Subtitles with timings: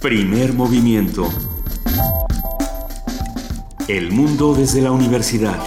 [0.00, 1.28] Primer movimiento.
[3.86, 5.58] El mundo desde la universidad.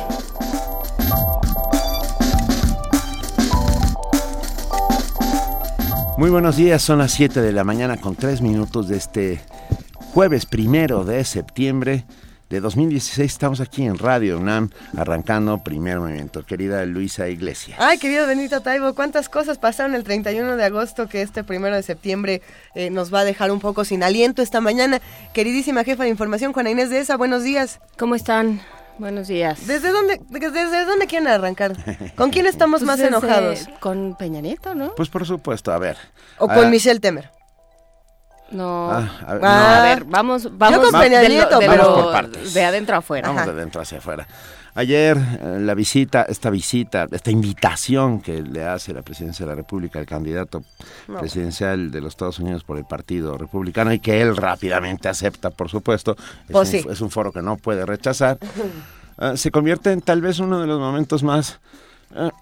[6.18, 9.42] Muy buenos días, son las 7 de la mañana con 3 minutos de este
[10.14, 12.06] jueves primero de septiembre
[12.50, 13.32] de 2016.
[13.32, 16.46] Estamos aquí en Radio UNAM arrancando primer movimiento.
[16.46, 17.78] Querida Luisa Iglesias.
[17.82, 21.84] Ay, querido Benito Taibo, cuántas cosas pasaron el 31 de agosto que este primero de
[21.84, 22.42] septiembre
[22.76, 25.02] eh, nos va a dejar un poco sin aliento esta mañana.
[25.34, 27.80] Queridísima jefa de información, Juana Inés de esa, buenos días.
[27.98, 28.62] ¿Cómo están?
[29.00, 29.66] Buenos días.
[29.66, 31.76] ¿Desde dónde, desde dónde quieren arrancar?
[32.16, 33.68] ¿Con quién estamos Pues más desde- enojados?
[33.80, 34.94] Con Peña Nieto, ¿no?
[34.94, 35.98] Pues por supuesto, a ver.
[36.38, 37.32] ¿O con Ah, Michelle Temer?
[38.54, 38.92] No.
[38.92, 41.84] ah, a ver, No, no, a ver, vamos, vamos con Peña de, Nieto, de pero-
[41.84, 42.54] Vamos por partes.
[42.54, 43.28] de adentro a afuera.
[43.28, 43.52] Vamos Ajá.
[43.52, 44.28] de dentro hacia afuera.
[44.76, 49.56] Ayer eh, la visita, esta visita, esta invitación que le hace la presidencia de la
[49.56, 50.64] República al candidato
[51.20, 55.70] presidencial de los Estados Unidos por el Partido Republicano y que él rápidamente acepta, por
[55.70, 56.88] supuesto, es, Pues un, sí.
[56.90, 58.38] es un foro que no puede rechazar,
[59.20, 61.68] ah, se convierte en tal vez uno de los momentos más ah,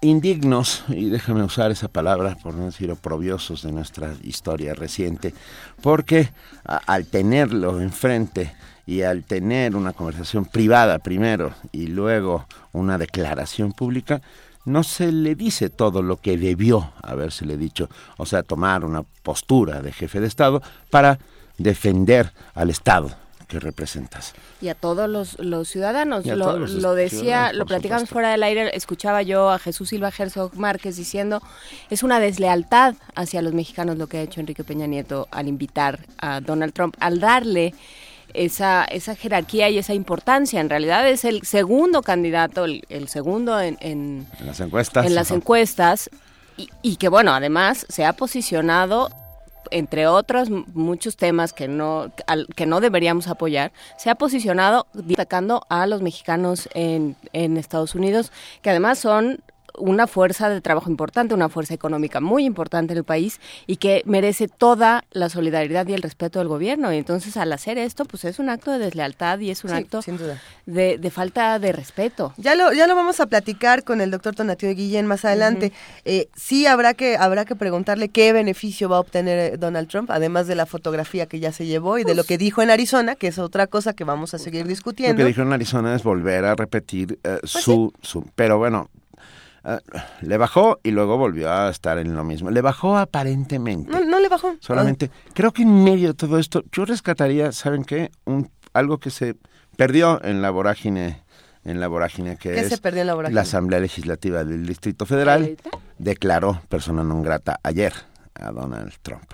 [0.00, 5.34] indignos, y déjame usar esa palabra por no decir oprobiosos de nuestra historia reciente,
[5.80, 6.30] porque
[6.64, 8.54] al tenerlo enfrente
[8.86, 14.20] y al tener una conversación privada primero y luego una declaración pública,
[14.64, 19.82] no se le dice todo lo que debió habérsele dicho, o sea, tomar una postura
[19.82, 21.18] de jefe de Estado para
[21.58, 23.21] defender al Estado
[23.52, 24.32] que representas.
[24.60, 26.24] Y a todos los, los ciudadanos.
[26.26, 28.12] Y a Lo, todos los lo decía, ciudadanos, lo platicamos supuesto.
[28.14, 31.42] fuera del aire, escuchaba yo a Jesús Silva Herzog Márquez diciendo,
[31.90, 36.00] es una deslealtad hacia los mexicanos lo que ha hecho Enrique Peña Nieto al invitar
[36.18, 37.74] a Donald Trump, al darle
[38.34, 40.60] esa, esa jerarquía y esa importancia.
[40.60, 45.04] En realidad es el segundo candidato, el, el segundo en- en, En las encuestas.
[45.06, 46.08] en las encuestas
[46.56, 49.10] y, y que bueno además se ha posicionado
[49.70, 52.12] entre otros muchos temas que no
[52.56, 58.32] que no deberíamos apoyar se ha posicionado destacando a los mexicanos en, en Estados Unidos
[58.62, 59.40] que además son
[59.78, 64.02] una fuerza de trabajo importante, una fuerza económica muy importante en el país y que
[64.06, 66.92] merece toda la solidaridad y el respeto del gobierno.
[66.92, 69.76] Y entonces al hacer esto, pues es un acto de deslealtad y es un Sí,
[69.76, 70.40] acto sin duda.
[70.66, 72.34] de, de falta de respeto.
[72.36, 75.72] Ya lo, ya lo vamos a platicar con el doctor Tonatio de Guillén más adelante.
[76.04, 80.10] Eh, sí habrá que, habrá que preguntarle qué beneficio va a obtener eh, Donald Trump,
[80.10, 83.14] además de la fotografía que ya se llevó y de lo que dijo en Arizona,
[83.16, 85.16] que es otra cosa que vamos a seguir Lo discutiendo.
[85.16, 88.24] que dijo en Arizona es volver a repetir eh, su, su...
[88.34, 88.88] Pero bueno,
[89.64, 89.78] eh,
[90.22, 92.50] le bajó y luego volvió a estar en lo mismo.
[92.50, 93.90] Le bajó aparentemente.
[93.90, 94.56] No, no le bajó.
[94.60, 98.10] Solamente, creo que en medio de todo esto, yo rescataría, ¿saben qué?
[98.24, 99.36] Un, algo que se
[99.76, 101.22] perdió en la vorágine,
[101.64, 103.34] en la vorágine que ¿Qué es se perdió en la vorágine?
[103.34, 105.70] la Asamblea Legislativa del Distrito Federal ¿Ahorita?
[105.98, 107.92] declaró persona non grata ayer
[108.34, 109.30] a Donald Trump.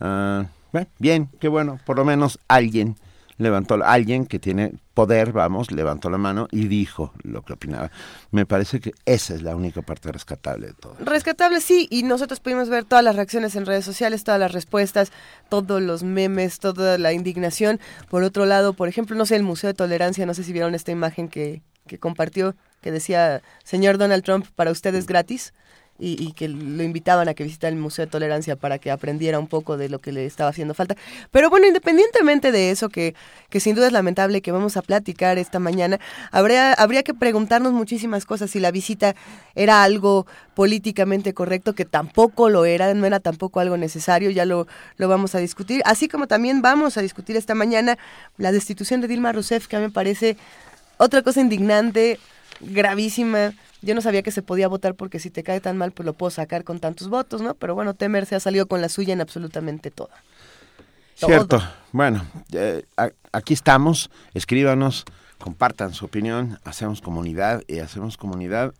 [0.00, 2.96] Ah, bueno, bien, qué bueno, por lo menos alguien
[3.38, 7.90] levantó, alguien que tiene poder, vamos, levantó la mano y dijo lo que opinaba.
[8.30, 10.96] Me parece que esa es la única parte rescatable de todo.
[11.00, 15.10] Rescatable, sí, y nosotros pudimos ver todas las reacciones en redes sociales, todas las respuestas,
[15.48, 17.80] todos los memes, toda la indignación.
[18.08, 20.74] Por otro lado, por ejemplo, no sé, el Museo de Tolerancia, no sé si vieron
[20.74, 25.52] esta imagen que, que compartió, que decía, señor Donald Trump, para usted es gratis.
[25.96, 29.38] Y, y que lo invitaban a que visitara el Museo de Tolerancia para que aprendiera
[29.38, 30.96] un poco de lo que le estaba haciendo falta.
[31.30, 33.14] Pero bueno, independientemente de eso, que,
[33.48, 36.00] que sin duda es lamentable que vamos a platicar esta mañana,
[36.32, 39.14] habría, habría que preguntarnos muchísimas cosas si la visita
[39.54, 44.66] era algo políticamente correcto, que tampoco lo era, no era tampoco algo necesario, ya lo,
[44.96, 45.80] lo vamos a discutir.
[45.84, 47.98] Así como también vamos a discutir esta mañana
[48.36, 50.36] la destitución de Dilma Rousseff, que a mí me parece
[50.96, 52.18] otra cosa indignante,
[52.60, 53.52] gravísima.
[53.84, 56.12] Yo no sabía que se podía votar porque si te cae tan mal, pues lo
[56.14, 57.54] puedo sacar con tantos votos, ¿no?
[57.54, 59.90] Pero bueno, Temer se ha salido con la suya en absolutamente.
[59.90, 60.10] Todo.
[61.14, 61.62] Cierto.
[61.92, 62.84] Bueno, eh,
[63.32, 64.10] aquí estamos.
[64.34, 65.04] Escríbanos,
[65.38, 66.58] compartan su opinión.
[66.64, 68.74] Hacemos comunidad y hacemos comunidad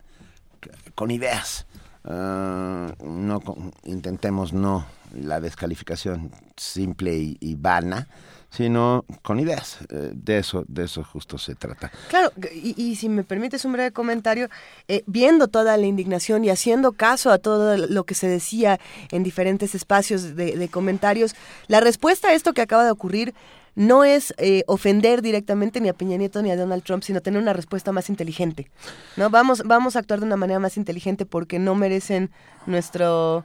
[0.95, 1.67] con ideas.
[2.05, 4.85] Ah, no con- intentemos no
[5.15, 8.09] la descalificación simple y, y vana,
[8.57, 9.79] sino con ideas.
[9.91, 11.91] Eh, de eso, de eso justo se trata.
[12.09, 14.49] Claro, y, y si me permites un breve comentario,
[14.89, 18.79] eh, viendo toda la indignación y haciendo caso a todo lo que se decía
[19.11, 21.35] en diferentes espacios de, de comentarios,
[21.67, 23.35] la respuesta a esto que acaba de ocurrir
[23.77, 27.43] no es eh, ofender directamente ni a Peña Nieto ni a Donald Trump, sino tener
[27.43, 28.71] una respuesta más inteligente.
[29.17, 29.31] ¿no?
[29.31, 32.31] Vamos, vamos a actuar de una manera más inteligente porque no merecen
[32.67, 33.45] nuestro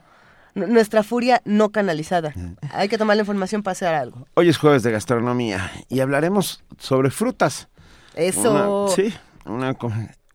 [0.54, 2.32] nuestra furia no canalizada.
[2.72, 4.26] Hay que tomar la información para hacer algo.
[4.34, 7.68] Hoy es jueves de gastronomía y hablaremos sobre frutas.
[8.14, 8.50] Eso.
[8.86, 9.14] Una- sí,
[9.46, 9.76] una,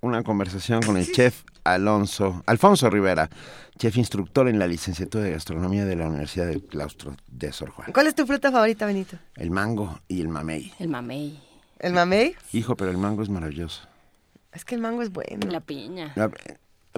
[0.02, 3.30] una conversación con el chef Alonso, Alfonso Rivera,
[3.78, 7.92] chef instructor en la licenciatura de gastronomía de la Universidad del Claustro de Sor Juan.
[7.92, 9.18] ¿Cuál es tu fruta favorita, Benito?
[9.36, 10.72] El mango y el mamey.
[10.80, 11.40] El mamey.
[11.80, 12.36] ¿El mamey?
[12.54, 13.82] Hijo, pero el mango es maravilloso.
[14.54, 15.52] Es que el mango es bueno.
[15.52, 16.14] La piña.
[16.16, 16.32] La-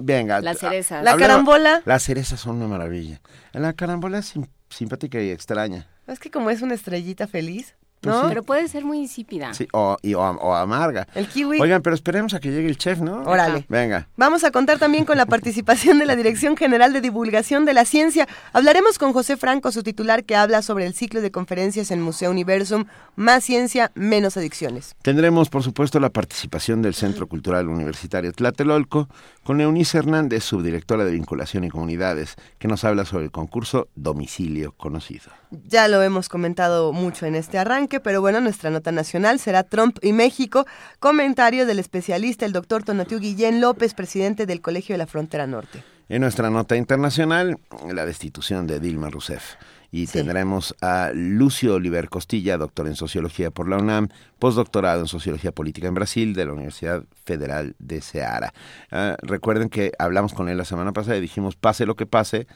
[0.02, 0.40] venga.
[0.40, 1.04] Las a- cerezas.
[1.04, 1.82] La hablemos- carambola.
[1.84, 3.20] Las cerezas son una maravilla.
[3.52, 5.86] La carambola es sim- simpática y extraña.
[6.06, 8.28] Es que como es una estrellita feliz, Pues ¿no?
[8.28, 9.52] Pero puede ser muy insípida.
[9.54, 11.06] Sí, o, y- o, o amarga.
[11.14, 11.60] El kiwi.
[11.60, 13.22] Oigan, pero esperemos a que llegue el chef, ¿no?
[13.24, 13.66] Órale.
[13.68, 14.08] Venga.
[14.16, 17.84] Vamos a contar también con la participación de la Dirección General de Divulgación de la
[17.84, 18.28] Ciencia.
[18.52, 22.30] Hablaremos con José Franco, su titular, que habla sobre el ciclo de conferencias en Museo
[22.30, 22.84] Universum,
[23.16, 24.94] Más Ciencia, Menos Adicciones.
[25.02, 29.08] Tendremos, por supuesto, la participación del Centro Cultural Universitario Tlatelolco
[29.42, 34.72] con Eunice Hernández, subdirectora de Vinculación y Comunidades, que nos habla sobre el concurso Domicilio
[34.76, 35.30] Conocido.
[35.66, 39.98] Ya lo hemos comentado mucho en este arranque, pero bueno, nuestra nota nacional será Trump
[40.02, 40.66] y México.
[41.00, 45.82] Comentario del especialista, el doctor Tonatiu Guillén López, presidente del Colegio de la Frontera Norte.
[46.08, 47.58] En nuestra nota internacional,
[47.92, 49.54] la destitución de Dilma Rousseff.
[49.90, 50.18] Y Sí.
[50.18, 54.08] tendremos a Lucio Oliver Costilla, doctor en Sociología por la UNAM,
[54.38, 58.52] postdoctorado en Sociología Política en Brasil de la Universidad Federal de Ceará.
[58.90, 62.46] Ah, recuerden que hablamos con él la semana pasada y dijimos, pase lo que pase,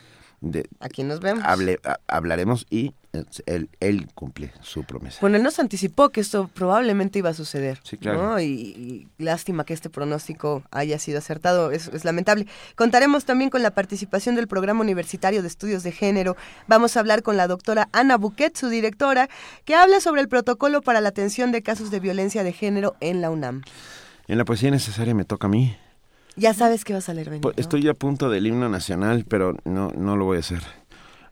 [0.42, 1.42] de, Aquí nos vemos.
[1.44, 2.92] hable- a- hablaremos y
[3.46, 5.18] él, él cumple su promesa.
[5.20, 7.78] Bueno, él nos anticipó que esto probablemente iba a suceder.
[7.84, 8.22] Sí, claro.
[8.22, 8.40] ¿no?
[8.40, 12.46] Y, y lástima que este pronóstico haya sido acertado, es, es lamentable.
[12.74, 16.36] Contaremos también con la participación del Programa Universitario de Estudios de Género.
[16.66, 19.28] Vamos a hablar con la doctora Ana Buquet, su directora,
[19.64, 23.20] que habla sobre el protocolo para la atención de casos de violencia de género en
[23.20, 23.62] la UNAM.
[24.26, 25.76] En la poesía necesaria me toca a mí.
[26.36, 27.52] Ya sabes qué vas a leer, Benito.
[27.56, 30.62] Estoy a punto del himno nacional, pero no, no lo voy a hacer.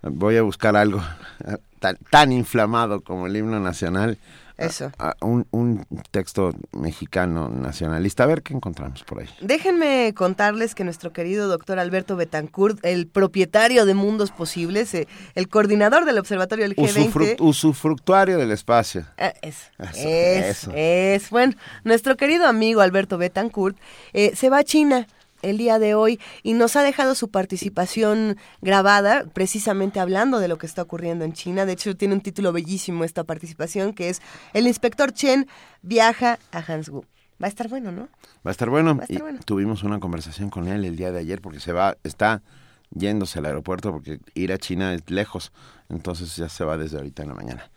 [0.03, 1.03] Voy a buscar algo
[1.47, 4.19] eh, tan, tan inflamado como el himno nacional.
[4.67, 4.93] Eso.
[4.99, 8.25] A- a un, un texto mexicano nacionalista.
[8.25, 9.29] A ver qué encontramos por ahí.
[9.41, 15.49] Déjenme contarles que nuestro querido doctor Alberto Betancourt, el propietario de Mundos Posibles, eh, el
[15.49, 17.11] coordinador del Observatorio del G20...
[17.13, 19.05] Usufruct- usufructuario del espacio.
[19.19, 20.73] Ah, es, Eso, es, eso.
[20.75, 21.31] es.
[21.31, 21.55] Bueno,
[21.85, 23.77] nuestro querido amigo Alberto Betancourt
[24.13, 25.07] eh, se va a China
[25.43, 30.59] el día de hoy y nos ha dejado su participación grabada, precisamente hablando de lo
[30.59, 31.67] que está ocurriendo en China.
[31.67, 34.23] De hecho, tiene un título bellísimo esta participación, que es
[34.53, 35.47] El inspector Chen
[35.83, 37.05] viaja a Hansgu.
[37.43, 38.09] Va a estar bueno, ¿no?
[38.47, 38.95] Va a estar bueno.
[38.97, 39.41] Va a estar Y bueno.
[39.45, 42.43] Tuvimos una conversación con él el día de ayer porque se va, está
[42.91, 45.53] yéndose al aeropuerto porque ir a China es lejos.
[45.89, 47.71] Entonces ya se va desde ahorita en la mañana.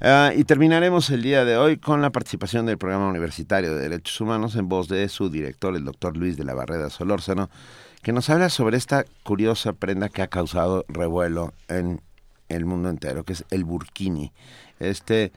[0.00, 4.20] Ah, y terminaremos el día de hoy con la participación del Programa Universitario de Derechos
[4.20, 7.48] Humanos en voz de su director, el doctor Luis de la Barreda Solórzano,
[8.02, 12.02] que nos habla sobre esta curiosa prenda que ha causado revuelo en
[12.50, 14.32] el mundo entero, que es el burkini.
[14.80, 15.32] Este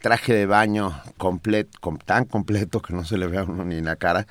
[0.00, 3.86] traje de baño completo, tan completo que no se le ve a uno ni en
[3.86, 4.28] la cara,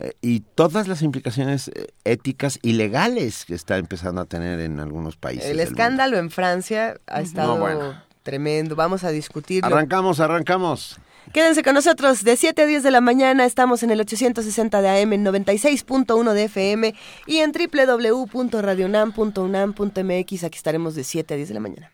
[0.00, 4.80] eh, y todas las implicaciones eh, éticas y legales que está empezando a tener en
[4.80, 5.48] algunos países.
[5.48, 7.94] El escándalo en Francia ha estado bueno.
[8.34, 8.74] Tremendo.
[8.74, 9.68] Vamos a discutirlo.
[9.68, 10.98] Arrancamos, arrancamos.
[11.32, 13.44] Quédense con nosotros de 7 a 10 de la mañana.
[13.46, 16.94] Estamos en el 860 de AM, en 96.1 de FM
[17.26, 20.44] y en www.radionam.unam.mx.
[20.44, 21.90] Aquí estaremos de 7 a 10 de la mañana.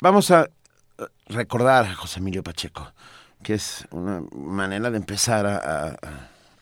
[0.00, 0.42] Vamos a
[0.98, 2.92] eh, recordar a José Emilio Pacheco,
[3.42, 5.96] que es una manera de empezar a, a-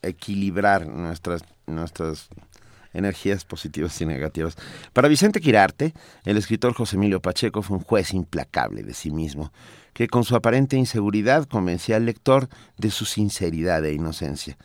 [0.03, 2.29] a equilibrar nuestras, nuestras
[2.95, 4.57] energías positivas y negativas.
[4.93, 5.93] Para Vicente Quirarte,
[6.25, 9.53] el escritor José Emilio Pacheco fue un juez implacable de sí mismo,
[9.93, 12.49] que con su aparente inseguridad convencía al lector
[12.79, 14.57] de su sinceridad e inocencia.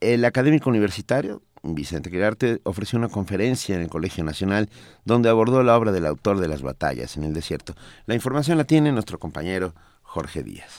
[0.00, 4.70] El académico universitario, Vicente Quirarte, ofreció una conferencia en el Colegio Nacional
[5.04, 7.74] donde abordó la obra del autor de las batallas en el desierto.
[8.06, 10.72] La información la tiene nuestro compañero Jorge Díaz.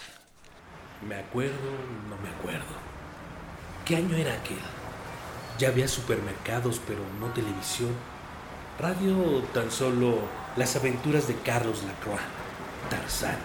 [1.07, 1.55] Me acuerdo,
[2.09, 2.65] no me acuerdo.
[3.85, 4.80] ¿Qué año era aquel?
[5.61, 7.91] Ya había supermercados, pero no televisión.
[8.79, 10.17] Radio tan solo
[10.55, 12.19] las aventuras de Carlos Lacroix,
[12.89, 13.37] Tarzán,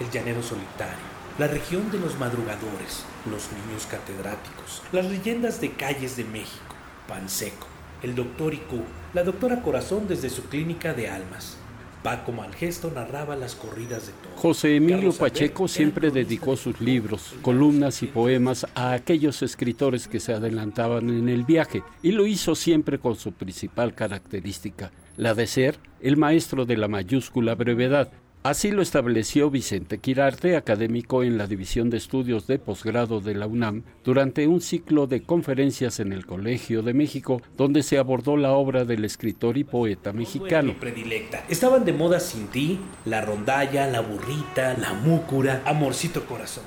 [0.00, 1.04] el llanero solitario,
[1.38, 6.74] la región de los madrugadores, los niños catedráticos, las leyendas de calles de México,
[7.06, 7.66] Panseco,
[8.02, 11.58] el doctor Icu, la doctora Corazón desde su clínica de almas.
[12.02, 14.40] Paco Malgesto narraba las corridas de toros.
[14.40, 20.08] José Emilio Carlos Pacheco siempre dedicó de sus libros, columnas y poemas a aquellos escritores
[20.08, 25.34] que se adelantaban en el viaje, y lo hizo siempre con su principal característica, la
[25.34, 28.10] de ser el maestro de la mayúscula brevedad.
[28.42, 33.46] Así lo estableció Vicente Quirarte, académico en la División de Estudios de Posgrado de la
[33.46, 38.52] UNAM, durante un ciclo de conferencias en el Colegio de México, donde se abordó la
[38.52, 40.74] obra del escritor y poeta mexicano.
[40.80, 41.44] Predilecta.
[41.50, 46.64] Estaban de moda sin ti, la rondalla, la burrita, la múcura, amorcito corazón.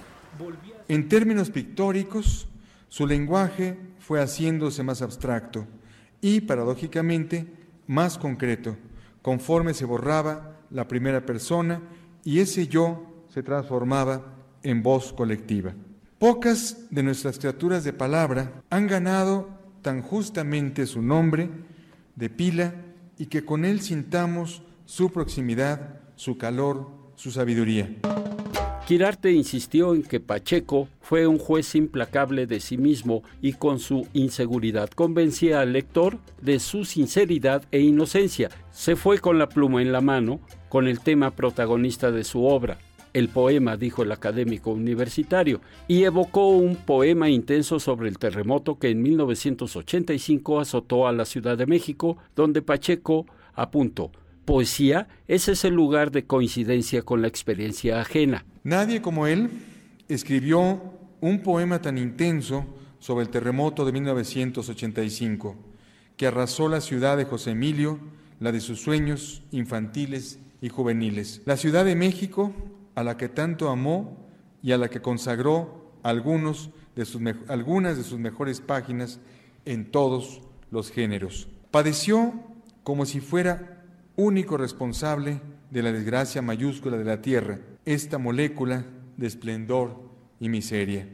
[0.87, 2.47] En términos pictóricos,
[2.93, 5.65] Su lenguaje fue haciéndose más abstracto
[6.21, 7.47] y, paradójicamente,
[7.87, 8.77] más concreto,
[9.23, 11.81] conforme se borraba la primera persona
[12.25, 15.73] y ese yo se transformaba en voz colectiva.
[16.19, 19.49] Pocas de nuestras criaturas de palabra han ganado
[19.81, 21.49] tan justamente su nombre
[22.15, 22.73] de pila
[23.17, 27.89] y que con él sintamos su proximidad, su calor, su sabiduría.
[28.87, 34.07] Quirarte insistió en que Pacheco fue un juez implacable de sí mismo y con su
[34.11, 38.49] inseguridad convencía al lector de su sinceridad e inocencia.
[38.71, 40.41] Se fue con la pluma en la mano
[40.73, 42.79] con el tema protagonista de su obra,
[43.13, 48.89] el poema, dijo el académico universitario, y evocó un poema intenso sobre el terremoto que
[48.89, 54.09] en 1985 azotó a la Ciudad de México, donde Pacheco apuntó,
[54.45, 58.43] poesía es ese lugar de coincidencia con la experiencia ajena.
[58.63, 59.51] Nadie como él
[60.09, 60.81] escribió
[61.21, 62.65] un poema tan intenso
[62.97, 65.55] sobre el terremoto de 1985,
[66.17, 67.99] que arrasó la ciudad de José Emilio,
[68.39, 71.41] la de sus sueños infantiles y juveniles.
[71.43, 72.53] La Ciudad de México,
[72.95, 74.17] a la que tanto amó
[74.63, 79.19] y a la que consagró algunos de sus, algunas de sus mejores páginas
[79.65, 80.41] en todos
[80.71, 81.49] los géneros.
[81.69, 82.33] Padeció
[82.83, 83.83] como si fuera
[84.15, 88.85] único responsable de la desgracia mayúscula de la Tierra, esta molécula
[89.17, 90.01] de esplendor
[90.39, 91.09] y miseria.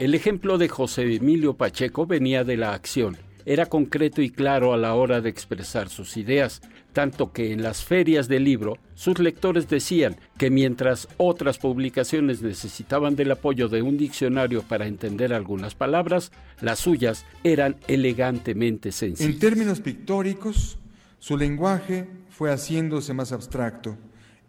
[0.00, 3.18] El ejemplo de José Emilio Pacheco venía de la acción.
[3.44, 6.62] Era concreto y claro a la hora de expresar sus ideas,
[6.94, 13.16] tanto que en las ferias del libro sus lectores decían que mientras otras publicaciones necesitaban
[13.16, 16.32] del apoyo de un diccionario para entender algunas palabras,
[16.62, 19.28] las suyas eran elegantemente sencillas.
[19.28, 20.78] En términos pictóricos,
[21.18, 23.98] su lenguaje fue haciéndose más abstracto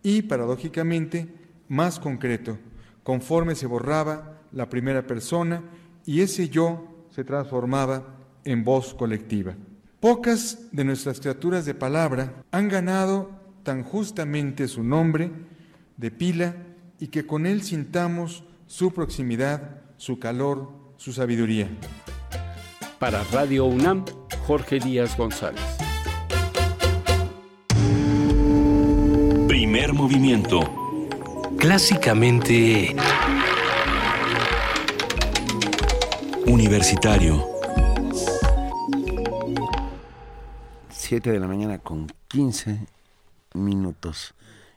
[0.03, 1.27] y, paradójicamente,
[1.67, 2.59] más concreto,
[3.03, 5.63] conforme se borraba la primera persona
[6.05, 9.55] y ese yo se transformaba en voz colectiva.
[10.05, 13.31] Pocas de nuestras criaturas de palabra han ganado
[13.63, 15.31] tan justamente su nombre
[15.97, 16.57] de pila
[16.99, 21.67] y que con él sintamos su proximidad, su calor, su sabiduría.
[22.99, 24.05] Para Radio UNAM,
[24.45, 25.63] Jorge Díaz González.
[29.47, 30.59] Primer movimiento.
[31.57, 32.95] Clásicamente...
[36.45, 37.54] Universitario.
[41.05, 42.79] 7 de la mañana con 15
[43.53, 44.33] minutos.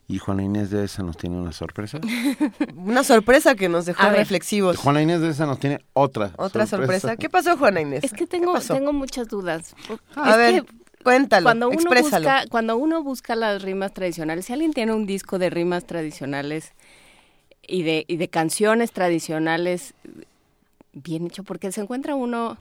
[0.07, 2.01] Y Juana Inés de esa nos tiene una sorpresa.
[2.77, 4.77] una sorpresa que nos dejó reflexivos.
[4.77, 6.33] Juana Inés de esa nos tiene otra.
[6.37, 7.17] Otra sorpresa.
[7.17, 8.05] ¿Qué pasó, Juana Inés?
[8.05, 9.75] Es que tengo, tengo muchas dudas.
[10.17, 10.67] A ver,
[11.03, 15.39] cuéntalo, cuando uno Busca, cuando uno busca las rimas tradicionales, si alguien tiene un disco
[15.39, 16.75] de rimas tradicionales
[17.67, 19.95] y de, y de canciones tradicionales
[21.02, 22.59] bien hecho, porque se encuentra uno,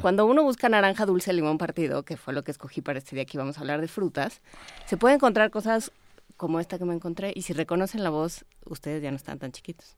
[0.00, 3.24] cuando uno busca naranja dulce, limón partido, que fue lo que escogí para este día
[3.24, 4.40] que vamos a hablar de frutas,
[4.86, 5.92] se puede encontrar cosas
[6.36, 9.52] como esta que me encontré y si reconocen la voz, ustedes ya no están tan
[9.52, 9.96] chiquitos.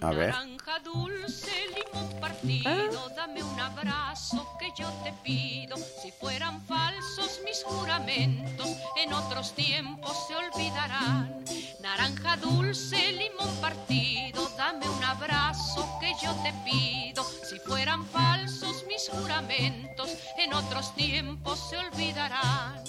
[0.00, 0.30] A ver.
[0.30, 5.76] Naranja dulce, limón partido, dame un abrazo que yo te pido.
[5.76, 11.44] Si fueran falsos mis juramentos, en otros tiempos se olvidarán.
[11.80, 17.24] Naranja dulce, limón partido, dame un abrazo que yo te pido.
[17.24, 22.84] Si fueran falsos mis juramentos, en otros tiempos se olvidarán.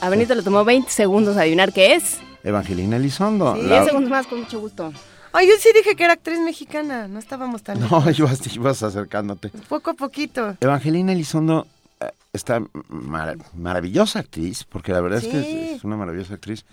[0.00, 2.20] A Benito le tomó 20 segundos adivinar qué es.
[2.44, 3.54] Evangelina Elizondo.
[3.54, 4.92] Sí, 10 segundos más, con mucho gusto.
[5.32, 7.78] Ay, yo sí dije que era actriz mexicana, no estábamos tan...
[7.90, 9.50] No, ibas, ibas acercándote.
[9.68, 10.56] Poco a poquito.
[10.60, 11.66] Evangelina Elizondo
[12.00, 12.62] eh, está
[13.54, 16.64] maravillosa actriz, porque la verdad es que es, una maravillosa actriz.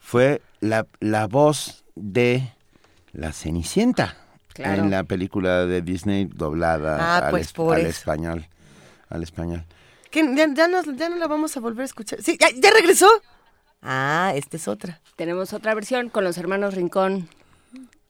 [0.00, 2.52] Fue la, la voz de
[3.12, 4.16] La Cenicienta
[4.56, 8.46] en la película de Disney doblada ah, al, pues por al español.
[9.08, 9.64] Al español.
[10.12, 12.22] Ya, ya, no, ya no la vamos a volver a escuchar.
[12.22, 13.08] Sí, ya regresó.
[13.84, 15.00] Ah, esta es otra.
[15.16, 17.28] Tenemos otra versión con los hermanos Rincón.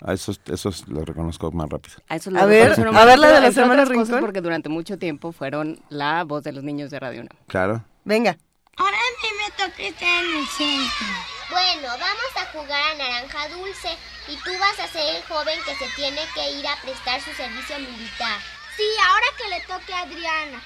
[0.01, 1.97] A esos, esos los reconozco más rápido.
[2.09, 4.21] A, ver, a ver la de los hermanos Rincón.
[4.21, 7.31] Porque durante mucho tiempo fueron la voz de los niños de Radio 1.
[7.49, 7.85] Claro.
[8.05, 8.39] Venga.
[8.77, 11.07] Ahora a mí me toca estar en el centro.
[11.51, 13.97] Bueno, vamos a jugar a naranja dulce
[14.29, 17.33] y tú vas a ser el joven que se tiene que ir a prestar su
[17.33, 18.41] servicio militar.
[18.77, 20.61] Sí, ahora que le toque a Adriana.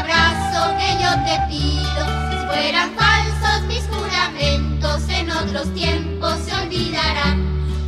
[0.00, 2.02] abrazo que yo te pido.
[2.30, 7.36] Si fueran falsos mis juramentos, en otros tiempos se olvidarán.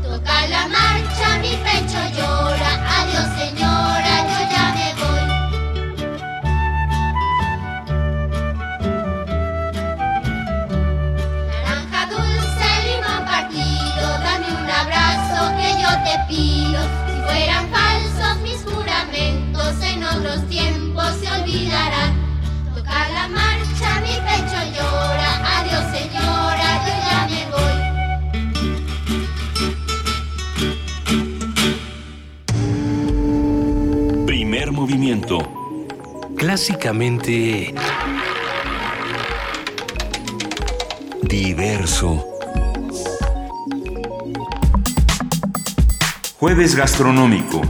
[0.03, 2.71] Toca la marcha, mi pecho llora.
[2.99, 5.25] Adiós, señora, yo ya me voy.
[11.49, 16.81] Naranja dulce, limón partido, dame un abrazo que yo te pido.
[17.07, 17.86] Si fueran falsos
[19.67, 22.15] otros tiempos se olvidarán.
[22.75, 25.31] Toca la marcha, mi pecho llora.
[25.59, 27.77] Adiós, señora, yo ya me voy.
[34.27, 35.37] Primer movimiento.
[36.37, 37.75] Clásicamente
[41.23, 42.25] Diverso.
[46.39, 47.63] Jueves gastronómico.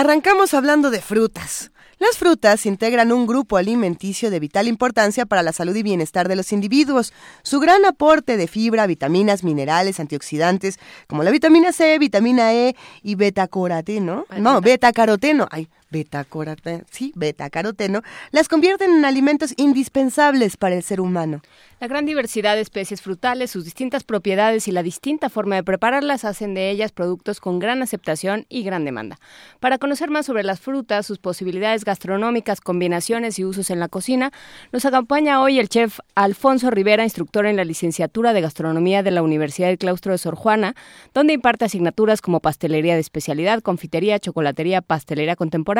[0.00, 1.72] Arrancamos hablando de frutas.
[1.98, 6.36] Las frutas integran un grupo alimenticio de vital importancia para la salud y bienestar de
[6.36, 7.12] los individuos.
[7.42, 13.16] Su gran aporte de fibra, vitaminas, minerales, antioxidantes, como la vitamina C, vitamina E y
[13.16, 21.00] betacaroteno, no, betacaroteno, ay, betacaroteno, sí, betacaroteno, las convierten en alimentos indispensables para el ser
[21.00, 21.42] humano.
[21.80, 26.26] La gran diversidad de especies frutales, sus distintas propiedades y la distinta forma de prepararlas
[26.26, 29.18] hacen de ellas productos con gran aceptación y gran demanda.
[29.60, 34.30] Para conocer más sobre las frutas, sus posibilidades gastronómicas, combinaciones y usos en la cocina,
[34.72, 39.22] nos acompaña hoy el chef Alfonso Rivera, instructor en la licenciatura de gastronomía de la
[39.22, 40.74] Universidad del Claustro de Sor Juana,
[41.14, 45.79] donde imparte asignaturas como pastelería de especialidad, confitería, chocolatería, pastelería contemporánea,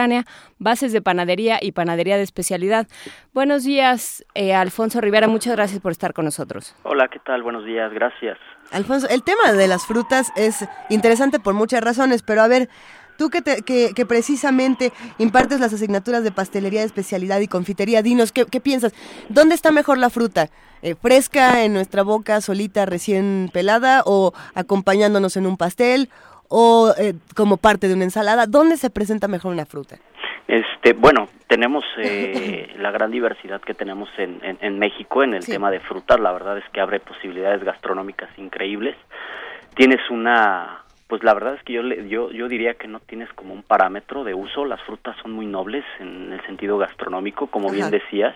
[0.58, 2.86] bases de panadería y panadería de especialidad.
[3.32, 6.74] Buenos días, eh, Alfonso Rivera, muchas gracias por estar con nosotros.
[6.84, 7.42] Hola, ¿qué tal?
[7.42, 8.38] Buenos días, gracias.
[8.72, 12.68] Alfonso, el tema de las frutas es interesante por muchas razones, pero a ver,
[13.18, 18.02] tú que, te- que, que precisamente impartes las asignaturas de pastelería de especialidad y confitería,
[18.02, 18.92] dinos, ¿qué, qué piensas?
[19.28, 20.48] ¿Dónde está mejor la fruta?
[20.82, 26.08] Eh, ¿Fresca en nuestra boca, solita, recién pelada, o acompañándonos en un pastel,
[26.50, 28.44] o eh, como parte de una ensalada?
[28.46, 29.96] ¿Dónde se presenta mejor una fruta?
[30.48, 35.42] Este, bueno, tenemos eh, la gran diversidad que tenemos en, en, en México en el
[35.44, 35.52] Sí.
[35.52, 36.18] tema de frutas.
[36.20, 38.96] La verdad es que abre posibilidades gastronómicas increíbles.
[39.76, 43.32] Tienes una, pues la verdad es que yo le- yo yo diría que no tienes
[43.34, 44.64] como un parámetro de uso.
[44.64, 48.34] Las frutas son muy nobles en el sentido gastronómico, como bien decías,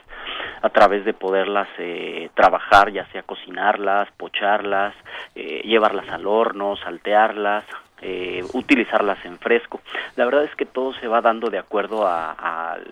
[0.62, 4.94] a través de poderlas eh, trabajar, ya sea cocinarlas, pocharlas,
[5.34, 7.64] eh, llevarlas al horno, saltearlas,
[8.04, 9.80] eh, utilizarlas en fresco.
[10.16, 12.32] La verdad es que todo se va dando de acuerdo a-
[12.72, 12.84] al,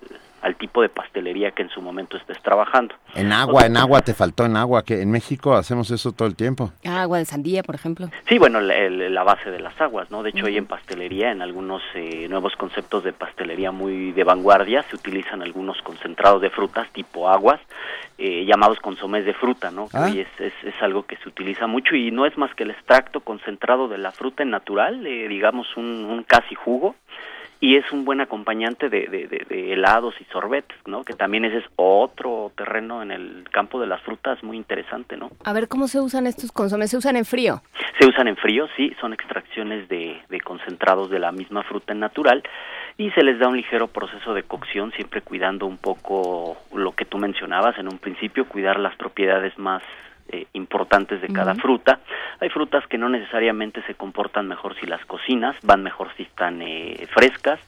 [0.43, 2.95] al tipo de pastelería que en su momento estés trabajando.
[3.15, 6.35] En agua, en agua, te faltó en agua, que en México hacemos eso todo el
[6.37, 6.73] tiempo.
[6.85, 8.09] Agua de sandía, por ejemplo.
[8.29, 10.23] Sí, bueno, la, el- la base de las aguas, ¿no?
[10.23, 14.83] De hecho, hoy en pastelería, en algunos eh, nuevos conceptos de pastelería muy de vanguardia,
[14.91, 17.61] se utilizan algunos concentrados de frutas tipo aguas,
[18.19, 19.89] eh, llamados consomés de fruta, ¿no?
[19.89, 20.05] Que Ah.
[20.07, 22.71] hoy es, es, es algo que se utiliza mucho y no es más que el
[22.71, 26.95] extracto concentrado de la fruta en natural, eh, digamos un, un casi jugo,
[27.63, 31.05] y es un buen acompañante de, de- de- de helados y sorbetes, ¿no?
[31.05, 35.31] Que también ese es otro terreno en el campo de las frutas muy interesante, ¿no?
[35.45, 36.91] A ver, ¿cómo se usan estos consomés?
[36.91, 37.63] ¿Se usan en frío?
[38.01, 42.01] Se usan en frío, sí, son extracciones de, de concentrados de la misma fruta en
[42.01, 42.43] natural
[42.99, 47.05] y se les da un ligero proceso de cocción, siempre cuidando un poco lo que
[47.05, 49.85] tú mencionabas en un principio, cuidar las propiedades más
[50.29, 52.01] eh, importantes de cada fruta.
[52.41, 56.63] Hay frutas que no necesariamente se comportan mejor si las cocinas, van mejor si están
[56.63, 57.61] eh, frescas,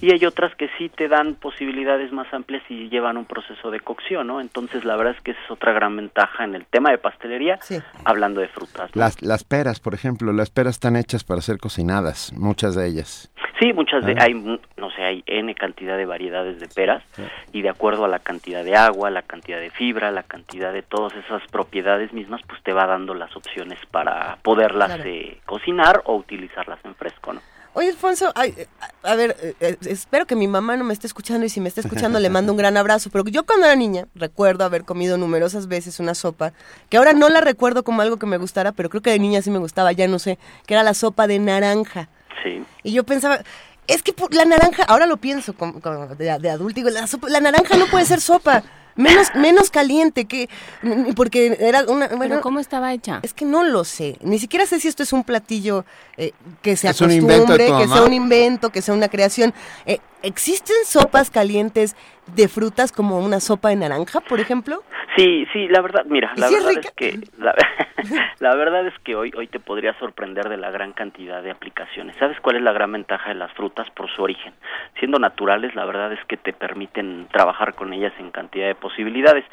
[0.00, 3.80] y hay otras que sí te dan posibilidades más amplias y llevan un proceso de
[3.80, 4.40] cocción, ¿no?
[4.40, 7.58] Entonces la verdad es que esa es otra gran ventaja en el tema de pastelería,
[8.04, 8.90] hablando de frutas.
[8.94, 9.00] ¿no?
[9.00, 13.30] Las, las peras, por ejemplo, las peras están hechas para ser cocinadas, muchas de ellas.
[13.60, 14.24] Sí, muchas de, Ah.
[14.24, 17.04] hay, no sé, hay N cantidad de variedades de peras
[17.52, 20.80] y de acuerdo a la cantidad de agua, la cantidad de fibra, la cantidad de
[20.80, 25.04] todas esas propiedades mismas, pues te va dando las opciones para poderlas Claro.
[25.06, 27.40] eh, cocinar o utilizarlas en fresco, ¿no?
[27.72, 28.66] Oye, Alfonso, ay, eh,
[29.04, 31.68] a, a ver, eh, espero que mi mamá no me esté escuchando y si me
[31.68, 35.16] está escuchando le mando un gran abrazo, pero yo cuando era niña recuerdo haber comido
[35.18, 36.52] numerosas veces una sopa,
[36.88, 39.40] que ahora no la recuerdo como algo que me gustara, pero creo que de niña
[39.40, 40.36] sí me gustaba, ya no sé,
[40.66, 42.08] que era la sopa de naranja.
[42.42, 42.64] Sí.
[42.82, 43.38] Y yo pensaba,
[43.86, 47.28] es que la naranja, ahora lo pienso como, como de, de adulto, digo, la, sopa-
[47.28, 48.64] la naranja no puede ser sopa.
[49.00, 50.48] Menos, menos caliente que
[51.16, 53.20] porque era una bueno, ¿Pero cómo estaba hecha?
[53.22, 54.16] es que no lo sé.
[54.20, 55.84] Ni siquiera sé si esto es un platillo
[56.16, 56.32] eh,
[56.62, 59.08] que se Es un invento de acostumbre tu que sea un invento que sea una
[59.08, 59.54] creación.
[59.86, 61.96] Eh, existen sopas calientes
[62.34, 64.82] de frutas como una sopa de naranja por ejemplo
[65.16, 67.52] Sí, sí, la verdad, mira, ¿Y la si verdad es que la,
[68.38, 72.14] la verdad es que hoy hoy te podría sorprender de la gran cantidad de aplicaciones.
[72.18, 74.54] ¿Sabes cuál es la gran ventaja de las frutas por su origen?
[75.00, 79.44] Siendo naturales, la verdad es que te permiten trabajar con ellas en cantidad de posibilidades.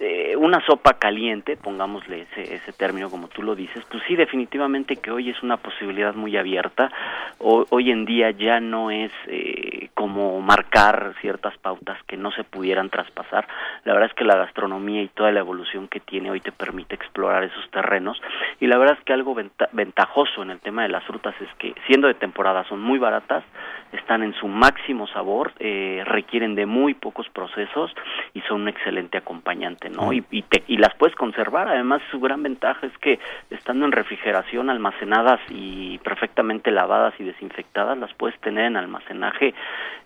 [0.00, 4.96] Eh, una sopa caliente, pongámosle ese, ese término como tú lo dices, pues sí, definitivamente
[4.96, 6.90] que hoy es una posibilidad muy abierta.
[7.38, 12.44] O- hoy en día ya no es eh, como marcar ciertas pautas que no se
[12.44, 13.46] pudieran traspasar.
[13.84, 16.94] La verdad es que la gastronomía y toda la evolución que tiene hoy te permite
[16.94, 18.20] explorar esos terrenos
[18.60, 21.48] y la verdad es que algo venta- ventajoso en el tema de las frutas es
[21.58, 23.44] que siendo de temporada son muy baratas,
[23.92, 27.92] están en su máximo sabor, eh, requieren de muy pocos procesos
[28.34, 30.12] y son un excelente acompañante, ¿no?
[30.12, 33.18] Y, y, te- y las puedes conservar, además su gran ventaja es que
[33.50, 39.54] estando en refrigeración, almacenadas y perfectamente lavadas y desinfectadas, las puedes tener en almacenaje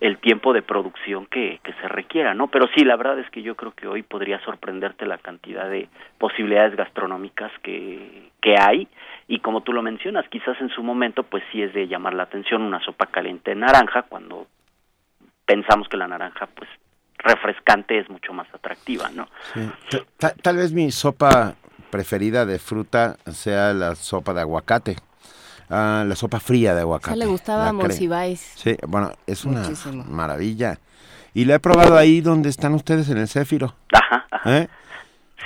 [0.01, 2.49] el tiempo de producción que, que se requiera, ¿no?
[2.49, 5.89] Pero sí, la verdad es que yo creo que hoy podría sorprenderte la cantidad de
[6.19, 8.89] posibilidades gastronómicas que, que hay
[9.29, 12.25] y como tú lo mencionas, quizás en su momento pues sí es de llamar la
[12.25, 14.47] atención una sopa caliente de naranja cuando
[15.45, 16.69] pensamos que la naranja pues
[17.19, 19.29] refrescante es mucho más atractiva, ¿no?
[19.55, 19.61] Sí.
[19.91, 21.55] Ta- ta- tal vez mi sopa
[21.91, 24.97] preferida de fruta sea la sopa de aguacate.
[25.71, 27.17] Ah, la sopa fría de aguacate.
[27.17, 28.41] Le gustaba Monsiváis.
[28.57, 30.05] Sí, bueno, es una Muchísimo.
[30.05, 30.79] maravilla.
[31.35, 33.75] Y la he probado ahí donde están ustedes en el Céfiro.
[33.93, 34.59] Ajá, ajá.
[34.59, 34.69] ¿Eh?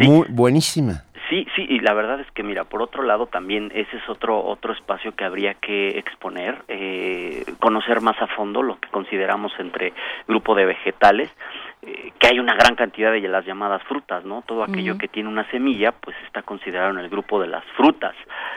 [0.01, 1.05] Muy buenísima.
[1.29, 4.45] Sí, sí, y la verdad es que mira, por otro lado también ese es otro
[4.45, 9.93] otro espacio que habría que exponer, eh, conocer más a fondo lo que consideramos entre
[10.27, 11.31] grupo de vegetales,
[11.83, 14.43] eh, que hay una gran cantidad de las llamadas frutas, ¿no?
[14.43, 18.14] Todo aquello que tiene una semilla, pues está considerado en el grupo de las frutas.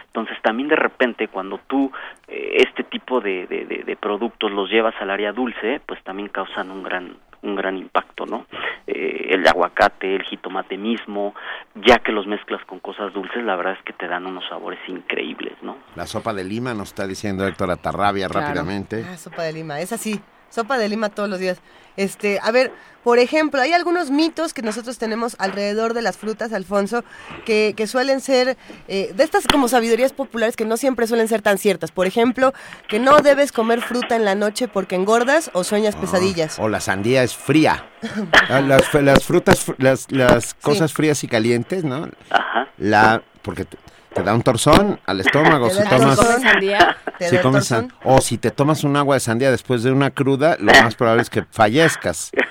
[0.08, 1.92] Entonces también de repente cuando tú
[2.28, 6.30] eh, este tipo de, de, de- de productos los llevas al área dulce, pues también
[6.30, 8.46] causan un gran un gran impacto, ¿no?
[8.88, 11.36] Eh, el aguacate, el jitomate mismo,
[11.76, 14.80] ya que los mezclas con cosas dulces, la verdad es que te dan unos sabores
[14.88, 15.76] increíbles, ¿no?
[15.98, 18.46] La sopa de lima nos está diciendo Héctor Atarrabia Claro.
[18.48, 19.04] rápidamente.
[19.06, 20.22] Ah, sopa de lima, es así.
[20.54, 21.58] Sopa de lima todos los días.
[21.96, 22.72] Este, a ver,
[23.04, 27.04] por ejemplo, hay algunos mitos que nosotros tenemos alrededor de las frutas, Alfonso,
[27.46, 31.42] que, que suelen ser eh, de estas como sabidurías populares que no siempre suelen ser
[31.44, 31.92] tan ciertas.
[31.92, 32.54] Por ejemplo,
[32.88, 36.58] que no debes comer fruta en la noche porque engordas o sueñas pesadillas.
[36.60, 37.90] O la sandía es fría.
[38.50, 42.10] Ah, las, las frutas, fr- las, las cosas frías y calientes, ¿no?
[42.30, 42.68] Ajá.
[42.78, 43.66] La, porque
[44.14, 46.16] te, da un torzón al estómago si tomas...
[46.16, 46.42] torzón.
[46.42, 46.98] sandía?
[47.18, 47.90] ¿Te si da el comes torzón?
[47.90, 50.96] san- o si te tomas un agua de sandía después de una cruda, lo más
[50.96, 52.32] probable es que fallezcas.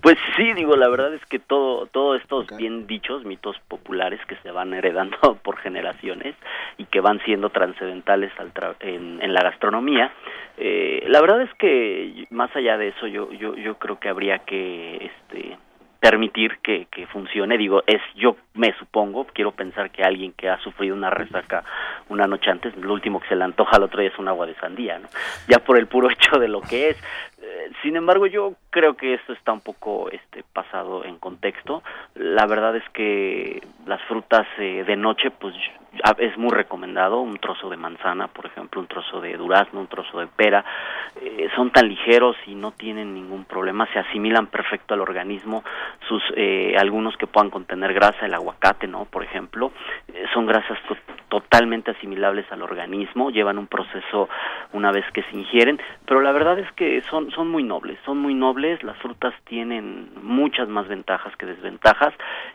[0.00, 4.36] Pues sí, digo, la verdad es que todo, todos estos bien dichos, mitos populares que
[4.42, 6.34] se van heredando por generaciones
[6.76, 10.12] y que van siendo trascendentales al tra- en, en la gastronomía,
[10.58, 14.40] eh, la verdad es que más allá de eso, yo, yo, yo creo que habría
[14.40, 15.56] que, este,
[16.04, 17.56] permitir que, que funcione.
[17.56, 21.64] Digo, es yo me supongo, quiero pensar que alguien que ha sufrido una resaca
[22.10, 24.44] una noche antes, lo último que se le antoja al otro día es un agua
[24.44, 25.08] de sandía, ¿no?
[25.48, 26.98] Ya por el puro hecho de lo que es.
[27.40, 31.82] Eh, Sin embargo, yo creo que esto está un poco este pasado en contexto.
[32.16, 35.54] La verdad es que las frutas eh, de noche, pues
[36.18, 37.20] es muy recomendado.
[37.20, 40.64] Un trozo de manzana, por ejemplo, un trozo de durazno, un trozo de pera,
[41.20, 43.86] eh, son tan ligeros y no tienen ningún problema.
[43.92, 45.64] Se asimilan perfecto al organismo.
[46.08, 49.04] Sus eh, algunos que puedan contener grasa, el aguacate, ¿no?
[49.06, 49.72] Por ejemplo,
[50.12, 50.96] eh, son grasas to-
[51.28, 53.30] totalmente asimilables al organismo.
[53.30, 54.28] Llevan un proceso
[54.72, 58.18] una vez que se ingieren, pero la verdad es que son son muy nobles, son
[58.18, 58.82] muy nobles.
[58.82, 62.12] Las frutas tienen muchas más ventajas que desventajas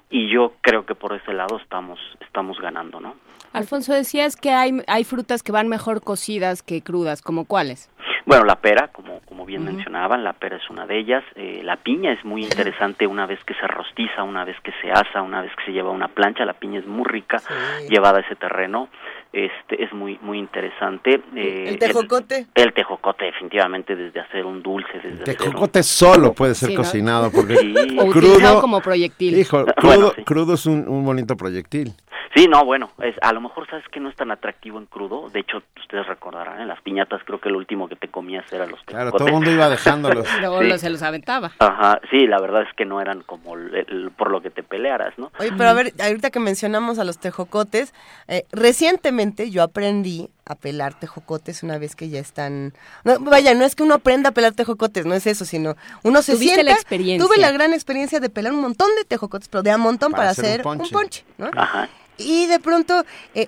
[0.10, 3.16] y yo creo que por ese lado estamos estamos ganando, ¿no?
[3.54, 7.90] Alfonso, decías que hay, hay frutas que van mejor cocidas que crudas, ¿como cuáles?
[8.26, 11.24] Bueno, la pera, como, como bien mencionaban, la pera es una de ellas.
[11.36, 14.92] Eh, la piña es muy interesante una vez que se rostiza, una vez que se
[14.92, 16.46] asa, una vez que se lleva a una plancha.
[16.46, 17.42] La piña es muy rica
[17.90, 18.90] llevada a ese terreno.
[19.32, 21.22] Este es muy muy interesante.
[21.36, 22.48] Eh, ¿El tejocote?
[22.56, 26.76] El, el tejocote, definitivamente, desde hacer un dulce, desde un- Tejocote solo puede ser Sí,
[26.76, 26.82] ¿no?
[26.82, 27.74] cocinado porque Sí.
[28.12, 29.38] Crudo, como proyectil.
[29.38, 30.24] hijo, crudo, Bueno, sí.
[30.24, 31.94] crudo es un, un bonito proyectil.
[32.36, 35.30] Sí, no, bueno, es, a lo mejor sabes que no es tan atractivo en crudo.
[35.30, 38.70] De hecho, ustedes recordarán, en las piñatas creo que lo último que te comías eran
[38.70, 39.18] los Claro, tejocotes.
[39.18, 40.28] todo el mundo iba dejándolos.
[40.40, 41.52] Luego se los aventaba.
[41.58, 44.62] Ajá, sí, la verdad es que no eran como el- el- por lo que te
[44.62, 45.32] pelearas, ¿no?
[45.40, 47.96] Oye, pero a ver, ahorita que mencionamos a los tejocotes,
[48.28, 49.19] eh, recientemente
[49.50, 52.74] yo aprendí a pelar tejocotes una vez que ya están...
[53.04, 56.22] No, vaya, no es que uno aprenda a pelar tejocotes, no es eso, sino uno
[56.22, 56.72] se Tuviste sienta...
[56.72, 57.28] la experiencia.
[57.28, 60.30] Tuve la gran experiencia de pelar un montón de tejocotes, pero de a montón para,
[60.30, 61.50] hacer, un ponche, ¿no?
[61.56, 61.90] Ajá.
[62.20, 63.48] Y de pronto eh,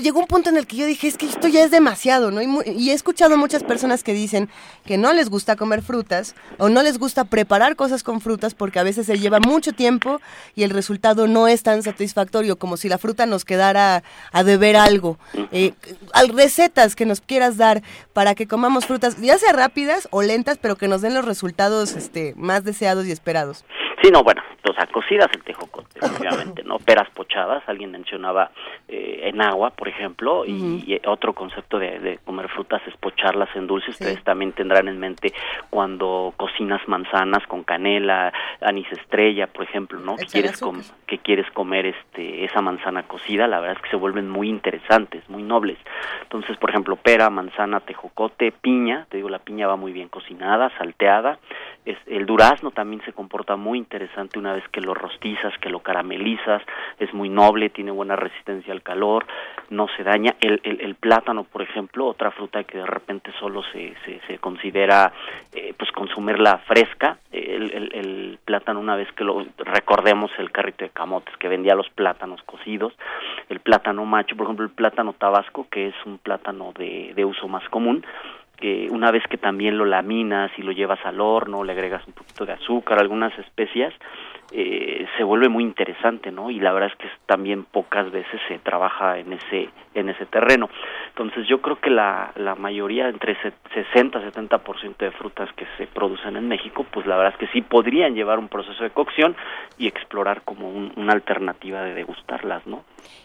[0.00, 2.42] llegó un punto en el que yo dije, es que esto ya es demasiado, ¿no?
[2.42, 4.48] Y, y he escuchado muchas personas que dicen
[4.84, 8.78] que no les gusta comer frutas o no les gusta preparar cosas con frutas porque
[8.78, 10.20] a veces se lleva mucho tiempo
[10.54, 14.76] y el resultado no es tan satisfactorio como si la fruta nos quedara a deber
[14.76, 15.18] algo.
[15.50, 15.72] Eh,
[16.32, 20.76] recetas que nos quieras dar para que comamos frutas, ya sea rápidas o lentas, pero
[20.76, 23.64] que nos den los resultados este, más deseados y esperados.
[24.02, 26.78] Sí, no, bueno, o sea, cocidas el tejocote, obviamente, ¿no?
[26.78, 28.50] Peras pochadas, alguien mencionaba
[28.88, 33.66] eh, en agua, por ejemplo, y, otro concepto de, de comer frutas es pocharlas en
[33.66, 33.90] dulce.
[33.90, 35.32] Ustedes también tendrán en mente
[35.70, 40.16] cuando cocinas manzanas con canela, anís estrella, por ejemplo, ¿no?
[40.16, 43.96] Que quieres, com- que quieres comer este esa manzana cocida, la verdad es que se
[43.96, 45.78] vuelven muy interesantes, muy nobles.
[46.22, 50.70] Entonces, por ejemplo, pera, manzana, tejocote, piña, te digo, la piña va muy bien cocinada,
[50.78, 51.38] salteada.
[51.84, 55.80] Es, el durazno también se comporta muy interesante una vez que lo rostizas, que lo
[55.80, 56.62] caramelizas,
[56.98, 59.26] es muy noble, tiene buena resistencia al calor,
[59.70, 60.36] no se daña.
[60.40, 64.38] El, el, el plátano, por ejemplo, otra fruta que de repente solo se, se, se
[64.38, 65.12] considera
[65.52, 67.18] eh, pues consumirla fresca.
[67.32, 71.88] El, el, plátano, una vez que lo recordemos, el carrito de camotes que vendía los
[71.90, 72.92] plátanos cocidos,
[73.48, 77.48] el plátano macho, por ejemplo, el plátano tabasco, que es un plátano de, de uso
[77.48, 78.04] más común,
[78.62, 82.12] que una vez que también lo laminas y lo llevas al horno, le agregas un
[82.14, 83.92] poquito de azúcar, algunas especias,
[84.52, 86.48] eh, se vuelve muy interesante, ¿no?
[86.50, 90.70] Y la verdad es que también pocas veces se trabaja en ese en ese terreno.
[91.08, 93.52] Entonces yo creo que la, la mayoría, entre se-
[93.94, 98.14] 60-70% de frutas que se producen en México, pues la verdad es que sí podrían
[98.14, 99.34] llevar un proceso de cocción
[99.78, 102.84] y explorar como un- una alternativa de degustarlas, ¿no?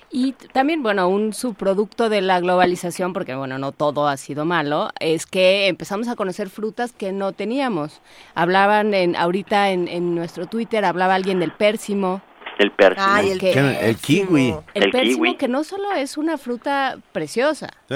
[0.09, 4.89] Y también, bueno, un subproducto de la globalización, porque bueno, no todo ha sido malo,
[5.01, 8.01] es que empezamos a conocer frutas que no teníamos.
[8.33, 12.21] Hablaban en, ahorita en, en nuestro Twitter, hablaba alguien del pérsimo.
[12.57, 13.05] El pérsimo.
[13.07, 13.51] Ay, el Que-.
[13.81, 14.55] El kiwi.
[14.73, 15.35] El, El pérsimo kiwi.
[15.35, 17.95] que no solo es una fruta preciosa, Sí,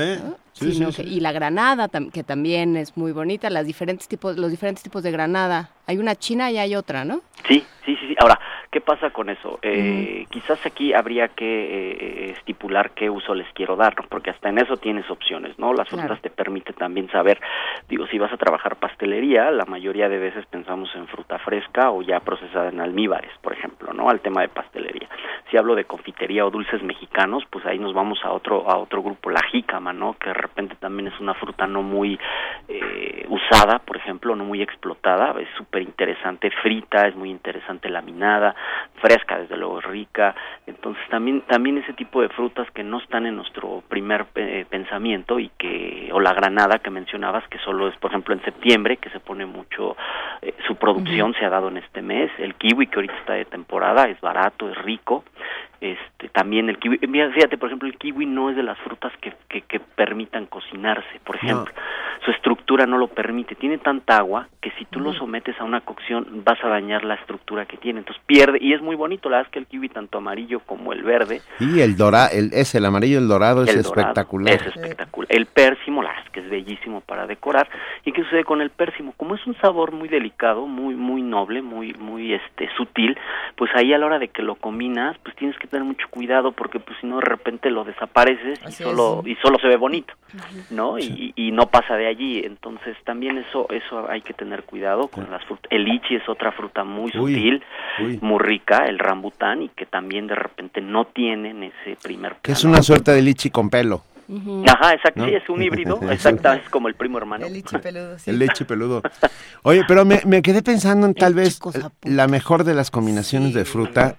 [0.54, 1.15] sí, sino sí, que- sí.
[1.15, 5.02] y la granada tam- que también es muy bonita, las diferentes tipos, los diferentes tipos
[5.02, 5.72] de granada.
[5.88, 7.22] Hay una china y hay otra, ¿no?
[7.48, 8.15] Sí, sí, sí, sí.
[8.20, 8.38] Ahora,
[8.71, 9.60] ¿qué pasa con eso?
[9.62, 14.05] Eh, Quizás aquí habría que eh, estipular qué uso les quiero dar, ¿no?
[14.10, 15.73] porque hasta en eso tienes opciones, ¿no?
[15.73, 16.07] Las Claro.
[16.07, 17.39] frutas te permiten también saber,
[17.89, 22.01] digo, si vas a trabajar pastelería, la mayoría de veces pensamos en fruta fresca o
[22.01, 24.10] ya procesada en almíbares, por ejemplo, ¿no?
[24.10, 25.10] Al tema de pastelería.
[25.49, 29.03] Si hablo de confitería o dulces mexicanos, pues ahí nos vamos a otro a otro
[29.03, 30.13] grupo, la jícama, ¿no?
[30.17, 32.17] Que de repente también es una fruta no muy
[32.69, 38.55] eh, usada, por ejemplo, no muy explotada, es súper interesante frita, es muy interesante laminada,
[39.02, 40.36] fresca, desde luego rica,
[40.67, 45.39] entonces también también ese tipo de frutas que no están en nuestro primer eh, pensamiento
[45.39, 49.10] y que o la granada que mencionabas que solo es por ejemplo en septiembre que
[49.10, 49.95] se pone mucho
[50.41, 53.45] eh, su producción se ha dado en este mes, el kiwi que ahorita está de
[53.45, 55.24] temporada es barato, es rico,
[55.82, 59.12] este también el kiwi, mira, fíjate por ejemplo el kiwi no es de las frutas
[59.20, 61.74] que, que, que permitan cocinarse, por ejemplo,
[62.24, 65.82] su estructura no lo permite, tiene tanta agua que si tú lo sometes a una
[65.82, 69.38] cocción vas a dañar la estructura que tiene, entonces pierde y es muy bonito, la
[69.38, 72.76] verdad es que el kiwi tanto amarillo como el verde Y el dorado, el, es
[72.76, 74.54] el amarillo y el dorado es dorado espectacular.
[74.54, 75.28] Es espectacular.
[75.32, 77.67] El pérsimo, la verdad es que es bellísimo para decorar.
[78.06, 79.13] ¿Y qué sucede con el pérsimo?
[79.17, 83.17] Como es un sabor muy delicado, muy muy noble, muy muy este sutil,
[83.56, 86.51] pues ahí a la hora de que lo combinas, pues tienes que tener mucho cuidado
[86.51, 89.31] porque pues si no de repente lo desapareces y solo es.
[89.31, 90.13] y solo se ve bonito,
[90.69, 90.99] ¿no?
[90.99, 92.41] Y, y no pasa de allí.
[92.45, 95.71] Entonces también eso eso hay que tener cuidado con las frutas.
[95.71, 97.63] El lichi es otra fruta muy Uy, sutil,
[98.03, 98.19] uy.
[98.21, 102.63] muy rica, el rambután y que también de repente no tienen ese primer Que es
[102.63, 104.03] una suerte de lichi con pelo.
[104.65, 105.25] Ajá, exacto, ¿No?
[105.27, 107.45] sí, es un híbrido, exacto, es como el primo hermano.
[107.45, 108.29] El lichi peludo, sí.
[108.29, 109.01] El leche peludo.
[109.63, 111.60] Oye, pero me, me quedé pensando en tal El vez
[112.03, 114.15] la mejor de las combinaciones de fruta,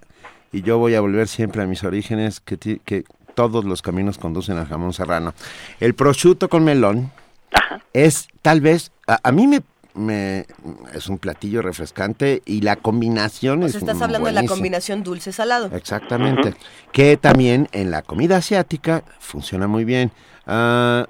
[0.52, 4.18] y yo voy a volver siempre a mis orígenes, que, ti- que todos los caminos
[4.18, 5.32] conducen al jamón serrano.
[5.80, 7.10] El prosciutto con melón
[7.52, 7.80] Ajá.
[7.92, 9.62] es tal vez, a, a mí me,
[9.94, 10.46] me-
[10.94, 15.74] es un platillo refrescante y la combinación O es estás hablando de la combinación dulce-salado.
[15.74, 16.54] Exactamente.
[16.92, 20.12] Que también en la comida asiática funciona muy bien.
[20.46, 21.06] Ah,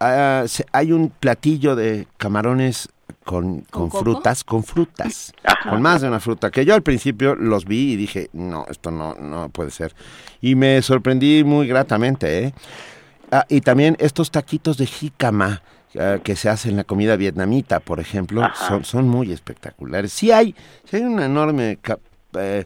[0.00, 2.88] ah, hay un platillo de camarones
[3.24, 5.70] con, con, frutas, con frutas, Ajá.
[5.70, 8.90] con más de una fruta, que yo al principio los vi y dije, no, esto
[8.90, 9.94] no, no puede ser.
[10.40, 12.54] Y me sorprendí muy gratamente, ¿eh?
[13.30, 15.62] Ah, y también estos taquitos de jícama
[15.98, 20.12] ah, que se hacen en la comida vietnamita, por ejemplo, son, son muy espectaculares.
[20.12, 21.78] Sí hay, sí hay una enorme
[22.38, 22.64] eh,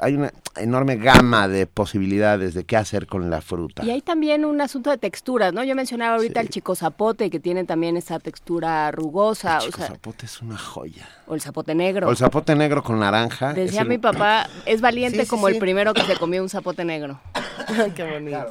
[0.00, 3.84] hay una enorme gama de posibilidades de qué hacer con la fruta.
[3.84, 5.62] Y hay también un asunto de texturas, ¿no?
[5.64, 6.46] Yo mencionaba ahorita Sí.
[6.46, 10.42] el chico zapote, que tiene también esa textura rugosa, el o, chico sea, zapote es
[10.42, 11.08] una joya.
[11.26, 12.08] o el zapote negro.
[12.08, 13.52] O el zapote negro con naranja.
[13.54, 15.54] Decía el- mi papá, es valiente Sí, sí, como sí.
[15.54, 17.20] el primero que se comió un zapote negro.
[17.96, 18.46] qué bonito.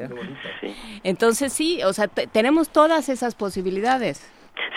[0.61, 0.75] Sí.
[1.03, 4.21] Entonces sí, o sea, te- tenemos todas esas posibilidades.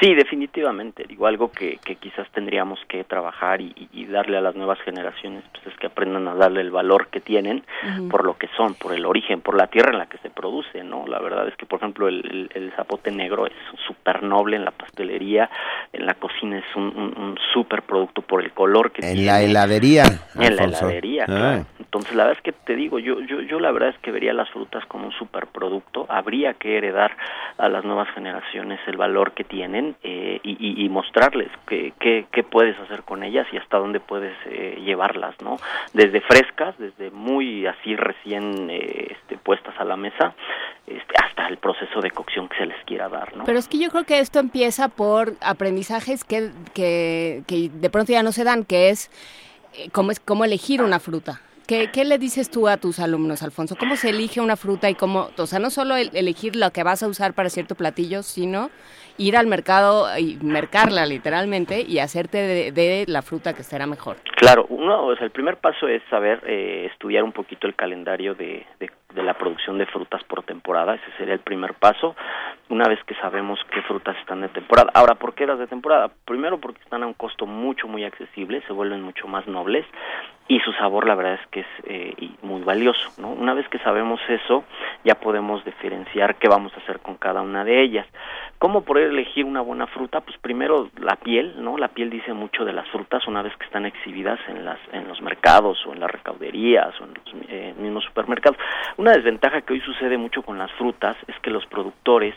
[0.00, 1.04] Sí, definitivamente.
[1.06, 5.42] Digo, algo que, que quizás tendríamos que trabajar y, y- darle a las nuevas generaciones,
[5.52, 7.64] pues es que aprendan a darle el valor que tienen
[8.10, 10.84] por lo que son, por el origen, por la tierra en la que se produce,
[10.84, 11.06] ¿no?
[11.06, 13.52] La verdad es que, por ejemplo, el, el- el zapote negro es
[13.86, 15.50] súper noble en la pastelería,
[15.92, 19.26] en la cocina es un, un, un súper producto por el color que En tiene.
[19.26, 20.04] la heladería.
[20.38, 21.26] En la heladería, Ah.
[21.26, 21.66] claro.
[21.80, 24.32] Entonces, la verdad es que te digo, yo, yo, yo la verdad es que vería
[24.34, 26.06] las frutas como un superproducto.
[26.08, 27.16] Habría que heredar
[27.58, 33.02] a las nuevas generaciones el valor que tienen eh, y, y- mostrarles qué puedes hacer
[33.02, 35.56] con ellas y hasta dónde puedes eh, llevarlas, ¿no?
[35.92, 40.34] Desde frescas, desde muy así recién eh, este, puestas a la mesa,
[40.86, 43.44] este, hasta el proceso de cocción que se les quiera dar, ¿no?
[43.44, 48.12] Pero es que yo creo que esto empieza por aprendizajes que, que, que de pronto
[48.12, 49.10] ya no se dan, que es
[49.74, 51.40] eh, cómo, es cómo elegir una fruta.
[51.66, 53.74] ¿Qué, ¿Qué le dices tú a tus alumnos, Alfonso?
[53.76, 56.84] ¿Cómo se elige una fruta y cómo, o sea, no solo el- elegir lo que
[56.84, 58.70] vas a usar para cierto platillo, sino
[59.18, 64.16] ir al mercado y mercarla literalmente y hacerte de, de la fruta que será mejor?
[64.36, 68.34] Claro, uno, o sea, el primer paso es saber eh, estudiar un poquito el calendario
[68.34, 68.90] de, de,
[69.22, 72.14] la producción de frutas por temporada, ese sería el primer paso,
[72.68, 74.90] una vez que sabemos qué frutas están de temporada.
[74.92, 76.10] Ahora, ¿por qué las de temporada?
[76.26, 79.86] Primero porque están a un costo mucho, muy accesible, se vuelven mucho más nobles
[80.48, 83.30] y su sabor la verdad es que es eh, muy valioso, ¿no?
[83.30, 84.64] Una vez que sabemos eso,
[85.02, 88.06] ya podemos diferenciar qué vamos a hacer con cada una de ellas.
[88.58, 90.20] ¿Cómo poder elegir una buena fruta?
[90.20, 91.76] Pues primero la piel, ¿no?
[91.76, 95.06] La piel dice mucho de las frutas una vez que están exhibidas en las en
[95.08, 98.58] los mercados o en las recauderías o en los eh, mismos supermercados.
[98.96, 102.34] Una desventaja que hoy sucede mucho con las frutas es que los productores,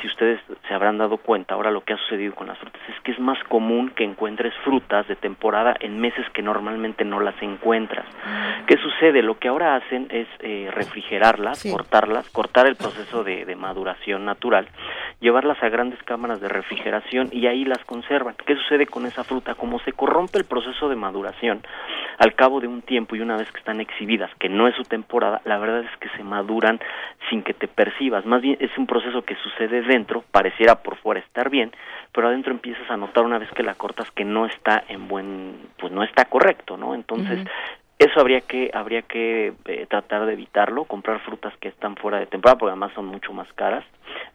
[0.00, 3.00] si ustedes se habrán dado cuenta, ahora lo que ha sucedido con las frutas es
[3.00, 7.40] que es más común que encuentres frutas de temporada en meses que normalmente no las
[7.42, 8.06] encuentras.
[8.66, 9.22] ¿Qué sucede?
[9.22, 14.68] Lo que ahora hacen es eh, refrigerarlas, cortarlas, cortar el proceso de, de maduración natural,
[15.20, 18.34] llevarlas a grandes cámaras de refrigeración y ahí las conservan.
[18.44, 19.54] ¿Qué sucede con esa fruta?
[19.54, 21.62] Como se corrompe el proceso de maduración,
[22.18, 24.82] al cabo de un tiempo y una vez que están exhibidas, que no es su
[24.82, 26.78] temporada, la verdad es que se maduran
[27.30, 28.26] sin que te percibas.
[28.26, 31.72] Más bien es un proceso que sucede dentro, pareciera por fuera estar bien,
[32.12, 35.56] pero adentro empiezas a notar una vez que la cortas que no está en buen,
[35.78, 36.94] pues no está correcto, ¿no?
[36.94, 37.48] Entonces,
[37.98, 42.26] eso habría que habría que eh, tratar de evitarlo, comprar frutas que están fuera de
[42.26, 43.84] temporada, porque además son mucho más caras,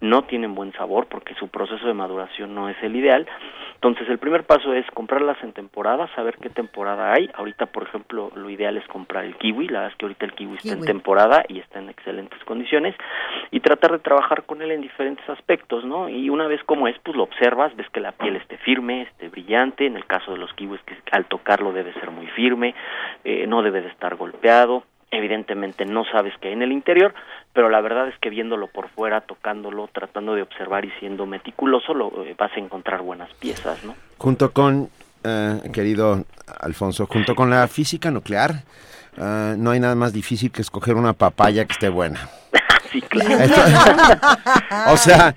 [0.02, 3.28] no tienen buen sabor porque su proceso de maduración no es el ideal.
[3.76, 7.30] Entonces, el primer paso es comprarlas en temporada, saber qué temporada hay.
[7.36, 10.34] Ahorita, por ejemplo, lo ideal es comprar el kiwi, la verdad es que ahorita el
[10.34, 12.96] kiwi está en temporada y está en excelentes condiciones
[13.52, 16.10] y tratar de trabajar con él en diferentes aspectos, ¿no?
[16.10, 19.30] Y una vez como es, pues lo observas, ves que la piel esté firme, esté
[19.30, 22.74] brillante, en el caso de los kiwis que al tocarlo debe ser muy firme,
[23.24, 27.14] eh, no debe de estar golpeado, evidentemente no sabes qué hay en el interior,
[27.54, 31.94] pero la verdad es que viéndolo por fuera, tocándolo, tratando de observar y siendo meticuloso,
[31.94, 33.96] lo, eh, vas a encontrar buenas piezas, ¿no?
[34.18, 34.90] Junto con,
[35.24, 36.24] eh, querido
[36.60, 38.64] Alfonso, junto con la física nuclear,
[39.18, 42.30] eh, no hay nada más difícil que escoger una papaya que esté buena.
[42.92, 43.38] sí, claro.
[44.88, 45.34] o sea,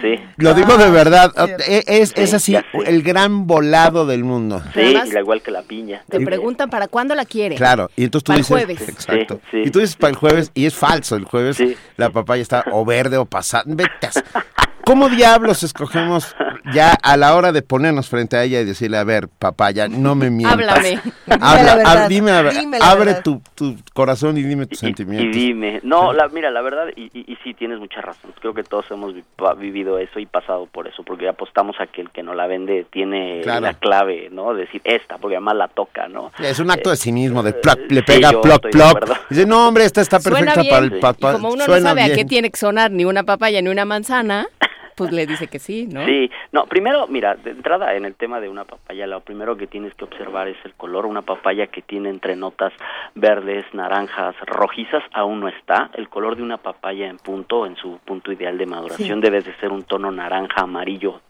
[0.00, 0.14] Sí.
[0.36, 4.62] lo digo de verdad, Ah, eh, es, es Sí, así el gran volado del mundo.
[4.74, 6.02] Sí, Además- igual que la piña.
[6.08, 7.56] Te preguntan para cuándo la quiere.
[7.56, 8.88] Claro, y entonces tú Para el dices, jueves.
[8.88, 9.40] exacto.
[9.50, 9.62] Sí, sí.
[9.66, 11.62] y tú dices para el jueves y es falso, el jueves
[11.96, 13.64] la papaya está o verde o pasada.
[13.66, 14.44] Vete a-
[14.84, 16.34] ¿Cómo diablos escogemos
[16.72, 20.14] ya a la hora de ponernos frente a ella y decirle, a ver, papaya, no
[20.14, 20.58] me mientas?
[20.58, 21.00] Háblame.
[21.40, 22.08] Habla, Dime la hab- verdad.
[22.08, 23.22] dime, a ver, Dime la abre verdad.
[23.22, 25.34] tu, tu corazón y dime tus Y sentimientos.
[25.34, 28.32] dime, no, la, mira, la verdad, y, y, y sí, tienes mucha razón.
[28.40, 29.14] Creo que todos hemos
[29.58, 32.86] vivido eso y pasado por eso, porque apostamos a que el que no la vende
[32.92, 33.60] tiene Claro.
[33.62, 34.54] la clave, ¿no?
[34.54, 36.30] Decir esta, porque además la toca, ¿no?
[36.38, 39.28] Es un acto de cinismo, de ploc, le sí, pega yo ploc, ploc.
[39.30, 40.74] Dice, no, hombre, esta está Suena perfecta bien.
[40.74, 41.30] para el papá.
[41.30, 42.28] Y como uno no sabe a qué bien.
[42.28, 44.46] tiene que sonar ni una papaya ni una manzana,
[45.00, 46.04] pues le dice que sí, ¿no?
[46.04, 49.66] Sí, no, primero, mira, de entrada en el tema de una papaya, lo primero que
[49.66, 51.06] tienes que observar es el color.
[51.06, 52.72] Una papaya que tiene entre notas
[53.14, 55.90] verdes, naranjas, rojizas, aún no está.
[55.94, 59.22] El color de una papaya en punto, en su punto ideal de maduración, Sí.
[59.22, 61.20] debe de ser un tono naranja, amarillo,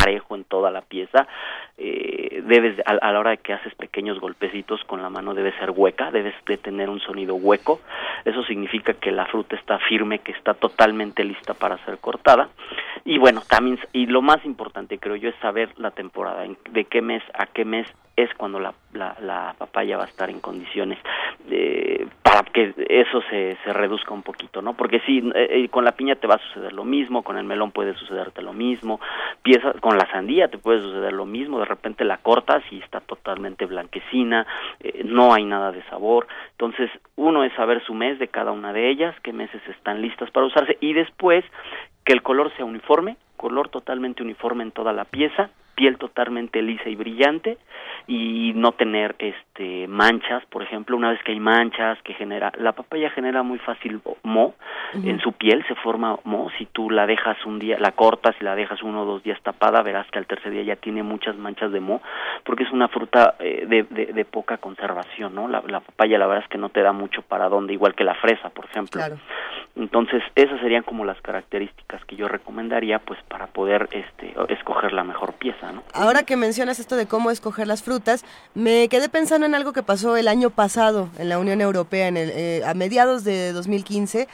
[0.00, 1.26] parejo en toda la pieza.
[1.76, 5.34] Eh, debes, de- a, a la hora de que haces pequeños golpecitos con la mano,
[5.34, 7.80] debe ser hueca, debes de tener un sonido hueco.
[8.24, 12.48] Eso significa que la fruta está firme, que está totalmente lista para ser cortada.
[13.04, 16.84] Y bueno, también, y lo más importante creo yo es saber la temporada, en- de
[16.84, 17.86] qué mes a qué mes
[18.18, 20.98] es cuando la, la, la papaya va a estar en condiciones
[21.48, 24.74] eh, para que eso se, se reduzca un poquito, ¿no?
[24.74, 27.44] Porque sí, eh, eh, con la piña te va a suceder lo mismo, con el
[27.44, 29.00] melón puede sucederte lo mismo,
[29.80, 33.66] con la sandía te puede suceder lo mismo, de repente la cortas y está totalmente
[33.66, 34.46] blanquecina,
[35.04, 38.90] no hay nada de sabor, entonces uno es saber su mes de cada una de
[38.90, 41.44] ellas, qué meses están listas para usarse y después
[42.04, 46.88] que el color sea uniforme, color totalmente uniforme en toda la pieza, piel totalmente lisa
[46.88, 47.56] y brillante
[48.08, 52.72] y no tener este manchas, por ejemplo, una vez que hay manchas que genera la
[52.72, 54.54] papaya genera muy fácil mo
[54.94, 58.44] en su piel se forma mo, si tú la dejas un día, la cortas y
[58.44, 61.36] la dejas uno o dos días tapada, verás que al tercer día ya tiene muchas
[61.36, 62.00] manchas de mo,
[62.44, 65.46] porque es una fruta eh, de, de, poca conservación, ¿no?
[65.46, 68.04] La, la papaya la verdad es que no te da mucho para dónde, igual que
[68.04, 69.02] la fresa, por ejemplo.
[69.76, 75.04] Entonces, esas serían como las características que yo recomendaría pues para poder este escoger la
[75.04, 79.54] mejor pieza, Ahora que mencionas esto de cómo escoger las frutas, me quedé pensando en
[79.54, 83.24] algo que pasó el año pasado en la Unión Europea en el, eh, a mediados
[83.24, 84.28] de 2015.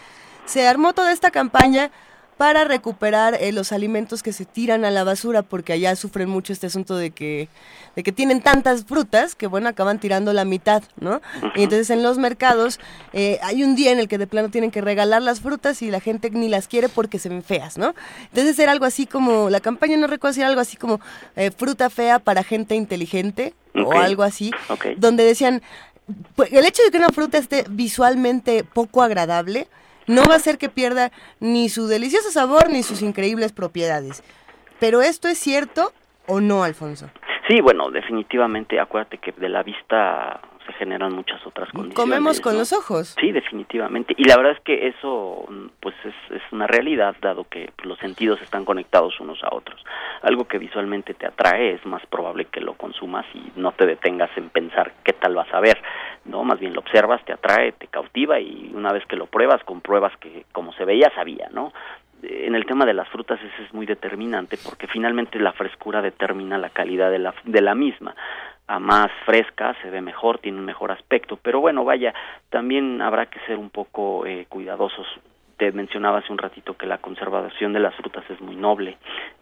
[0.47, 1.91] Se armó toda esta campaña
[2.37, 6.53] para recuperar eh, los alimentos que se tiran a la basura, porque allá sufren mucho
[6.53, 7.49] este asunto de que,
[7.95, 11.21] de que tienen tantas frutas que, bueno, acaban tirando la mitad, ¿no?
[11.55, 12.81] Y entonces en los mercados
[13.13, 15.91] eh, hay un día en el que de plano tienen que regalar las frutas y
[15.91, 17.95] la gente ni las quiere porque se ven feas, ¿no?
[18.25, 21.01] Entonces era algo así como, la campaña no recuerdo si era algo así como
[21.37, 24.53] eh, fruta fea para gente inteligente o algo así,
[24.99, 25.61] donde decían,
[26.37, 29.69] pues, el hecho de que una fruta esté visualmente poco agradable,
[30.07, 34.23] no va a hacer que pierda ni su delicioso sabor ni sus increíbles propiedades.
[34.81, 35.93] Pero esto es cierto
[36.27, 37.11] o no, Alfonso?
[37.49, 41.95] Sí, bueno, definitivamente, acuérdate que de la vista se generan muchas otras condiciones.
[41.95, 43.15] Comemos con los ojos.
[43.21, 44.15] Sí, definitivamente.
[44.17, 45.47] Y la verdad es que eso
[45.81, 49.83] pues es, es una realidad, dado que los sentidos están conectados unos a otros.
[50.23, 54.31] Algo que visualmente te atrae es más probable que lo consumas y no te detengas
[54.37, 55.81] en pensar qué tal vas a ver.
[56.25, 59.63] No, más bien lo observas, te atrae, te cautiva y una vez que lo pruebas,
[59.65, 61.73] compruebas que como se veía, sabía, ¿no?
[62.27, 66.59] en el tema de las frutas ese es muy determinante porque finalmente la frescura determina
[66.59, 68.15] la calidad de la, de la misma.
[68.67, 72.15] A más fresca se ve mejor, tiene un mejor aspecto, pero bueno, vaya,
[72.49, 75.07] también habrá que ser un poco eh, cuidadosos
[75.57, 78.99] te mencionaba hace un ratito que la conservación de las frutas es muy noble.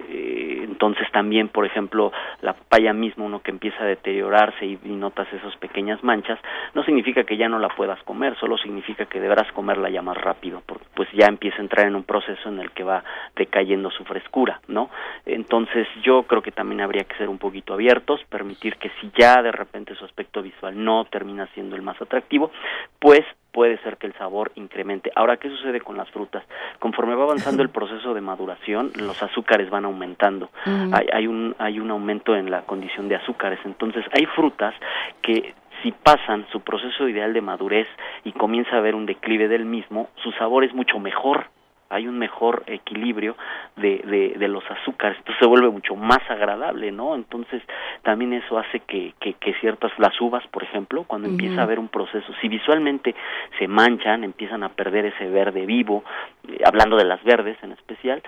[0.09, 5.27] Eh, entonces también, por ejemplo, la papaya misma, uno que empieza a deteriorarse y, notas
[5.33, 6.39] esas pequeñas manchas,
[6.75, 10.17] no significa que ya no la puedas comer, solo significa que deberás comerla ya más
[10.17, 13.03] rápido, porque pues ya empieza a entrar en un proceso en el que va
[13.35, 14.91] decayendo su frescura, ¿no?
[15.27, 19.43] Entonces yo creo que también habría que ser un poquito abiertos, permitir que si ya
[19.43, 22.51] de repente su aspecto visual no termina siendo el más atractivo,
[22.99, 25.13] pues puede ser que el sabor incremente.
[25.15, 26.43] Ahora, ¿qué sucede con las frutas?
[26.79, 30.51] Conforme va avanzando el proceso de maduración, los azúcares van aumentando.
[30.65, 33.61] hay, hay, un, hay un aumento en la condición de azúcares.
[33.65, 34.75] Entonces, hay frutas
[35.21, 37.89] que si pasan su proceso ideal de madurez
[38.25, 41.47] y comienza a haber un declive del mismo, su sabor es mucho mejor
[41.93, 43.37] hay un mejor equilibrio
[43.77, 47.15] de, de, de, los azúcares, entonces se vuelve mucho más agradable, ¿no?
[47.15, 47.63] Entonces
[48.03, 51.79] también eso hace que, que, que ciertas, las uvas, por ejemplo, cuando empieza a haber
[51.79, 53.15] un proceso, si visualmente
[53.59, 56.03] se manchan, empiezan a perder ese verde vivo,
[56.49, 58.23] eh, hablando de las verdes en especial,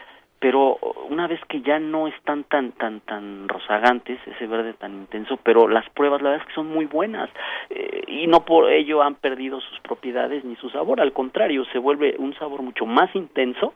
[0.44, 0.76] pero
[1.08, 5.66] una vez que ya no están tan tan tan rozagantes ese verde tan intenso pero
[5.68, 7.30] las pruebas la verdad es que son muy buenas
[7.70, 11.78] eh, y no por ello han perdido sus propiedades ni su sabor al contrario se
[11.78, 13.72] vuelve un sabor mucho más intenso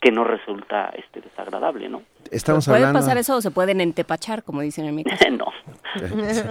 [0.00, 2.02] que no resulta este desagradable, ¿no?
[2.30, 3.00] Estamos ¿Puede hablando...
[3.00, 5.24] pasar eso o se pueden entepachar, como dicen en mi caso?
[5.30, 5.46] no.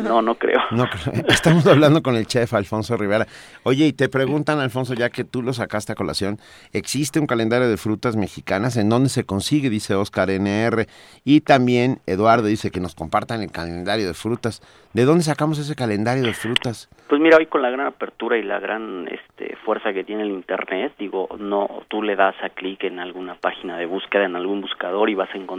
[0.01, 0.59] no, no creo.
[0.71, 0.85] No,
[1.27, 3.27] estamos hablando con el chef Alfonso Rivera.
[3.63, 6.37] Oye, y te preguntan, Alfonso, ya que tú lo sacaste a colación,
[6.73, 8.75] ¿existe un calendario de frutas mexicanas?
[8.75, 9.69] ¿En dónde se consigue?
[9.69, 10.87] Dice Oscar NR.
[11.23, 14.61] Y también Eduardo dice que nos compartan el calendario de frutas.
[14.93, 16.89] ¿De dónde sacamos ese calendario de frutas?
[17.07, 20.29] Pues mira, hoy con la gran apertura y la gran este, fuerza que tiene el
[20.29, 24.61] Internet, digo, no, tú le das a clic en alguna página de búsqueda, en algún
[24.61, 25.58] buscador y vas a encontrar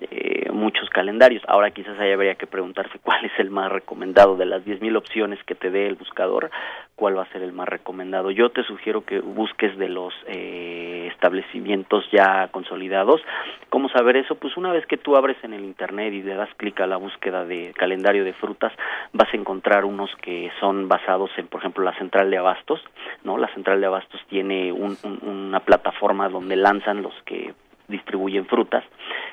[0.00, 1.42] eh, muchos calendarios.
[1.46, 5.42] Ahora quizás ahí habría que preguntarse cuál es el más recomendado de las 10.000 opciones
[5.44, 6.50] que te dé el buscador,
[6.96, 8.30] cuál va a ser el más recomendado.
[8.30, 13.20] Yo te sugiero que busques de los eh, establecimientos ya consolidados.
[13.68, 14.34] ¿Cómo saber eso?
[14.36, 16.96] Pues una vez que tú abres en el Internet y le das clic a la
[16.96, 18.72] búsqueda de calendario de frutas,
[19.12, 22.80] vas a encontrar unos que son basados en, por ejemplo, la central de abastos,
[23.24, 23.36] ¿no?
[23.38, 27.54] La central de abastos tiene una plataforma donde lanzan los que
[27.88, 28.84] distribuyen frutas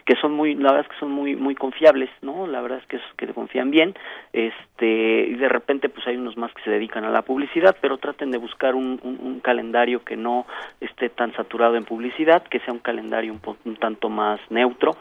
[0.06, 2.86] que son muy la verdad es que son muy muy confiables no la verdad es
[2.88, 3.94] que es que confían bien
[4.32, 7.98] este y de repente pues hay unos más que se dedican a la publicidad pero
[7.98, 10.46] traten de buscar un, un, calendario que no
[10.80, 14.96] esté tan saturado en publicidad que sea un calendario un, un tanto más neutro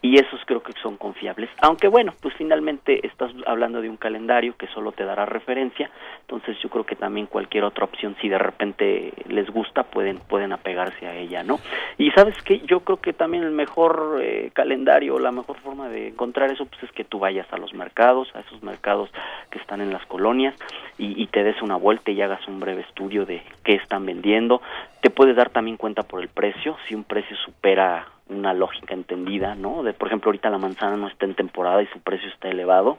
[0.00, 1.50] y esos creo que son confiables.
[1.60, 5.90] Aunque bueno, pues finalmente estás hablando de un calendario que solo te dará referencia,
[6.20, 10.52] entonces yo creo que también cualquier otra opción, si de repente les gusta, pueden pueden
[10.52, 11.58] apegarse a ella, ¿no?
[11.96, 16.08] Y sabes que yo creo que también el mejor eh, calendario, la mejor forma de
[16.08, 19.10] encontrar eso, pues es que tú vayas a los mercados, a esos mercados
[19.50, 20.54] que están en las colonias
[20.96, 24.62] y, y te des una vuelta y hagas un breve estudio de qué están vendiendo.
[25.00, 29.54] Te puedes dar también cuenta por el precio, si un precio supera una lógica entendida,
[29.54, 29.82] ¿no?
[29.82, 32.98] De, por ejemplo, ahorita la manzana no está en temporada y su precio está elevado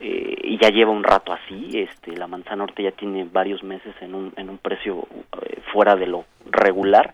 [0.00, 1.70] eh, y ya lleva un rato así.
[1.74, 5.06] Este, la manzana ahorita ya tiene varios meses en un, en un precio
[5.42, 7.12] eh, fuera de lo regular.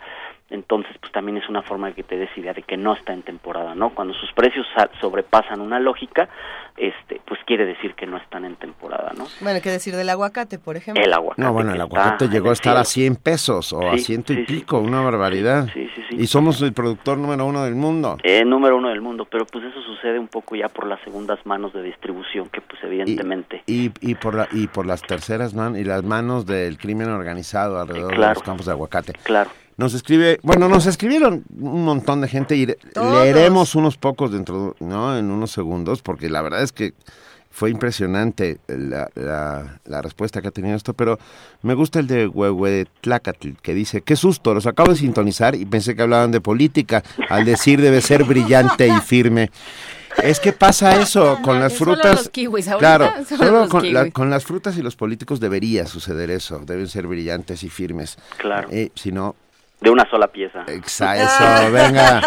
[0.50, 3.12] Entonces, pues también es una forma de que te des idea de que no está
[3.14, 3.90] en temporada, ¿no?
[3.94, 6.28] Cuando sus precios sa- sobrepasan una lógica,
[6.76, 9.26] este, pues quiere decir que no están en temporada, ¿no?
[9.40, 11.02] Bueno, ¿qué decir del aguacate, por ejemplo?
[11.02, 11.40] El aguacate.
[11.42, 13.14] No, bueno, el aguacate llegó a estar a cielo.
[13.14, 14.54] 100 pesos o a ciento y sí, sí.
[14.54, 15.68] pico, una barbaridad.
[15.72, 16.16] Sí, sí, sí.
[16.18, 18.18] Y somos el productor número uno del mundo.
[18.22, 21.38] Eh, número uno del mundo, pero pues eso sucede un poco ya por las segundas
[21.46, 23.62] manos de distribución, que pues evidentemente...
[23.66, 27.80] Y, y por la, y por las terceras manos y las manos del crimen organizado
[27.80, 28.34] alrededor de claro.
[28.34, 29.12] los campos de aguacate.
[29.22, 29.50] Claro.
[29.76, 33.12] Nos escribe, bueno, nos escribieron un montón de gente y Todos.
[33.24, 35.16] leeremos unos pocos dentro, ¿no?
[35.18, 36.94] En unos segundos, porque la verdad es que
[37.50, 41.18] fue impresionante la, la, la respuesta que ha tenido esto, pero
[41.62, 45.94] me gusta el de Huehuetlacatl, que dice, qué susto, los acabo de sintonizar y pensé
[45.94, 49.50] que hablaban de política, al decir debe ser brillante y firme.
[50.22, 52.16] Es que pasa eso con las Solo frutas.
[52.16, 54.14] los kiwis, claro, solo solo los con, la- kiwis.
[54.14, 56.60] con las frutas y los políticos debería suceder eso.
[56.60, 58.16] Deben ser brillantes y firmes.
[58.38, 58.68] Claro.
[58.70, 59.34] Eh, si no,
[59.84, 60.64] De una sola pieza.
[60.66, 62.20] exa- eso, venga.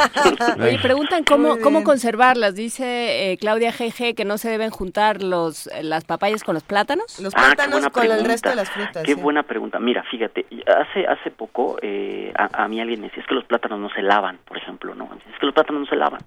[0.58, 0.82] Venga.
[0.82, 2.56] preguntan cómo, cómo conservarlas.
[2.56, 6.64] Dice eh, Claudia GG que no se deben juntar los eh, las papayas con los
[6.64, 7.20] plátanos.
[7.20, 9.04] Los Ah, qué plátanos con el resto de las frutas.
[9.04, 9.20] Qué sí.
[9.22, 9.80] buena pregunta.
[9.80, 13.46] Mira, fíjate, hace hace poco eh, a, a mí alguien me decía, es que los
[13.46, 15.06] plátanos no se lavan, por ejemplo, ¿no?
[15.06, 16.22] Es que los plátanos no se lavan.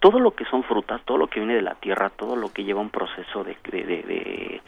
[0.00, 2.62] Todo lo que son frutas, todo lo que viene de la tierra, todo lo que
[2.64, 4.62] lleva un proceso de, de, de, de-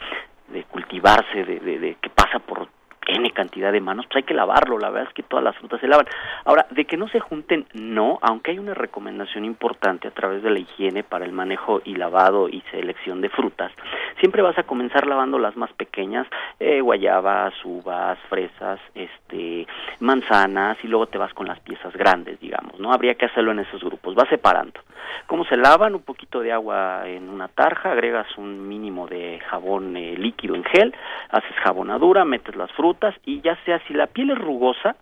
[0.49, 2.67] de cultivarse, de, de- de que pasa por
[3.07, 5.81] N cantidad de manos, pues hay que lavarlo, la verdad es que todas las frutas
[5.81, 6.05] se lavan.
[6.45, 10.51] Ahora, de que no se junten, no, aunque hay una recomendación importante a través de
[10.51, 13.71] la higiene para el manejo y lavado y selección de frutas,
[14.19, 16.27] siempre vas a comenzar lavando las más pequeñas,
[16.59, 19.65] eh, guayabas, uvas, fresas, este,
[19.99, 22.93] manzanas, y luego te vas con las piezas grandes, digamos, ¿no?
[22.93, 24.79] Habría que hacerlo en esos grupos, vas separando.
[25.25, 25.95] ¿Cómo se lavan?
[25.95, 30.63] Un poquito de agua en una tarja, agregas un mínimo de jabón eh, líquido en
[30.63, 30.93] gel,
[31.29, 32.90] haces jabonadura, metes las frutas
[33.25, 34.95] y ya sea si la piel es rugosa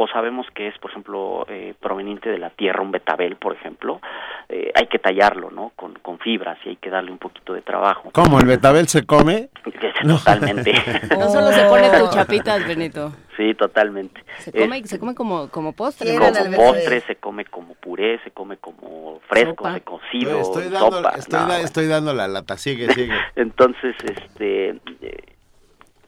[0.00, 4.00] o sabemos que es, por ejemplo, eh, proveniente de la tierra, un betabel, por ejemplo,
[4.48, 5.72] eh, hay que tallarlo, ¿no?
[5.74, 8.10] Con, con fibras y hay que darle un poquito de trabajo.
[8.12, 8.38] ¿Cómo?
[8.38, 9.48] ¿El betabel se come?
[10.06, 10.72] Totalmente.
[11.18, 13.12] No solo se pone tu chapitas, Benito.
[13.36, 14.22] sí, totalmente.
[14.38, 16.10] Se come, Es- se come como, como postre.
[16.10, 19.74] Se come como puré, se come como fresco, Sopa.
[19.74, 21.10] se cocido, estoy, dando, sopa.
[21.16, 21.64] estoy, no, da- bueno.
[21.64, 23.12] estoy dando la lata, sigue, sigue.
[23.36, 24.68] Entonces, este,
[25.00, 25.36] eh,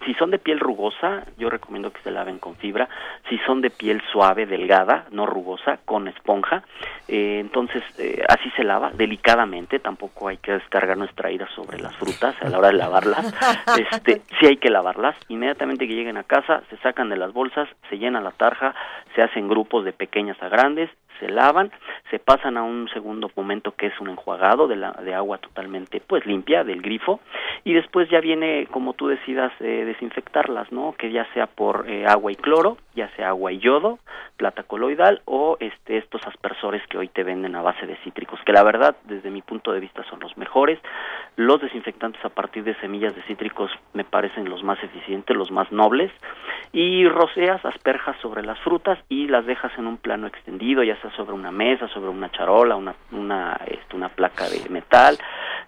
[0.05, 2.89] si son de piel rugosa, yo recomiendo que se laven con fibra.
[3.29, 6.63] Si son de piel suave, delgada, no rugosa, con esponja,
[7.09, 9.79] eh, entonces eh, así se lava delicadamente.
[9.79, 13.35] Tampoco hay que descargar nuestra ira sobre las frutas a la hora de lavarlas.
[13.91, 15.17] Este, sí hay que lavarlas.
[15.29, 18.75] Inmediatamente que lleguen a casa, se sacan de las bolsas, se llena la tarja,
[19.15, 20.91] se hacen grupos de pequeñas a grandes,
[21.21, 21.71] se lavan,
[22.11, 26.01] se pasan a un segundo momento que es un enjuagado de, la, de agua totalmente
[26.01, 27.21] pues limpia del grifo
[27.65, 30.95] y después ya viene como tú decidas eh, desinfectarlas, ¿no?
[30.99, 33.99] Que ya sea por eh, agua y cloro, ya sea agua y yodo,
[34.37, 38.53] plata coloidal o este estos aspersores que hoy te venden a base de cítricos, que
[38.53, 40.79] la verdad desde mi punto de vista son los mejores.
[41.37, 45.71] Los desinfectantes a partir de semillas de cítricos me parecen los más eficientes, los más
[45.71, 46.11] nobles
[46.73, 51.10] y roceas, asperjas sobre las frutas y las dejas en un plano extendido, ya sea
[51.17, 55.19] sobre una mesa, sobre una charola, una una este, una placa de metal,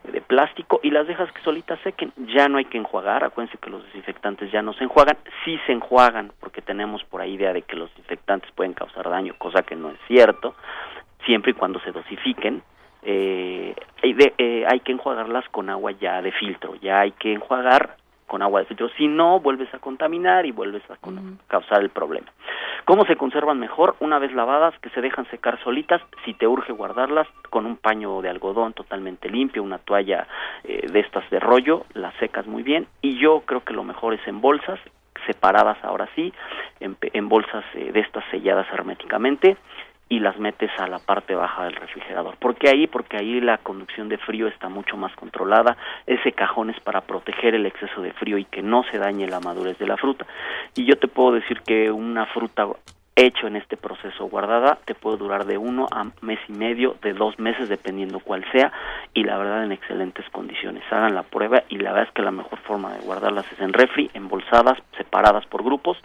[0.05, 2.13] de plástico y las dejas que solitas sequen.
[2.35, 5.73] Ya no hay que enjuagar, acuérdense que los desinfectantes ya no se enjuagan, sí se
[5.73, 9.77] enjuagan porque tenemos por ahí idea de que los desinfectantes pueden causar daño, cosa que
[9.77, 10.55] no es cierto,
[11.25, 12.63] siempre y cuando se dosifiquen.
[13.05, 17.97] Eh, de- eh, hay que enjuagarlas con agua ya de filtro, ya hay que enjuagar
[18.33, 21.91] con agua de filtro, si no vuelves a contaminar y vuelves a con- causar el
[21.91, 22.29] problema.
[22.87, 23.95] ¿Cómo se conservan mejor?
[24.01, 28.23] Una vez lavadas, que se dejan secar solitas, si te urge guardarlas, con un paño
[28.23, 30.27] de algodón totalmente limpio, una toalla
[30.65, 32.87] eh, de estas de rollo, las secas muy bien.
[33.03, 34.81] Y yo creo que lo mejor es en bolsas,
[35.27, 36.33] separadas ahora sí,
[36.81, 39.59] en, en bolsas eh, de estas selladas herméticamente
[40.13, 42.37] y las metes a la parte baja del refrigerador.
[42.37, 42.87] ¿Por qué ahí?
[42.87, 45.79] Porque ahí la conducción de frío está mucho más controlada.
[46.07, 49.41] Ese cajón es para proteger el exceso de frío y que no se dañe la
[49.41, 50.27] madurez de la fruta.
[50.77, 52.67] Y yo te puedo decir que una fruta
[53.17, 57.13] hecho en este proceso guardada te puede durar de uno a mes y medio, de
[57.13, 58.73] dos meses, dependiendo cuál sea,
[59.13, 60.83] y la verdad en excelentes condiciones.
[60.91, 63.73] Hagan la prueba y la verdad es que la mejor forma de guardarlas es en
[63.73, 65.99] refri, embolsadas, separadas por grupos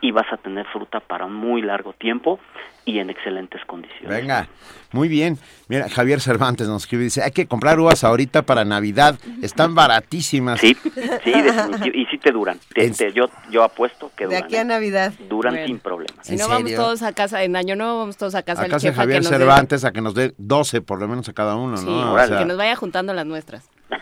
[0.00, 2.38] y vas a tener fruta para muy largo tiempo
[2.84, 4.20] y en excelentes condiciones.
[4.20, 4.46] Venga,
[4.92, 5.38] muy bien.
[5.68, 9.74] Mira, Javier Cervantes nos escribe y dice, hay que comprar uvas ahorita para Navidad, están
[9.74, 10.60] baratísimas.
[10.60, 10.76] Sí,
[11.24, 12.58] sí, definitivo, y sí te duran.
[12.74, 14.44] Te- te- yo, yo apuesto que De duran.
[14.44, 14.64] aquí a ¿eh?
[14.64, 15.12] Navidad.
[15.28, 15.66] Duran Bueno.
[15.68, 16.26] sin problemas.
[16.26, 18.72] Si no vamos todos a casa, en año nuevo vamos todos a casa A del
[18.72, 20.98] casa de chef a que Javier nos dé- Cervantes a que nos dé 12 por
[21.00, 22.14] lo menos a cada uno, Sí, ¿no?
[22.14, 23.64] O sea, que nos vaya juntando las nuestras.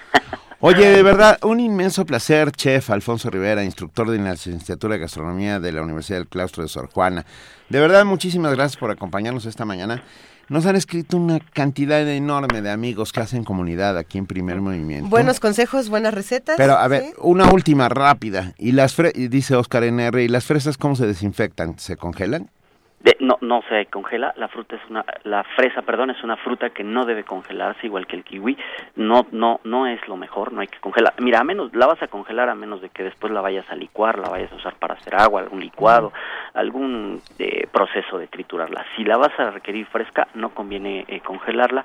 [0.60, 5.60] Oye, de verdad, un inmenso placer, chef Alfonso Rivera, instructor de la licenciatura de gastronomía
[5.60, 7.24] de la Universidad del Claustro de Sor Juana.
[7.68, 10.02] De verdad, muchísimas gracias por acompañarnos esta mañana.
[10.48, 15.10] Nos han escrito una cantidad enorme de amigos que hacen comunidad aquí en Primer Movimiento.
[15.10, 16.56] Buenos consejos, buenas recetas.
[16.56, 17.12] Pero a ver, ¿sí?
[17.18, 18.54] una última rápida.
[18.58, 21.78] Y las fre- y dice Oscar NR, ¿y las fresas cómo se desinfectan?
[21.78, 22.50] ¿Se congelan?
[23.00, 24.32] De- no, no se congela.
[24.36, 28.06] La fruta es una, la fresa, perdón, es una fruta que no debe congelarse, igual
[28.06, 28.56] que el kiwi.
[28.96, 30.52] No, no, no es lo mejor.
[30.52, 31.14] No hay que congelar.
[31.18, 33.76] Mira, a menos la vas a congelar a menos de que después la vayas a
[33.76, 36.12] licuar, la vayas a usar para hacer agua, algún licuado,
[36.54, 38.84] algún eh, proceso de triturarla.
[38.96, 41.84] Si la vas a requerir fresca, no conviene eh, congelarla.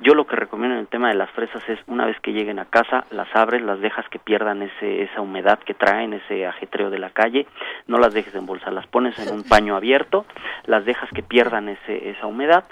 [0.00, 2.58] Yo lo que recomiendo en el tema de las fresas es una vez que lleguen
[2.58, 6.90] a casa, las abres, las dejas que pierdan ese, esa humedad que traen, ese ajetreo
[6.90, 7.46] de la calle,
[7.86, 10.24] no las dejes embolsar, las pones en un paño abierto,
[10.64, 12.64] las dejas que pierdan ese, esa humedad.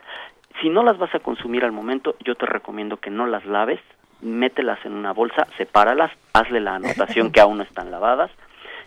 [0.61, 3.80] Si no las vas a consumir al momento, yo te recomiendo que no las laves,
[4.20, 8.30] mételas en una bolsa, sepáralas, hazle la anotación que aún no están lavadas,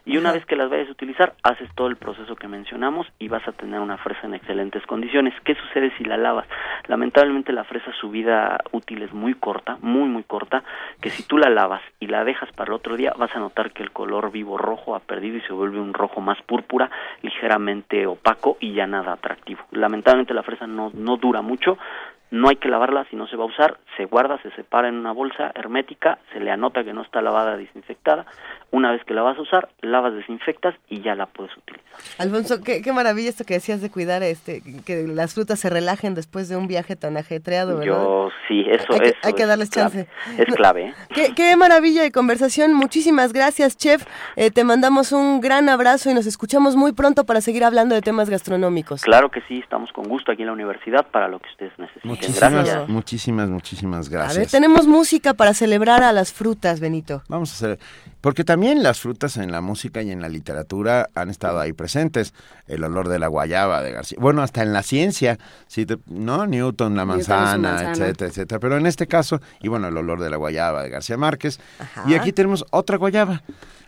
[0.06, 3.28] y una vez que las vayas a utilizar, haces todo el proceso que mencionamos y
[3.28, 5.34] vas a tener una fresa en excelentes condiciones.
[5.44, 6.48] ¿Qué sucede si la lavas?
[6.88, 10.64] Lamentablemente la fresa su vida útil es muy corta, muy muy corta,
[11.02, 13.72] que si tú la lavas y la dejas para el otro día, vas a notar
[13.72, 16.90] que el color vivo rojo ha perdido y se vuelve un rojo más púrpura,
[17.22, 19.62] ligeramente opaco y ya nada atractivo.
[19.72, 21.78] Lamentablemente la fresa no, no dura mucho,
[22.32, 24.96] no hay que lavarla si no se va a usar, se guarda, se separa en
[24.96, 28.26] una bolsa hermética, se le anota que no está lavada, desinfectada.
[28.72, 31.86] Una vez que la vas a usar, lavas, desinfectas y ya la puedes utilizar.
[32.18, 36.14] Alfonso, qué, qué maravilla esto que decías de cuidar este que las frutas se relajen
[36.14, 37.86] después de un viaje tan ajetreado, ¿verdad?
[37.86, 40.08] Yo sí, eso, Hay eso hay que es darles clave.
[40.26, 40.42] chance.
[40.42, 40.94] Es clave, ¿eh?
[41.14, 42.74] Qué, qué maravilla de conversación.
[42.74, 44.06] Muchísimas gracias, chef.
[44.36, 48.02] Eh, te mandamos un gran abrazo y nos escuchamos muy pronto para seguir hablando de
[48.02, 49.04] temas gastronómicos.
[49.04, 52.15] Claro que sí, estamos con gusto aquí en la universidad para lo que ustedes necesiten.
[52.16, 52.90] Muchísimas, Gracias.
[52.90, 54.38] muchísimas, muchísimas A gracias.
[54.38, 57.24] ver, tenemos música para celebrar a las frutas, Benito.
[57.28, 57.80] Vamos a hacer,
[58.22, 62.34] porque también las frutas en la música y en la literatura han estado ahí presentes.
[62.68, 65.38] El olor de la guayaba de García, bueno, hasta en la ciencia,
[65.68, 66.48] sí, te- ¿no?
[66.48, 67.92] Newton, la Newton manzana.
[67.92, 68.60] etcétera, etcétera.
[68.60, 71.60] Pero en este caso, y bueno, el olor de la guayaba de García Márquez.
[72.08, 73.44] Y aquí tenemos otra guayaba,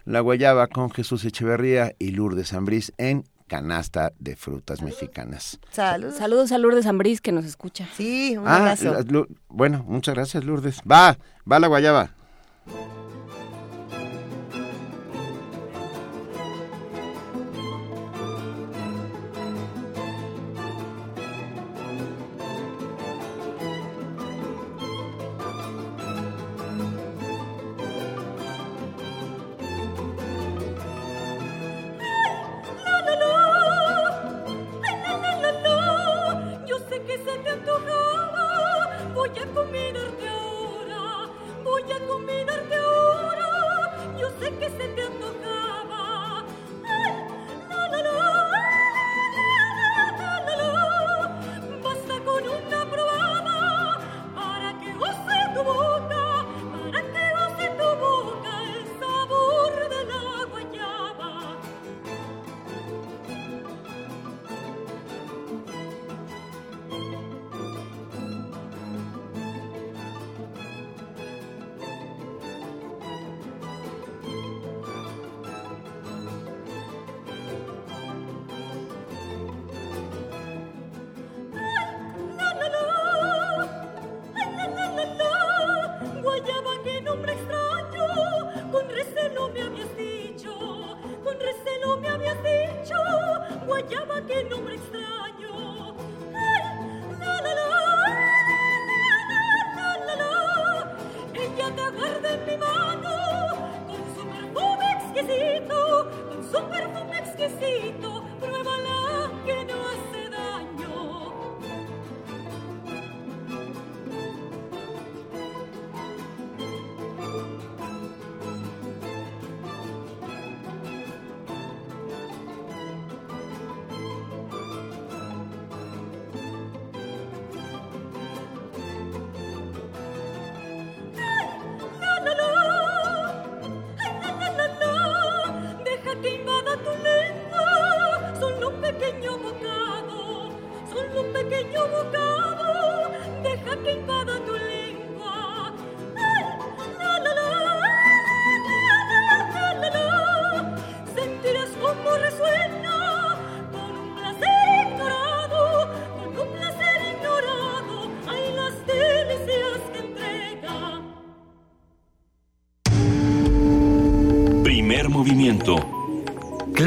[0.05, 5.60] la guayaba con Jesús Echeverría y Lourdes Ambrís en canasta de frutas mexicanas.
[5.72, 6.16] Saludos.
[6.18, 7.88] Saludos a Lourdes Ambrís que nos escucha.
[7.95, 8.95] Sí, un Ah, abrazo.
[9.50, 10.82] bueno, muchas gracias, Lourdes.
[10.89, 11.18] Va,
[11.50, 12.12] va la guayaba.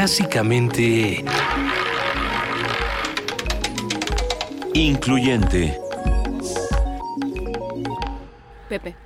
[0.01, 1.23] Clásicamente...
[4.73, 5.79] Incluyente.
[8.71, 8.97] Pepe.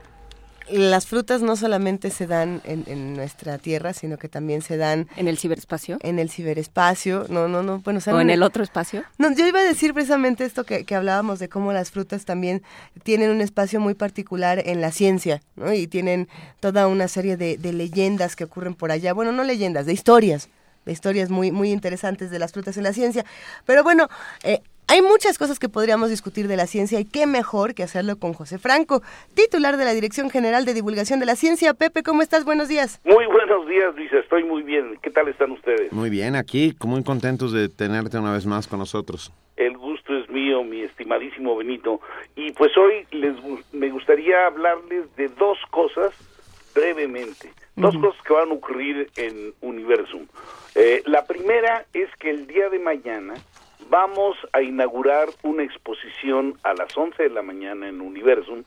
[0.71, 5.09] Las frutas no solamente se dan en, en nuestra tierra, sino que también se dan
[5.17, 5.99] en el ciberespacio.
[6.01, 9.03] En el ciberespacio, no, no, no, bueno, o en el otro espacio.
[9.19, 12.63] No, yo iba a decir precisamente esto que, que, hablábamos de cómo las frutas también
[13.03, 15.73] tienen un espacio muy particular en la ciencia, ¿no?
[15.73, 16.29] Y tienen
[16.61, 20.49] toda una serie de, de leyendas que ocurren por allá, bueno, no leyendas, de historias,
[20.85, 23.25] de historias muy, muy interesantes de las frutas en la ciencia.
[23.67, 24.09] Pero bueno,
[24.43, 28.17] eh, hay muchas cosas que podríamos discutir de la ciencia y qué mejor que hacerlo
[28.17, 29.03] con José Franco,
[29.35, 31.73] titular de la Dirección General de Divulgación de la Ciencia.
[31.73, 32.45] Pepe, ¿cómo estás?
[32.45, 33.01] Buenos días.
[33.05, 34.19] Muy buenos días, Luisa.
[34.19, 34.99] Estoy muy bien.
[35.03, 35.91] ¿Qué tal están ustedes?
[35.91, 39.33] Muy bien, aquí muy contentos de tenerte una vez más con nosotros.
[39.57, 42.01] El gusto es mío, mi estimadísimo Benito.
[42.37, 43.37] Y pues hoy les
[43.73, 46.13] me gustaría hablarles de dos cosas
[46.75, 47.51] brevemente.
[47.77, 48.01] Dos uh -huh.
[48.03, 50.27] cosas que van a ocurrir en Universum.
[50.75, 53.35] Eh, la primera es que el día de mañana
[53.89, 58.65] vamos a inaugurar una exposición a las 11 de la mañana en Universum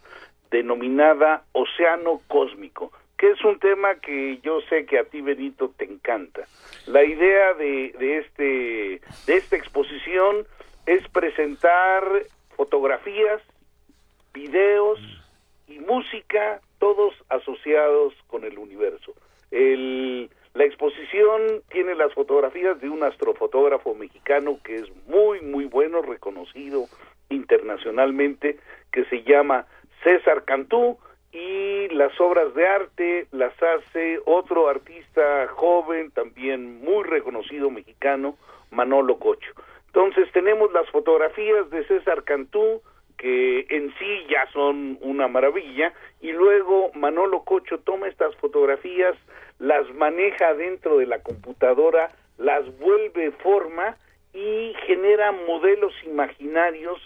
[0.49, 5.85] denominada Océano Cósmico, que es un tema que yo sé que a ti Benito te
[5.85, 6.43] encanta.
[6.85, 10.47] La idea de, de este de esta exposición
[10.85, 12.03] es presentar
[12.55, 13.41] fotografías,
[14.33, 14.99] videos
[15.67, 19.13] y música todos asociados con el universo.
[19.51, 26.01] El la exposición tiene las fotografías de un astrofotógrafo mexicano que es muy, muy bueno,
[26.01, 26.85] reconocido
[27.29, 28.57] internacionalmente,
[28.91, 29.67] que se llama
[30.03, 30.97] César Cantú,
[31.31, 38.35] y las obras de arte las hace otro artista joven, también muy reconocido mexicano,
[38.71, 39.51] Manolo Cocho.
[39.87, 42.81] Entonces tenemos las fotografías de César Cantú,
[43.17, 49.15] que en sí ya son una maravilla, y luego Manolo Cocho toma estas fotografías,
[49.59, 53.97] las maneja dentro de la computadora, las vuelve forma
[54.33, 56.99] y genera modelos imaginarios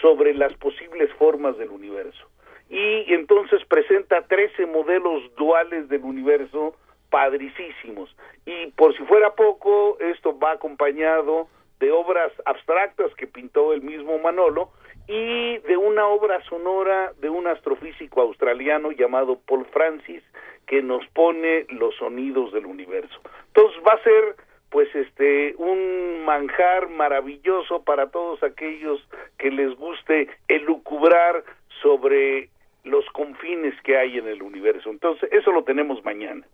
[0.00, 2.26] sobre las posibles formas del universo.
[2.70, 6.74] Y entonces presenta 13 modelos duales del universo
[7.10, 8.14] padricísimos.
[8.44, 11.48] Y por si fuera poco, esto va acompañado
[11.80, 14.70] de obras abstractas que pintó el mismo Manolo
[15.08, 20.22] y de una obra sonora de un astrofísico australiano llamado Paul Francis
[20.66, 23.18] que nos pone los sonidos del universo.
[23.46, 24.36] Entonces va a ser
[24.70, 29.00] pues este un manjar maravilloso para todos aquellos
[29.38, 31.42] que les guste elucubrar
[31.80, 32.50] sobre
[32.84, 34.90] los confines que hay en el universo.
[34.90, 36.46] Entonces, eso lo tenemos mañana.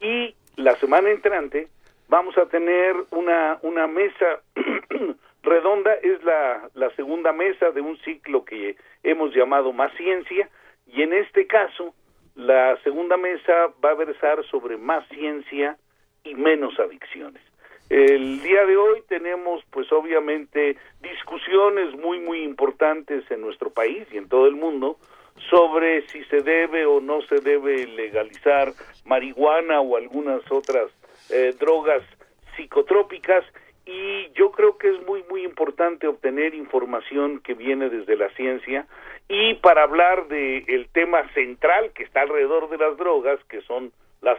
[0.00, 1.68] Y la semana entrante
[2.08, 4.40] vamos a tener una una mesa
[5.42, 10.48] redonda es la, la segunda mesa de un ciclo que hemos llamado Más Ciencia
[10.86, 11.94] y en este caso
[12.34, 15.76] la segunda mesa va a versar sobre más ciencia
[16.24, 17.42] y menos adicciones.
[17.90, 24.16] El día de hoy tenemos pues obviamente discusiones muy muy importantes en nuestro país y
[24.16, 24.96] en todo el mundo
[25.50, 28.72] sobre si se debe o no se debe legalizar
[29.04, 30.90] marihuana o algunas otras
[31.30, 32.02] eh, drogas
[32.56, 33.44] psicotrópicas
[33.92, 38.86] y yo creo que es muy muy importante obtener información que viene desde la ciencia
[39.28, 43.92] y para hablar de el tema central que está alrededor de las drogas que son
[44.22, 44.38] las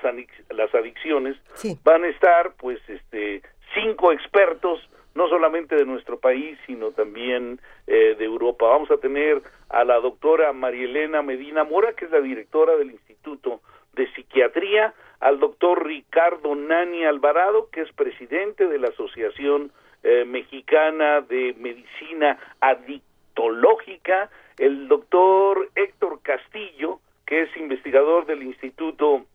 [0.49, 1.77] las adicciones sí.
[1.83, 3.43] van a estar pues este
[3.75, 9.41] cinco expertos no solamente de nuestro país sino también eh, de Europa vamos a tener
[9.69, 13.61] a la doctora Marielena Medina Mora que es la directora del Instituto
[13.93, 19.71] de Psiquiatría al doctor Ricardo Nani Alvarado, que es presidente de la Asociación
[20.03, 29.25] eh, Mexicana de Medicina Adictológica, el doctor Héctor Castillo, que es investigador del Instituto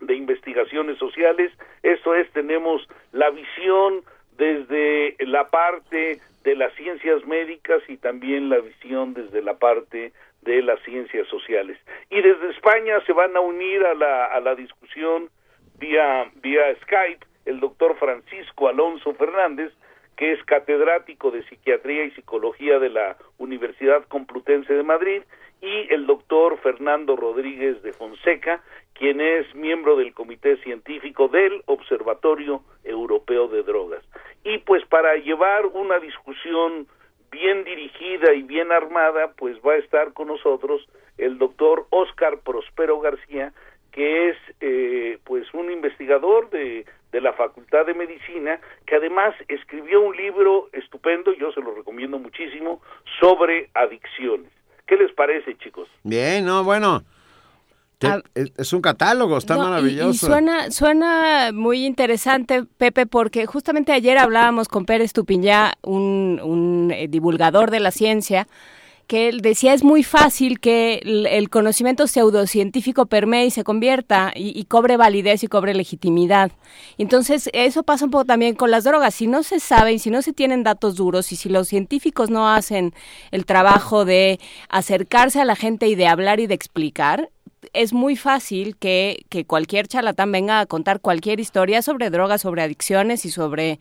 [0.00, 1.52] de Investigaciones Sociales.
[1.82, 4.02] Esto es, tenemos la visión
[4.38, 10.62] desde la parte de las ciencias médicas y también la visión desde la parte de
[10.62, 11.78] las ciencias sociales.
[12.10, 15.30] Y desde España se van a unir a la, a la discusión
[15.78, 19.72] vía, vía Skype el doctor Francisco Alonso Fernández,
[20.16, 25.22] que es catedrático de Psiquiatría y Psicología de la Universidad Complutense de Madrid,
[25.60, 28.62] y el doctor Fernando Rodríguez de Fonseca,
[28.94, 34.04] quien es miembro del Comité Científico del Observatorio Europeo de Drogas.
[34.44, 36.88] y pues para llevar una discusión
[37.32, 40.86] bien dirigida y bien armada, pues va a estar con nosotros
[41.18, 43.52] el doctor Oscar Prospero García,
[43.90, 50.00] que es eh, pues un investigador de, de la Facultad de Medicina, que además escribió
[50.02, 52.80] un libro estupendo, yo se lo recomiendo muchísimo,
[53.20, 54.50] sobre adicciones.
[54.86, 55.88] ¿Qué les parece, chicos?
[56.04, 57.02] Bien, no, bueno.
[58.08, 58.20] Ah.
[58.34, 60.26] es, un catálogo, está No, y- maravilloso.
[60.26, 66.92] Y, suena, suena muy interesante, Pepe, porque justamente ayer hablábamos con Pérez Tupiñá, un, un
[66.94, 68.46] eh, divulgador de la ciencia,
[69.08, 74.32] que él decía es muy fácil que el, el conocimiento pseudocientífico permee y se convierta
[74.34, 76.52] y, y cobre validez y cobre legitimidad.
[76.98, 79.14] Entonces, eso pasa un poco también con las drogas.
[79.14, 82.48] Si no se saben, si no se tienen datos duros y si los científicos no
[82.48, 82.94] hacen
[83.32, 84.38] el trabajo de
[84.70, 87.28] acercarse a la gente y de hablar y de explicar,
[87.72, 92.62] es muy fácil que, que cualquier charlatán venga a contar cualquier historia sobre drogas, sobre
[92.62, 93.78] adicciones y sobre,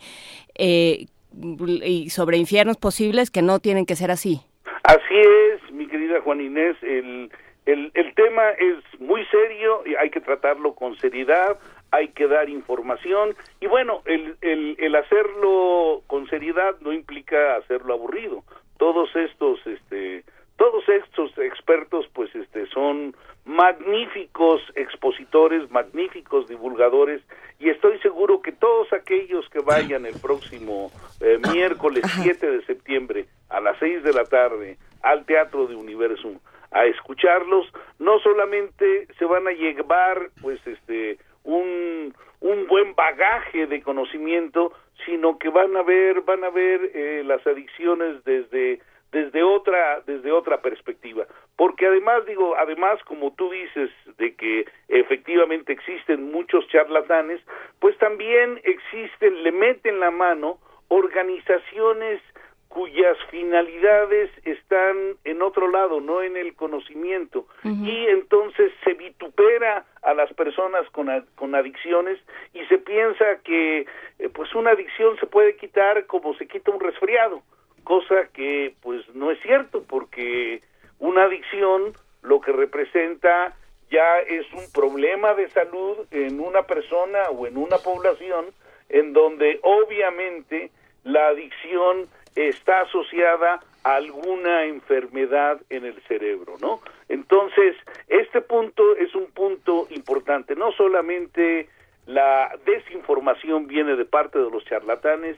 [0.56, 4.42] eh, y sobre infiernos posibles que no tienen que ser así.
[4.84, 7.32] Así es, mi querida Juan Inés, el,
[7.66, 11.58] el, el tema es muy serio y hay que tratarlo con seriedad,
[11.92, 17.94] hay que dar información y bueno, el, el, el hacerlo con seriedad no implica hacerlo
[17.94, 18.44] aburrido.
[18.78, 20.24] Todos estos, este,
[20.58, 23.16] todos estos expertos, pues, este, son
[23.52, 27.22] magníficos expositores, magníficos divulgadores
[27.60, 30.90] y estoy seguro que todos aquellos que vayan el próximo
[31.20, 36.40] eh, miércoles 7 de septiembre a las 6 de la tarde al Teatro de Universum
[36.72, 37.68] a escucharlos,
[38.00, 44.72] no solamente se van a llevar pues este un, un buen bagaje de conocimiento,
[45.06, 48.80] sino que van a ver van a ver eh, las adicciones desde
[49.12, 51.26] desde otra desde otra perspectiva.
[51.58, 57.42] Porque además digo además como tú dices de que efectivamente existen muchos charlatanes
[57.80, 60.60] pues también existen le meten la mano
[60.90, 62.22] organizaciones
[62.70, 64.96] cuyas finalidades están
[65.26, 67.46] en otro lado, no en el conocimiento.
[67.86, 72.18] Y entonces se vitupera a las personas con, a- con adicciones
[72.54, 73.86] y se piensa que
[74.20, 77.44] eh, pues una adicción se puede quitar como se quita un resfriado,
[77.84, 80.62] cosa que pues no es cierto porque
[81.00, 83.56] una adicción lo que representa
[83.90, 88.46] ya es un problema de salud en una persona o en una población
[88.90, 90.72] en donde obviamente
[91.04, 96.82] la adicción está asociada a alguna enfermedad en el cerebro, ¿no?
[97.10, 97.76] Entonces,
[98.08, 101.68] este punto es un punto importante, no solamente
[102.14, 105.38] la desinformación viene de parte de los charlatanes,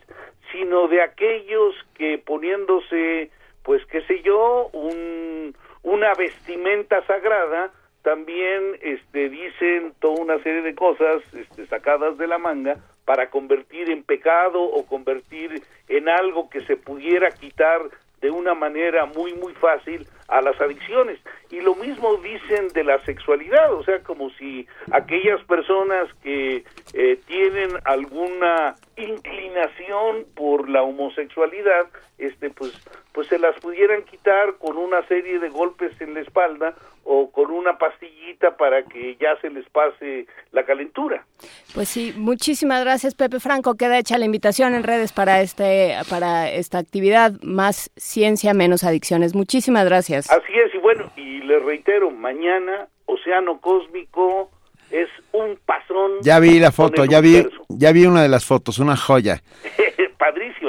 [0.51, 3.29] sino de aquellos que poniéndose,
[3.63, 7.71] pues qué sé yo, un, una vestimenta sagrada,
[8.01, 13.89] también este, dicen toda una serie de cosas este, sacadas de la manga para convertir
[13.89, 17.81] en pecado o convertir en algo que se pudiera quitar
[18.23, 21.19] de una manera muy muy fácil a las adicciones.
[21.51, 26.63] Y lo mismo dicen de la sexualidad o sea como si aquellas personas que
[26.93, 32.71] eh, tienen alguna inclinación por la homosexualidad este pues
[33.11, 36.73] pues se las pudieran quitar con una serie de golpes en la espalda
[37.03, 41.25] o con una pastillita para que ya se les pase la calentura
[41.73, 43.75] Pues sí, muchísimas gracias Pepe Franco.
[43.75, 49.35] Queda hecha la invitación en redes para este para esta actividad más ciencia menos adicciones.
[49.35, 50.29] Muchísimas gracias.
[50.29, 54.49] Así es, y bueno, y les reitero, mañana Océano Cósmico
[54.91, 56.11] es un pasón.
[56.21, 59.41] Ya vi la foto, ya vi, ya vi una de las fotos, una joya.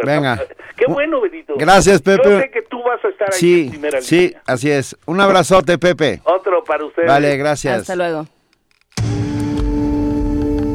[0.06, 0.42] Venga.
[0.76, 1.54] Qué bueno, Benito.
[1.56, 2.28] Gracias, Pepe.
[2.28, 4.42] Yo sé que tú vas a estar ahí Sí, en primera sí, línea.
[4.46, 4.96] así es.
[5.06, 6.20] Un abrazote, Pepe.
[6.24, 7.08] Otro para ustedes.
[7.08, 7.80] Vale, gracias.
[7.82, 8.26] Hasta luego.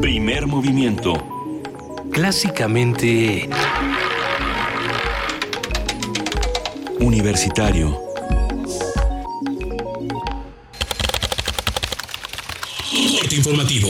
[0.00, 1.14] Primer movimiento.
[2.12, 3.48] Clásicamente
[7.00, 7.98] Universitario.
[13.20, 13.88] Corte informativo.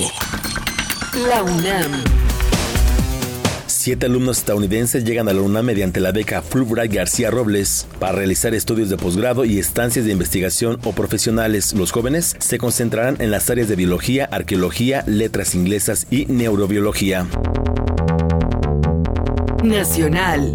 [1.29, 2.20] La UNAM.
[3.83, 8.53] Siete alumnos estadounidenses llegan a la UNAM mediante la beca Fulbright García Robles para realizar
[8.55, 11.73] estudios de posgrado y estancias de investigación o profesionales.
[11.73, 17.27] Los jóvenes se concentrarán en las áreas de biología, arqueología, letras inglesas y neurobiología.
[19.65, 20.53] Nacional.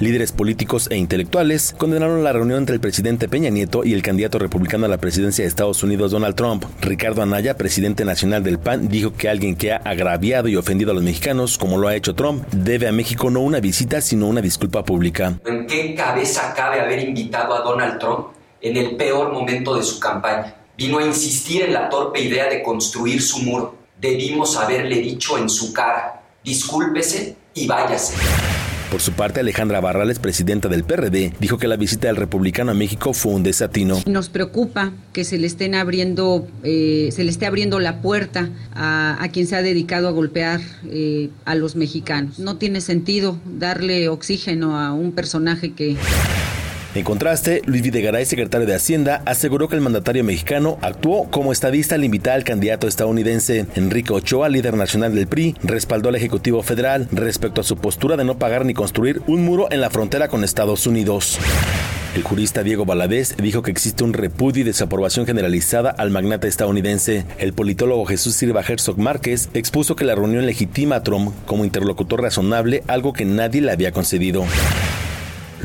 [0.00, 4.40] Líderes políticos e intelectuales condenaron la reunión entre el presidente Peña Nieto y el candidato
[4.40, 6.64] republicano a la presidencia de Estados Unidos Donald Trump.
[6.80, 10.94] Ricardo Anaya, presidente nacional del PAN, dijo que alguien que ha agraviado y ofendido a
[10.94, 14.40] los mexicanos, como lo ha hecho Trump, debe a México no una visita, sino una
[14.40, 15.38] disculpa pública.
[15.46, 18.26] ¿En qué cabeza cabe haber invitado a Donald Trump
[18.60, 20.56] en el peor momento de su campaña?
[20.76, 23.76] Vino a insistir en la torpe idea de construir su muro.
[24.00, 28.14] Debimos haberle dicho en su cara, discúlpese y váyase.
[28.94, 32.74] Por su parte, Alejandra Barrales, presidenta del PRD, dijo que la visita del republicano a
[32.74, 34.00] México fue un desatino.
[34.06, 39.28] Nos preocupa que se le estén abriendo, eh, se le esté abriendo la puerta a,
[39.32, 42.38] quien se ha dedicado a golpear eh, a los mexicanos.
[42.38, 45.96] No tiene sentido darle oxígeno a un personaje que
[46.94, 51.96] En contraste, Luis Videgaray, secretario de Hacienda, aseguró que el mandatario mexicano actuó como estadista
[51.96, 53.66] al invitar al candidato estadounidense.
[53.74, 58.22] Enrique Ochoa, líder nacional del PRI, respaldó al Ejecutivo Federal respecto a su postura de
[58.22, 61.40] no pagar ni construir un muro en la frontera con Estados Unidos.
[62.14, 67.26] El jurista Diego Valadez dijo que existe un repudio y desaprobación generalizada al magnate estadounidense.
[67.38, 72.22] El politólogo Jesús Silva Herzog Márquez expuso que la reunión legitima a Trump como interlocutor
[72.22, 74.44] razonable, algo que nadie le había concedido.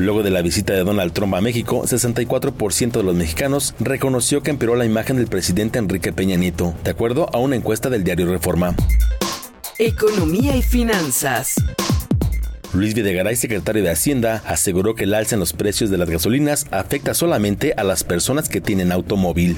[0.00, 4.48] Luego de la visita de Donald Trump a México, 64% de los mexicanos reconoció que
[4.48, 8.24] empeoró la imagen del presidente Enrique Peña Nieto, de acuerdo a una encuesta del diario
[8.24, 8.74] Reforma.
[9.78, 11.52] Economía y finanzas.
[12.72, 16.66] Luis Videgaray, secretario de Hacienda, aseguró que el alza en los precios de las gasolinas
[16.70, 19.54] afecta solamente a las personas que tienen automóvil.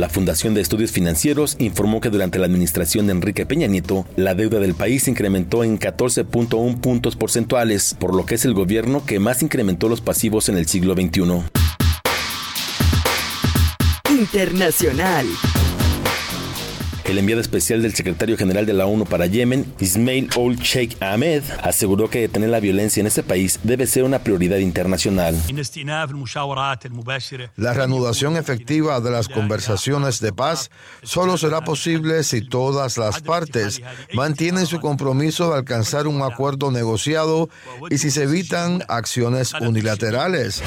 [0.00, 4.34] La Fundación de Estudios Financieros informó que durante la administración de Enrique Peña Nieto, la
[4.34, 9.20] deuda del país incrementó en 14.1 puntos porcentuales, por lo que es el gobierno que
[9.20, 11.42] más incrementó los pasivos en el siglo XXI.
[14.08, 15.26] Internacional.
[17.04, 21.42] El enviado especial del secretario general de la ONU para Yemen, Ismail Ol Sheikh Ahmed,
[21.62, 25.36] aseguró que detener la violencia en ese país debe ser una prioridad internacional.
[27.56, 30.70] La reanudación efectiva de las conversaciones de paz
[31.02, 33.80] solo será posible si todas las partes
[34.14, 37.48] mantienen su compromiso de alcanzar un acuerdo negociado
[37.90, 40.62] y si se evitan acciones unilaterales.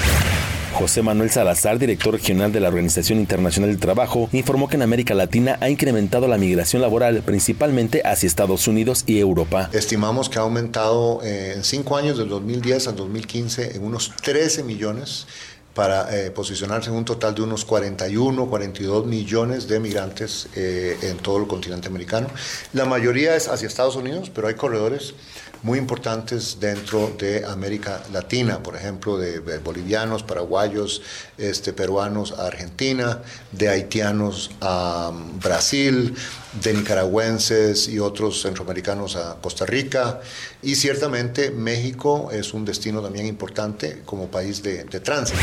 [0.73, 5.13] José Manuel Salazar, director regional de la Organización Internacional del Trabajo, informó que en América
[5.13, 9.69] Latina ha incrementado la migración laboral, principalmente hacia Estados Unidos y Europa.
[9.71, 14.63] Estimamos que ha aumentado eh, en cinco años, del 2010 al 2015, en unos 13
[14.63, 15.27] millones
[15.73, 21.17] para eh, posicionarse en un total de unos 41, 42 millones de migrantes eh, en
[21.17, 22.27] todo el continente americano.
[22.73, 25.15] La mayoría es hacia Estados Unidos, pero hay corredores
[25.63, 31.01] muy importantes dentro de América Latina, por ejemplo, de, de bolivianos, paraguayos,
[31.37, 36.13] este, peruanos a Argentina, de haitianos a um, Brasil,
[36.61, 40.19] de nicaragüenses y otros centroamericanos a Costa Rica.
[40.61, 45.39] Y ciertamente México es un destino también importante como país de, de tránsito.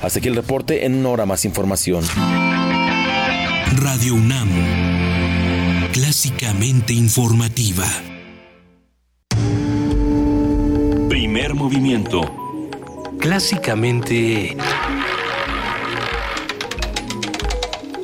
[0.00, 2.02] Hasta aquí el reporte, en una hora más información.
[3.76, 4.48] Radio UNAM,
[5.92, 7.86] clásicamente informativa.
[11.50, 12.20] Primer movimiento.
[13.18, 14.56] Clásicamente...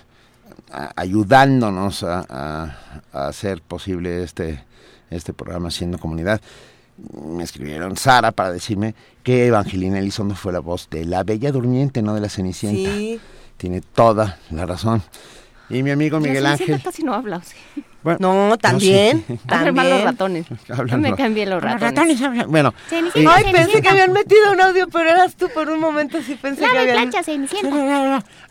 [0.96, 2.78] ayudándonos a, a-
[3.12, 4.64] a hacer posible este,
[5.10, 6.40] este programa Siendo Comunidad.
[6.98, 12.02] Me escribieron Sara para decirme que Evangelina Elizondo fue la voz de la Bella Durmiente,
[12.02, 12.92] no de la Cenicienta.
[12.92, 13.20] Sí.
[13.58, 15.02] Tiene toda la razón.
[15.70, 16.92] Y mi amigo Miguel La Cenicienta Ángel.
[16.92, 17.42] casi no habla.
[17.44, 17.56] sí.
[18.04, 19.24] Bueno, No, también.
[19.26, 19.40] sí.
[19.48, 20.46] Hablan mal los ratones.
[20.70, 22.20] Hablan Yo me cambié los Los ratones.
[22.20, 25.80] ratones Bueno, Ay, eh, pensé que habían metido un audio, pero eras tú por un
[25.80, 27.10] momento, sí pensé que habían...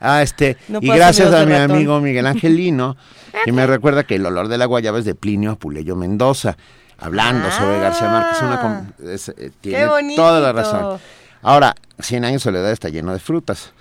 [0.01, 1.77] Ah, este, No y gracias a mi ratón.
[1.77, 2.97] amigo Miguel Angelino,
[3.45, 6.57] que me recuerda que el olor de la guayaba es de Plinio Apuleyo Mendoza,
[7.03, 8.43] hablando sobre García Márquez.
[8.43, 9.89] Una com- es, eh, tiene Ah.
[9.89, 10.23] bonito!
[10.23, 11.01] toda la razón.
[11.43, 13.73] Ahora, Cien años de soledad está lleno de frutas.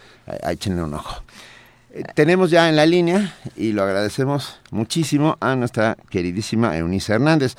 [0.47, 1.23] Échenle un ojo.
[1.91, 7.55] Eh, tenemos ya en la línea, y lo agradecemos muchísimo, a nuestra queridísima Eunice Hernández,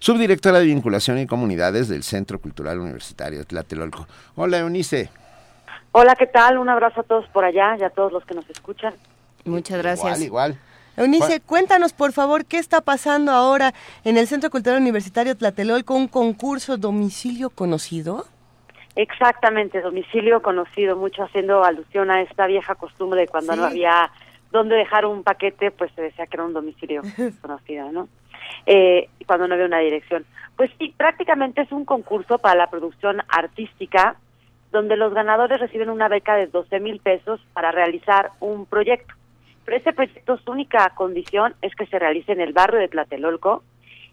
[0.00, 4.08] subdirectora de Vinculación y Comunidades del Centro Cultural Universitario de Tlatelolco.
[4.34, 5.10] Hola, Eunice.
[5.92, 6.58] Hola, ¿qué tal?
[6.58, 8.94] Un abrazo a todos por allá y a todos los que nos escuchan.
[9.44, 10.58] Muchas Igual, igual.
[10.96, 13.72] Eunice, cuéntanos por favor qué está pasando ahora
[14.04, 18.26] en el Centro Cultural Universitario Tlatelolco, un concurso domicilio conocido.
[18.96, 23.58] Exactamente, domicilio conocido, mucho haciendo alusión a esta vieja costumbre de cuando Sí.
[23.58, 24.10] no había
[24.50, 27.02] dónde dejar un paquete, pues se decía que era un domicilio
[27.40, 28.08] conocido, ¿no?
[28.66, 30.26] Eh, y cuando no había una dirección.
[30.56, 34.16] Pues sí, prácticamente es un concurso para la producción artística
[34.72, 39.14] donde los ganadores reciben una beca de 12 mil pesos para realizar un proyecto.
[39.64, 43.62] Pero este proyecto, su única condición es que se realice en el barrio de Tlatelolco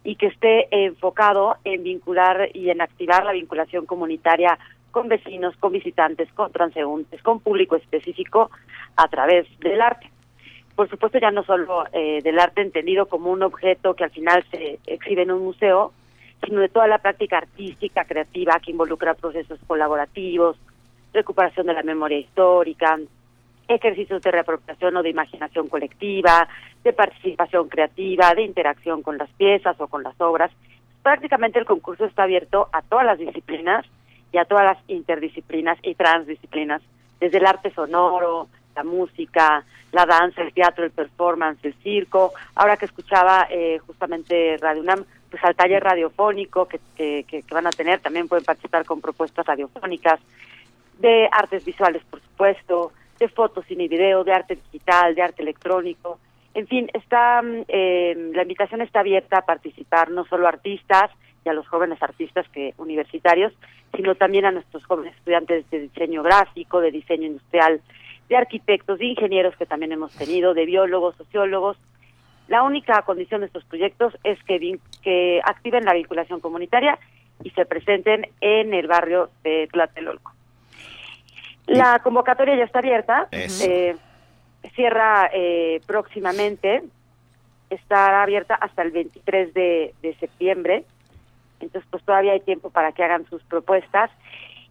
[0.04, 4.58] y que esté enfocado en vincular y en activar la vinculación comunitaria
[4.90, 8.50] con vecinos, con visitantes, con transeúntes, con público específico
[8.96, 10.10] a través del arte.
[10.74, 14.44] Por supuesto, ya no solo eh, del arte entendido como un objeto que al final
[14.50, 15.92] se exhibe en un museo,
[16.44, 20.56] sino de toda la práctica artística, creativa, que involucra procesos colaborativos,
[21.12, 22.98] recuperación de la memoria histórica,
[23.68, 26.48] ejercicios de reapropiación o de imaginación colectiva,
[26.82, 30.50] de participación creativa, de interacción con las piezas o con las obras.
[31.02, 33.84] Prácticamente el concurso está abierto a todas las disciplinas
[34.32, 36.82] y a todas las interdisciplinas y transdisciplinas,
[37.20, 42.32] desde el arte sonoro, la música, la danza, el teatro, el performance, el circo.
[42.54, 47.66] Ahora que escuchaba eh, justamente Radio UNAM, pues al taller radiofónico que, que, que- van
[47.66, 50.20] a tener, también pueden participar con propuestas radiofónicas,
[50.98, 56.18] de artes visuales, por supuesto, de fotos, cine video, de arte digital, de arte electrónico.
[56.54, 61.10] En fin, está eh, la invitación está abierta a participar no solo artistas
[61.44, 63.52] y a los jóvenes artistas que universitarios,
[63.94, 67.80] sino también a nuestros jóvenes estudiantes de diseño gráfico, de diseño industrial,
[68.28, 71.76] de arquitectos, de ingenieros que también hemos tenido, de biólogos, sociólogos.
[72.48, 76.98] La única condición de estos proyectos es que, que activen la vinculación comunitaria
[77.44, 80.32] y se presenten en el barrio de Tlatelolco.
[81.68, 83.28] La convocatoria ya está abierta.
[83.30, 83.94] Eh,
[84.74, 86.82] cierra eh, próximamente.
[87.70, 90.84] Estará abierta hasta el 23 de, de septiembre.
[91.60, 94.10] Entonces, pues todavía hay tiempo para que hagan sus propuestas.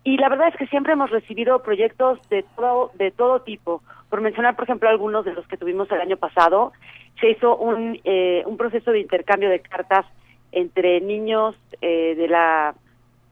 [0.03, 3.83] Y la verdad es que siempre hemos recibido proyectos de todo, de todo tipo.
[4.09, 6.71] Por mencionar, por ejemplo, algunos de los que tuvimos el año pasado,
[7.19, 10.05] se hizo un, eh, un proceso de intercambio de cartas
[10.51, 12.73] entre niños eh, de la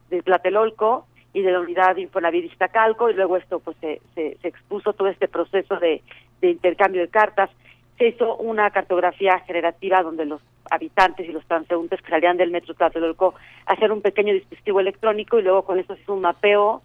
[0.09, 4.47] de Tlatelolco y de la unidad Infonavit Iztacalco, y luego esto pues se, se, se
[4.47, 6.01] expuso todo este proceso de,
[6.39, 7.49] de intercambio de cartas.
[7.97, 10.41] Se hizo una cartografía generativa donde los
[10.71, 13.35] habitantes y los transeúntes que salían del metro Tlatelolco
[13.65, 16.81] hacer un pequeño dispositivo electrónico y luego con eso se hizo un mapeo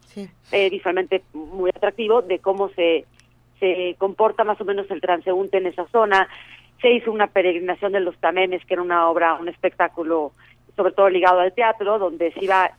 [0.50, 3.06] eh, visualmente muy atractivo de cómo se,
[3.60, 6.28] se comporta más o menos el transeúnte en esa zona.
[6.82, 10.32] Se hizo una peregrinación de los Tamemes, que era una obra, un espectáculo
[10.74, 12.70] sobre todo ligado al teatro, donde se iba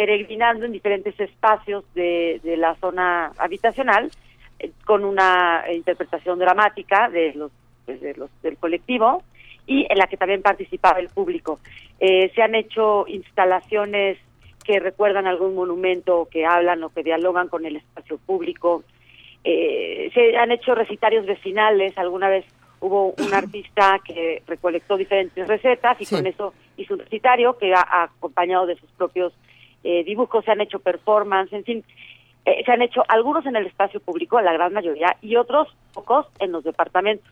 [0.00, 4.10] peregrinando en diferentes espacios de, de la zona habitacional
[4.58, 7.52] eh, con una interpretación dramática de los,
[7.84, 9.22] pues, de los del colectivo
[9.66, 11.60] y en la que también participaba el público.
[11.98, 14.16] Eh, se han hecho instalaciones
[14.64, 18.84] que recuerdan algún monumento, que hablan o que dialogan con el espacio público.
[19.44, 21.98] Eh, se han hecho recitarios vecinales.
[21.98, 22.46] Alguna vez
[22.80, 28.04] hubo un artista que recolectó diferentes recetas y con eso hizo un recitario que ha
[28.04, 29.34] acompañado de sus propios
[29.84, 30.44] eh, dibujos.
[30.44, 31.84] Se han hecho performance, en fin.
[32.44, 36.52] se han hecho algunos en el espacio público, la gran mayoría, y otros pocos en
[36.52, 37.30] los departamentos.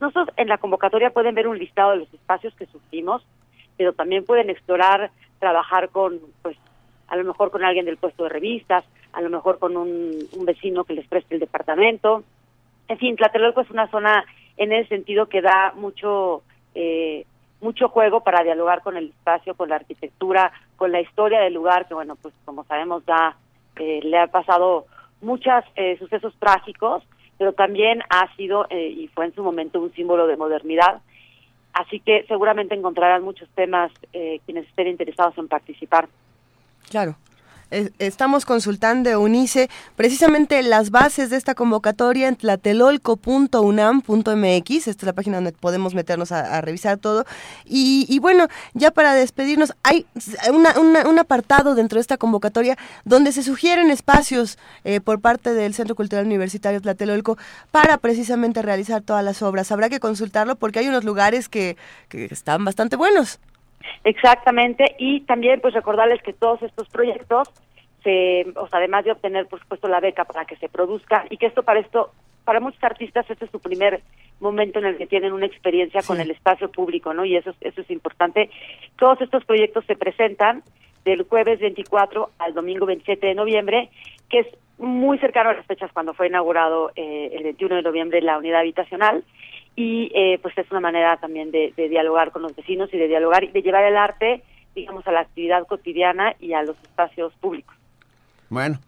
[0.00, 3.22] Nosotros en la convocatoria pueden ver un listado de los espacios que sufrimos,
[3.76, 6.56] pero también pueden explorar, trabajar con, pues,
[7.08, 10.84] a lo mejor con alguien del puesto de revistas, a lo mejor con un, vecino
[10.84, 12.24] que les preste el departamento.
[12.88, 14.24] En fin, Tlatelolco es una zona
[14.56, 16.42] en ese sentido que da mucho
[16.74, 17.26] eh,
[17.60, 21.86] mucho juego para dialogar con el espacio, con la arquitectura, con la historia del lugar,
[21.86, 23.36] que bueno, pues como sabemos ya
[23.76, 24.86] eh, le ha pasado
[25.20, 27.02] muchos eh, sucesos trágicos,
[27.38, 31.00] pero también ha sido eh, y fue en su momento un símbolo de modernidad.
[31.72, 36.08] Así que seguramente encontrarán muchos temas eh, quienes estén interesados en participar.
[36.90, 37.16] Claro
[37.98, 44.88] estamos consultando UNICE precisamente las bases de esta convocatoria en tlatelolco.unam.mx.
[44.88, 47.24] Esta es la página donde podemos meternos a, revisar todo.
[47.64, 50.06] Y, bueno, ya para despedirnos, hay
[50.50, 55.94] un apartado dentro de esta convocatoria donde se sugieren espacios eh, por parte del Centro
[55.94, 57.38] Cultural Universitario Tlatelolco
[57.70, 59.70] para precisamente realizar todas las obras.
[59.72, 61.76] Habrá que consultarlo porque hay unos lugares que
[62.10, 63.38] están bastante buenos.
[64.04, 67.48] Exactamente, y también pues recordarles que todos estos proyectos,
[68.02, 71.36] se, o sea, además de obtener por supuesto la beca para que se produzca, y
[71.36, 72.12] que esto para esto,
[72.44, 74.02] para muchos artistas este es su primer
[74.40, 77.24] momento en el que tienen una experiencia con el espacio público, ¿no?
[77.26, 78.50] Y eso, eso es importante.
[78.98, 80.62] Todos estos proyectos se presentan
[81.04, 83.90] del jueves 24 al domingo 27 de noviembre,
[84.28, 84.46] que es
[84.78, 88.60] muy cercano a las fechas cuando fue inaugurado eh, el 21 de noviembre la unidad
[88.60, 89.22] habitacional
[89.80, 93.44] y eh, pues es una manera también de, dialogar con los vecinos y de dialogar
[93.44, 94.42] y de llevar el arte,
[94.74, 97.74] digamos, a la actividad cotidiana y a los espacios públicos.
[98.50, 98.78] Bueno,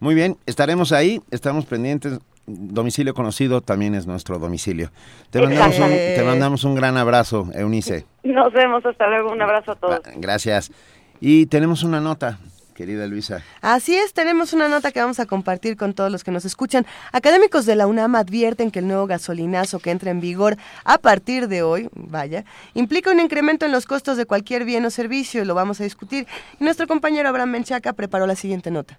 [0.00, 2.18] muy bien, estaremos ahí, estamos pendientes.
[2.46, 4.90] Domicilio conocido también es nuestro domicilio.
[5.30, 8.06] Te mandamos, un, te mandamos un gran abrazo, Eunice.
[8.24, 10.00] Nos vemos, hasta luego, un abrazo a todos.
[10.16, 10.72] Gracias.
[11.20, 12.40] Y tenemos una nota
[12.80, 13.42] querida Luisa.
[13.60, 16.86] Así es, tenemos una nota que vamos a compartir con todos los que nos escuchan.
[17.12, 21.48] Académicos de la UNAM advierten que el nuevo gasolinazo que entra en vigor a partir
[21.48, 25.54] de hoy, vaya, implica un incremento en los costos de cualquier bien o servicio, lo
[25.54, 26.26] vamos a discutir.
[26.58, 28.98] Y nuestro compañero Abraham Menchaca preparó la siguiente nota.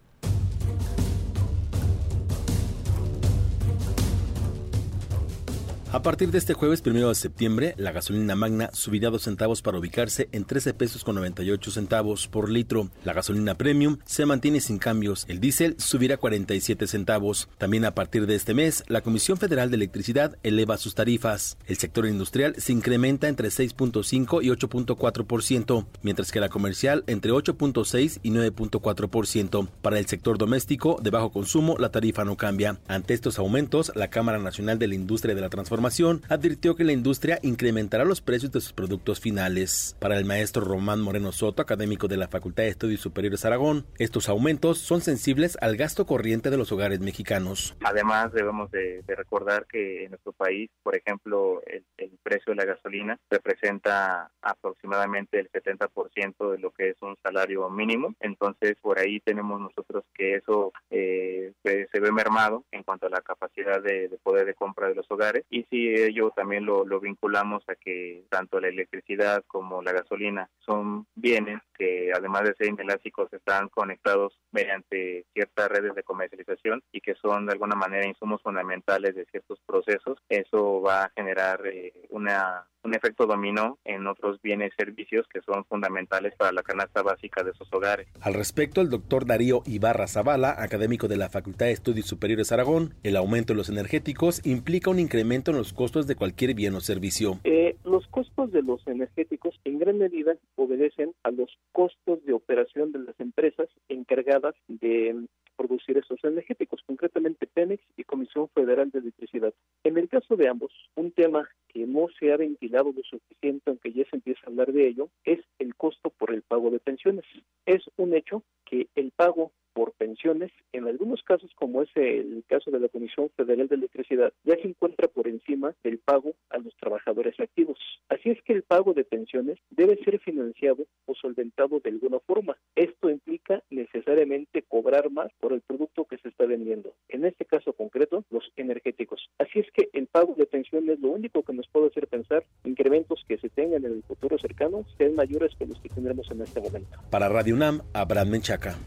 [5.93, 9.77] A partir de este jueves primero de septiembre, la gasolina magna subirá 2 centavos para
[9.77, 12.89] ubicarse en 13 pesos con 98 centavos por litro.
[13.03, 15.25] La gasolina premium se mantiene sin cambios.
[15.27, 17.49] El diésel subirá 47 centavos.
[17.57, 21.57] También a partir de este mes, la Comisión Federal de Electricidad eleva sus tarifas.
[21.67, 28.21] El sector industrial se incrementa entre 6.5 y 8.4%, mientras que la comercial entre 8.6
[28.23, 29.67] y 9.4%.
[29.81, 32.79] Para el sector doméstico de bajo consumo, la tarifa no cambia.
[32.87, 35.80] Ante estos aumentos, la Cámara Nacional de la Industria de la Transformación
[36.29, 39.95] advirtió que la industria incrementará los precios de sus productos finales.
[39.99, 44.29] Para el maestro Román Moreno Soto, académico de la Facultad de Estudios Superiores Aragón, estos
[44.29, 47.75] aumentos son sensibles al gasto corriente de los hogares mexicanos.
[47.83, 51.83] Además, debemos de, recordar que en nuestro país, por ejemplo, el,
[52.23, 58.13] precio de la gasolina representa aproximadamente el 70% de lo que es un salario mínimo.
[58.19, 63.21] Entonces, por ahí tenemos nosotros que eso eh, se ve mermado en cuanto a la
[63.21, 67.63] capacidad de, de poder de compra de los hogares y si ello también lo, vinculamos
[67.69, 73.31] a que tanto la electricidad como la gasolina son bienes que además de ser inelásticos
[73.31, 79.15] están conectados mediante ciertas redes de comercialización y que son de alguna manera insumos fundamentales
[79.15, 84.71] de ciertos procesos, eso va a generar eh, una un efecto dominó en otros bienes
[84.73, 88.07] y servicios que son fundamentales para la canasta básica de esos hogares.
[88.21, 92.93] Al respecto, el doctor Darío Ibarra Zavala, académico de la Facultad de Estudios Superiores Aragón,
[93.03, 96.81] el aumento de los energéticos implica un incremento en los costos de cualquier bien o
[96.81, 97.39] servicio.
[97.43, 102.91] Eh, los costos de los energéticos en gran medida obedecen a los costos de operación
[102.91, 105.25] de las empresas encargadas de
[105.55, 109.53] producir esos energéticos, concretamente Pemex y Comisión Federal de Electricidad.
[109.83, 113.93] En el caso de ambos, un tema que hemos se ha ventilado lo suficiente, aunque
[113.93, 117.25] ya se empieza a hablar de ello, es el costo por el pago de pensiones.
[117.65, 122.71] Es un hecho que el pago por pensiones, en algunos casos, como es el caso
[122.71, 126.75] de la Comisión Federal de Electricidad, ya se encuentra por encima del pago a los
[126.77, 127.79] trabajadores activos.
[128.09, 132.57] Así es que el pago de pensiones debe ser financiado o solventado de alguna forma.
[132.75, 136.93] Esto implica necesariamente cobrar más por el producto que se está vendiendo.
[137.09, 139.29] En este caso concreto, los energéticos.
[139.37, 143.23] Así es que el pago de pensiones lo único que nos puede hacer pensar incrementos
[143.27, 146.61] que se tengan en el futuro cercano sean mayores que los que tendremos en este
[146.61, 146.97] momento.
[147.09, 148.77] Para Radio UNAM, Abraham Menchaca.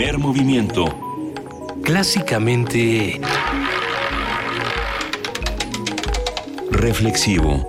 [0.00, 0.86] Primer movimiento.
[1.84, 3.20] Clásicamente...
[6.70, 7.68] Reflexivo.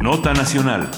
[0.00, 0.90] Nota Nacional.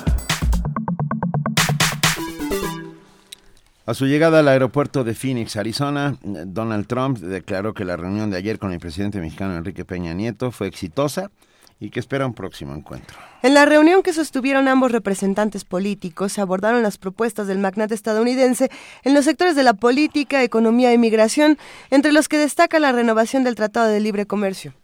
[3.85, 8.37] A su llegada al aeropuerto de Phoenix, Arizona, Donald Trump declaró que la reunión de
[8.37, 11.33] ayer con el presidente mexicano Enrique Peña Nieto fue exitosa
[11.81, 13.17] y que espera un próximo encuentro.
[13.43, 18.71] En la reunión que sostuvieron ambos representantes políticos, se abordaron las propuestas del magnate estadounidense
[19.05, 21.59] en los sectores de la política, economía e migración,
[21.91, 24.75] entre los que destaca la renovación del Tratado de Libre Comercio.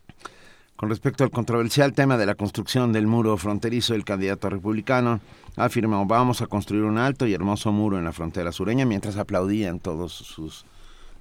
[0.76, 5.20] Con respecto al controversial tema de la construcción del muro fronterizo, el candidato republicano
[5.56, 9.78] afirmó vamos a construir un alto y hermoso muro en la frontera sureña mientras aplaudían
[9.78, 10.66] todos sus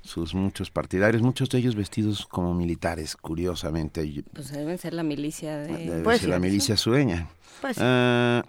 [0.03, 4.23] sus muchos partidarios, muchos de ellos vestidos como militares, curiosamente.
[4.33, 5.77] Pues deben ser la milicia de...
[5.77, 7.29] Debe Pues ser sí, la milicia sueña.
[7.61, 7.81] Pues sí.
[7.83, 8.43] Ah,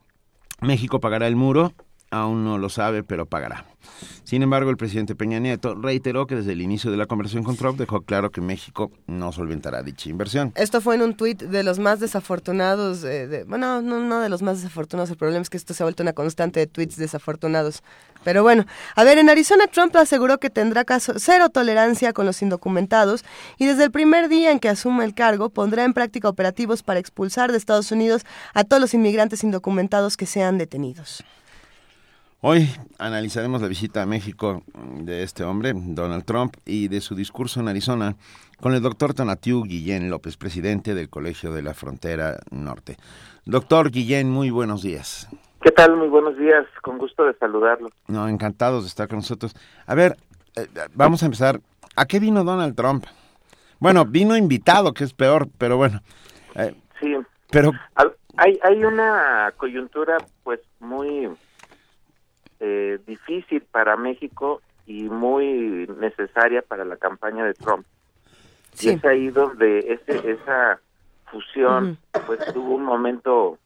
[0.61, 1.73] México pagará el muro,
[2.11, 3.67] aún no lo sabe, pero pagará.
[4.25, 7.57] Sin embargo, el presidente Peña Nieto reiteró que desde el inicio de la conversación con
[7.57, 10.53] Trump dejó claro que México no solventará dicha inversión.
[10.57, 14.31] Esto fue en un tuit de los más desafortunados, eh, de- bueno, no, no de
[14.31, 16.97] los más desafortunados, el problema es que esto se ha vuelto una constante de tweets
[16.97, 17.83] desafortunados.
[18.25, 22.43] Pero bueno, a ver, en Arizona Trump aseguró que tendrá caso, cero tolerancia con los
[22.43, 23.25] indocumentados
[23.59, 26.99] y desde el primer día en que asuma el cargo pondrá en práctica operativos para
[26.99, 28.25] expulsar de Estados Unidos
[28.55, 31.23] a todos los inmigrantes indocumentados que sean detenidos.
[32.47, 32.69] Hoy
[32.99, 34.65] analizaremos la visita a México
[35.01, 38.17] de este hombre, Donald Trump, y de su discurso en Arizona
[38.61, 42.99] con el doctor Tonatiu Guillén López, presidente del Colegio de la Frontera Norte.
[43.47, 45.29] Doctor Guillén, muy buenos días.
[45.65, 45.97] ¿Qué tal?
[45.97, 46.67] Muy buenos días.
[46.83, 47.89] Con gusto de saludarlo.
[48.07, 49.57] No, encantados de estar con nosotros.
[49.87, 50.15] A ver,
[50.57, 51.59] eh, vamos a empezar.
[51.97, 53.05] ¿A qué vino Donald Trump?
[53.79, 56.01] Bueno, vino invitado, que es peor, pero bueno.
[56.55, 57.17] eh, Sí.
[57.51, 57.73] pero
[58.37, 61.29] Hay, hay una coyuntura pues muy
[62.61, 67.87] eh, difícil para México y muy necesaria para la campaña de Trump.
[68.81, 70.79] Y es ahí donde ese, esa
[71.31, 71.97] fusión
[72.27, 73.59] pues tuvo un momento,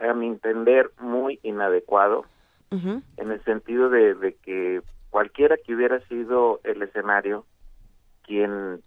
[0.00, 2.24] a mi entender, muy inadecuado
[2.70, 7.44] en el sentido de, de que cualquiera que hubiera sido el escenario,
[8.22, 8.80] quien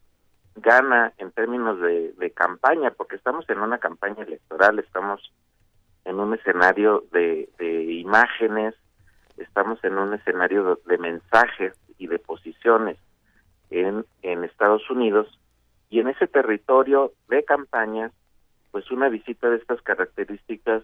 [0.55, 5.33] gana en términos de, de campaña, porque estamos en una campaña electoral, estamos
[6.05, 8.73] en un escenario de, de imágenes,
[9.37, 12.97] estamos en un escenario de, de mensajes y de posiciones
[13.69, 15.27] en, en Estados Unidos,
[15.89, 18.11] y en ese territorio de campañas,
[18.71, 20.83] pues una visita de estas características,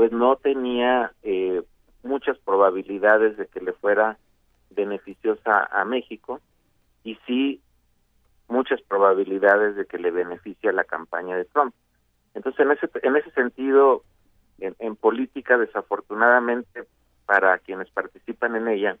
[0.00, 1.62] pues no tenía eh,
[2.02, 4.16] muchas probabilidades de que le fuera
[4.70, 6.40] beneficiosa a México
[7.04, 7.60] y sí
[8.48, 11.74] muchas probabilidades de que le beneficie a la campaña de Trump.
[12.32, 14.02] Entonces, en ese, en ese sentido,
[14.58, 16.84] en, en política, desafortunadamente,
[17.26, 18.96] para quienes participan en ella,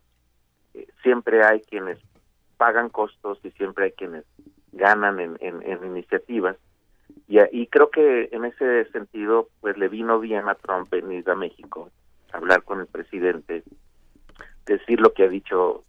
[0.74, 1.98] eh, siempre hay quienes
[2.58, 4.26] pagan costos y siempre hay quienes
[4.72, 6.58] ganan en, en, en iniciativas.
[7.30, 11.36] Y, y creo que en ese sentido, pues le vino bien a Trump venir a
[11.36, 11.88] México,
[12.32, 13.62] hablar con el presidente,
[14.66, 15.84] decir lo que ha dicho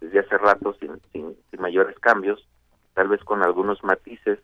[0.00, 2.46] desde hace rato sin, sin, sin mayores cambios,
[2.94, 4.38] tal vez con algunos matices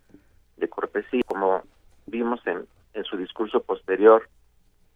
[0.57, 1.63] de cortesía, como
[2.07, 4.29] vimos en, en su discurso posterior,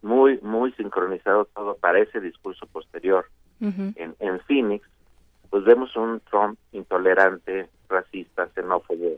[0.01, 3.25] muy, muy sincronizado todo para ese discurso posterior.
[3.61, 4.85] En, en Phoenix,
[5.49, 9.15] pues vemos un Trump intolerante, racista, xenófobo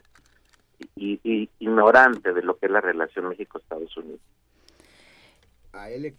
[0.96, 4.22] y, y ignorante de lo que es la relación México-Estados Unidos.
[5.74, 6.14] a él le,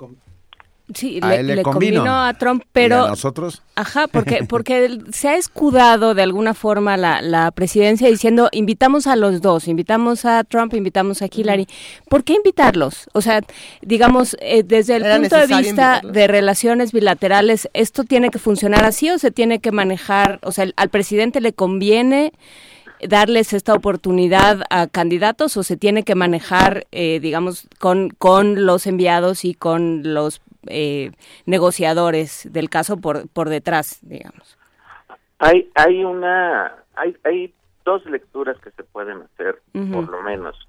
[0.94, 2.00] Sí, A le, él le le convino.
[2.02, 3.04] convino a Trump, ¿Y pero...
[3.04, 3.62] a nosotros?
[3.76, 9.14] Ajá, porque, porque se ha escudado de alguna forma la, la presidencia diciendo invitamos a
[9.14, 11.68] los dos, invitamos a Trump, invitamos a Hillary.
[12.08, 13.08] ¿Por qué invitarlos?
[13.12, 13.40] O sea,
[13.82, 16.12] digamos, eh, desde el Era punto de vista invitarlos.
[16.12, 20.40] de relaciones bilaterales, ¿esto tiene que funcionar así o se tiene que manejar?
[20.42, 22.32] O sea, ¿al presidente le conviene
[23.08, 28.86] darles esta oportunidad a candidatos o se tiene que manejar, eh, digamos, con, con los
[28.86, 31.12] enviados y con los eh,
[31.46, 34.58] negociadores del caso por, por detrás, digamos.
[35.38, 37.54] Hay, hay una, hay, hay
[37.84, 40.68] dos lecturas que se pueden hacer, por lo menos.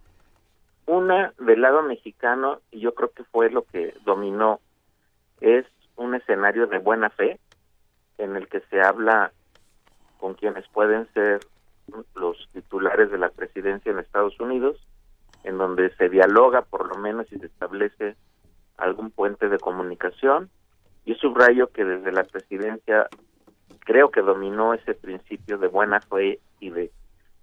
[0.86, 4.60] Una del lado mexicano, y yo creo que fue lo que dominó,
[5.42, 5.66] es
[5.98, 7.40] un escenario de buena fe
[8.18, 9.32] en el que se habla
[10.20, 11.42] con quienes pueden ser
[12.16, 14.78] los titulares de la presidencia en Estados Unidos,
[15.44, 18.16] en donde se dialoga por lo menos y se establece
[18.78, 20.50] algún puente de comunicación.
[21.06, 23.08] Yo subrayo que desde la presidencia
[23.80, 26.92] creo que dominó ese principio de buena fe y de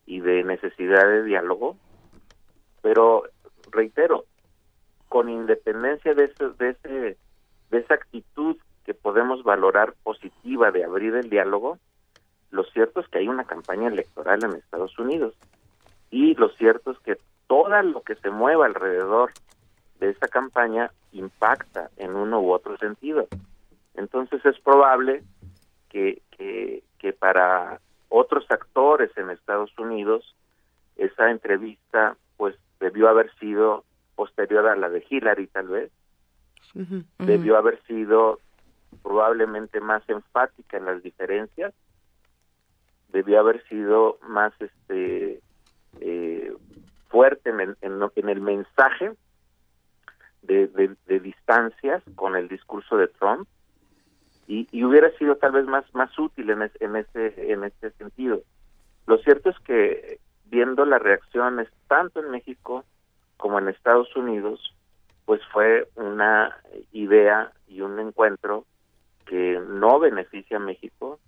[0.07, 1.77] y de necesidad de diálogo,
[2.81, 3.25] pero
[3.71, 4.25] reitero,
[5.09, 7.19] con independencia de ese, de ese
[7.71, 11.79] de esa actitud que podemos valorar positiva de abrir el diálogo,
[12.51, 15.35] lo cierto es que hay una campaña electoral en Estados Unidos
[16.11, 19.33] y lo cierto es que todo lo que se mueva alrededor
[20.01, 23.27] de esa campaña impacta en uno u otro sentido.
[23.95, 25.23] Entonces es probable
[25.89, 30.35] que, que, que para otros actores en Estados Unidos
[30.97, 33.85] esa entrevista pues debió haber sido
[34.15, 35.91] posterior a la de Hillary tal vez,
[37.19, 38.41] debió haber sido
[39.03, 41.73] probablemente más enfática en las diferencias,
[43.09, 45.41] debió haber sido más este
[46.01, 46.53] eh,
[47.09, 49.13] fuerte en el, en, en el mensaje
[50.43, 50.69] de,
[51.07, 53.49] de- distancias con el discurso de Trump
[54.47, 58.41] y, hubiera sido tal vez más más útil en, es- en ese en ese sentido.
[59.07, 62.85] Lo cierto es que viendo las reacciones tanto en México
[63.37, 64.75] como en Estados Unidos,
[65.27, 66.57] pues fue una
[66.93, 68.65] idea y un encuentro
[69.27, 71.21] que no beneficia a México,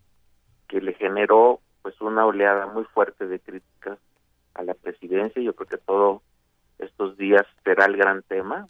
[0.68, 3.98] que le generó pues una oleada muy fuerte de críticas
[4.54, 5.40] a la presidencia.
[5.42, 6.22] Yo creo que todo
[6.78, 8.66] estos días será el gran tema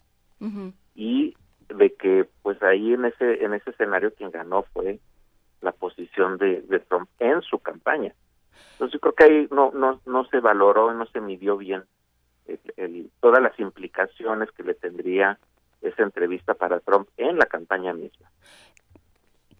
[0.95, 1.35] y
[1.69, 4.99] de que pues ahí en ese en ese escenario quien ganó fue
[5.61, 8.13] la posición de, de Trump en su campaña.
[8.73, 11.83] Entonces yo creo que ahí no no no se valoró, no se midió bien
[12.47, 15.37] el- el- todas las implicaciones que le tendría
[15.81, 18.29] esa entrevista para Trump en la campaña misma.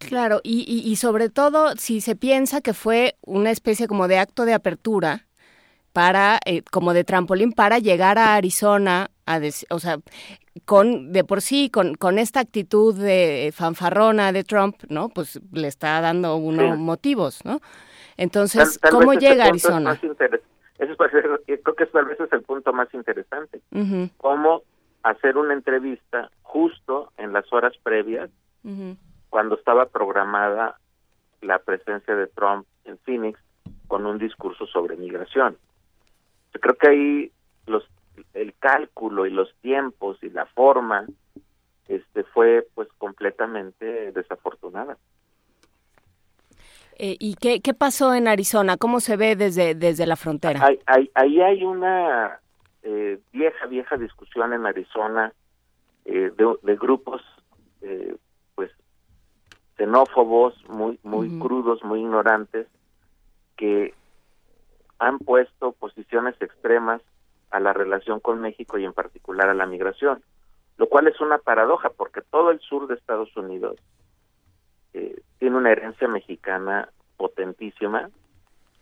[0.07, 4.19] Claro, y, y, y sobre todo si se piensa que fue una especie como de
[4.19, 5.27] acto de apertura
[5.93, 9.99] para, eh, como de trampolín para llegar a Arizona, a o sea,
[10.65, 15.09] con de por sí, con, con esta actitud de fanfarrona de Trump, ¿no?
[15.09, 16.81] Pues le está dando uno Sí.
[16.81, 17.59] motivos, ¿no?
[18.17, 19.99] Entonces, Tal- tal ¿cómo llega a es Arizona?
[20.01, 20.41] interes-
[20.79, 23.61] es pues, creo que tal vez es el punto más interesante.
[24.17, 24.63] Cómo
[25.03, 28.29] hacer una entrevista justo en las horas previas
[28.63, 28.95] ujú.
[29.31, 30.77] Cuando estaba programada
[31.41, 33.39] la presencia de Trump en Phoenix
[33.87, 35.57] con un discurso sobre migración.
[36.53, 37.31] Yo creo que ahí
[37.65, 37.83] los
[38.33, 41.07] el cálculo y los tiempos y la forma
[41.87, 44.97] este fue pues completamente desafortunada.
[46.97, 48.75] Eh, ¿Y qué, qué pasó en Arizona?
[48.77, 50.59] ¿Cómo se ve desde, desde la frontera?
[50.63, 52.39] Hay, hay, ahí hay una
[52.83, 55.33] eh, vieja, vieja discusión en Arizona
[56.05, 57.21] eh, de, de grupos,
[57.81, 58.15] eh,
[59.81, 62.67] xenófobos, muy, muy crudos, muy ignorantes,
[63.57, 63.95] que
[64.99, 67.01] han puesto posiciones extremas
[67.49, 70.21] a la relación con México y en particular a la migración,
[70.77, 73.77] lo cual es una paradoja porque todo el sur de Estados Unidos
[74.93, 78.11] eh, tiene una herencia mexicana potentísima,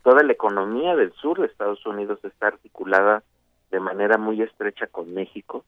[0.03, 3.23] toda la economía del sur de Estados Unidos está articulada
[3.71, 5.63] de manera muy estrecha con México,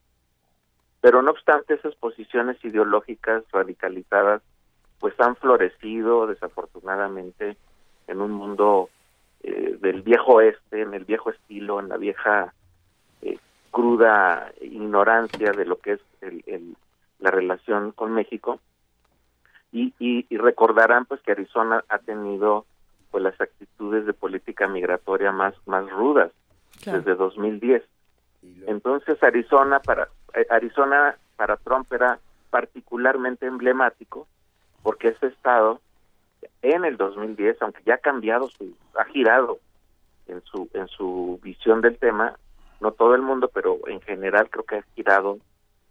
[1.00, 4.42] pero no obstante esas posiciones ideológicas radicalizadas
[5.02, 7.58] pues han florecido desafortunadamente
[8.08, 8.90] en un mundo
[9.44, 12.54] eh, del viejo oeste, en el viejo estilo, en la vieja
[13.24, 13.38] eh,
[13.72, 16.76] cruda ignorancia de lo que es el- el-
[17.20, 18.60] la relación con México
[19.72, 22.66] y, y, y recordarán pues que Arizona ha tenido
[23.10, 26.32] pues las actitudes de política migratoria más más rudas
[26.82, 27.00] Claro.
[27.00, 27.84] desde 2010
[28.68, 32.20] entonces Arizona para eh, Arizona para Trump era
[32.50, 34.28] particularmente emblemático
[34.84, 35.80] porque ese estado
[36.62, 39.60] en el 2010 aunque ya ha cambiado su ha girado
[40.28, 42.36] en su en su visión del tema
[42.80, 45.38] no todo el mundo pero en general creo que ha girado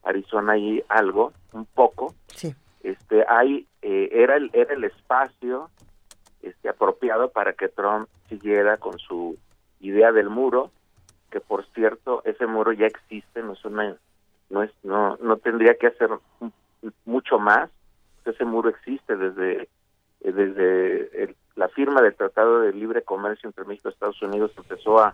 [0.03, 2.55] Arizona ahí algo un poco Sí.
[2.83, 5.71] este hay eh, era el era el espacio
[6.43, 9.37] este apropiado para que Trump siguiera con su
[9.81, 10.71] idea del muro
[11.31, 13.97] que por cierto ese muro ya existe no es una
[14.49, 16.11] no es no no tendría que hacer
[17.05, 17.71] mucho más
[18.27, 19.69] ese muro existe desde
[20.23, 24.53] eh, desde el- la firma del Tratado de Libre Comercio entre México y Estados Unidos
[24.57, 25.13] empezó a,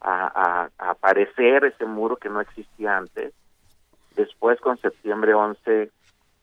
[0.00, 3.32] a, a- a aparecer ese muro que no existía antes.
[4.14, 5.90] Después, con septiembre 11,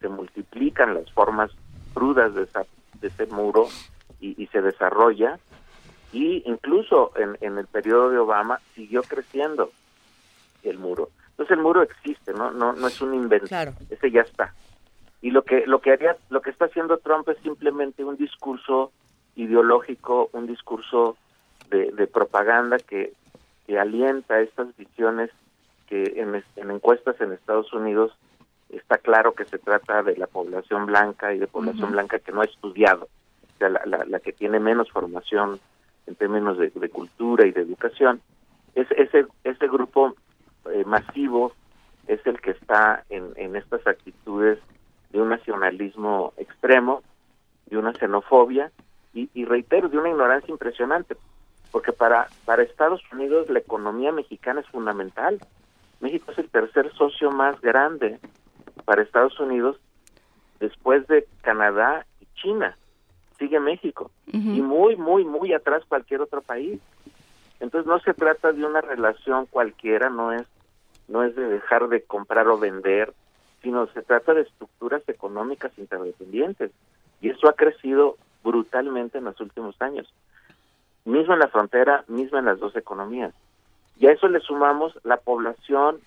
[0.02, 1.52] se multiplican las formas
[1.94, 2.66] crudas de, esa,
[3.00, 3.68] de ese muro
[4.20, 5.40] y, y se desarrolla
[6.12, 9.72] y incluso en, en el periodo de Obama siguió creciendo
[10.64, 11.10] el muro.
[11.32, 13.48] Entonces el muro existe, no no no es un invento,
[13.90, 14.54] ese ya está.
[15.24, 18.92] Y lo que lo que haría lo que está haciendo Trump es simplemente un discurso
[19.36, 21.18] ideológico, un discurso
[21.70, 23.14] de, de propaganda que,
[23.66, 25.32] que alienta estas visiones
[25.88, 28.12] que en, es- en encuestas en Estados Unidos
[28.70, 32.42] está claro que se trata de la población blanca y de población blanca que no
[32.42, 35.60] ha estudiado, o sea, la, la, la que tiene menos formación
[36.08, 38.20] en términos de, de cultura y de educación.
[38.76, 40.16] Es, ese, ese grupo
[40.72, 41.54] eh, masivo
[42.08, 44.60] es el que está en, en estas actitudes
[45.14, 47.04] de un nacionalismo extremo,
[47.68, 48.72] de una xenofobia
[49.14, 51.16] y, y reitero, de una ignorancia impresionante,
[51.72, 55.40] porque para, para Estados Unidos la economía mexicana es fundamental.
[56.02, 58.20] México es el tercer socio más grande
[58.84, 59.80] para Estados Unidos
[60.60, 62.76] después de Canadá y China.
[63.38, 66.80] Sigue México y muy, muy, muy atrás cualquier otro país.
[67.60, 70.48] Entonces no se trata de una relación cualquiera, no es
[71.08, 73.14] no es de dejar de comprar o vender,
[73.64, 76.72] sino se trata de estructuras económicas interdependientes
[77.22, 80.14] y eso ha crecido brutalmente en los últimos años.
[81.06, 83.34] Mismo en la frontera, mismo en las dos economías.
[83.98, 86.00] Y a eso le sumamos la población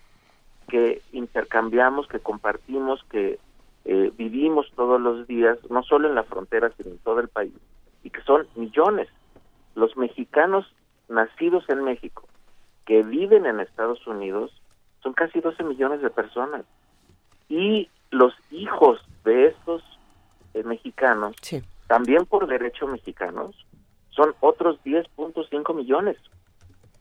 [0.68, 3.38] que intercambiamos, que compartimos, que
[3.84, 7.54] eh, vivimos todos los días, no solo en la frontera, sino en todo el país,
[8.02, 9.08] y que son millones.
[9.74, 10.66] Los mexicanos
[11.08, 12.24] nacidos en México,
[12.84, 14.50] que viven en Estados Unidos,
[15.02, 16.64] son casi 12 millones de personas.
[17.48, 19.82] Y los hijos de estos
[20.54, 21.36] eh, mexicanos,
[21.86, 23.66] también por derecho mexicanos,
[24.10, 26.16] son otros 10.5 millones.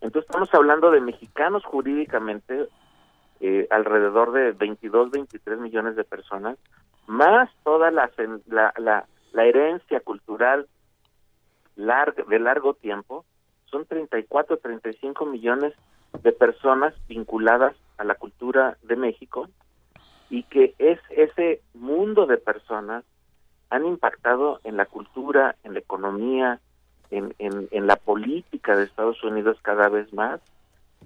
[0.01, 2.67] Entonces estamos hablando de mexicanos jurídicamente
[3.39, 6.57] eh, alrededor de 22, 23 millones de personas,
[7.07, 8.11] más toda la,
[8.47, 10.67] la, la, la herencia cultural
[11.76, 13.26] larga, de largo tiempo,
[13.65, 15.73] son 34, 35 millones
[16.23, 19.49] de personas vinculadas a la cultura de México
[20.30, 23.03] y que es ese mundo de personas
[23.69, 26.60] han impactado en la cultura, en la economía,
[27.11, 30.41] en, en, la política de Estados Unidos cada vez más.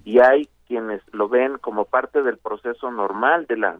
[0.04, 3.78] Y hay quienes lo ven como parte del proceso normal de la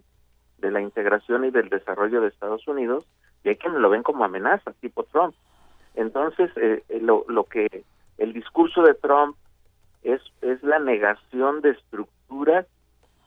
[0.59, 3.07] de la integración y del desarrollo de Estados Unidos
[3.43, 5.35] y hay quienes lo ven como amenaza tipo Trump.
[5.95, 7.85] Entonces eh, eh, lo, lo que
[8.19, 9.37] el discurso de Trump
[10.03, 12.67] es es la negación de estructuras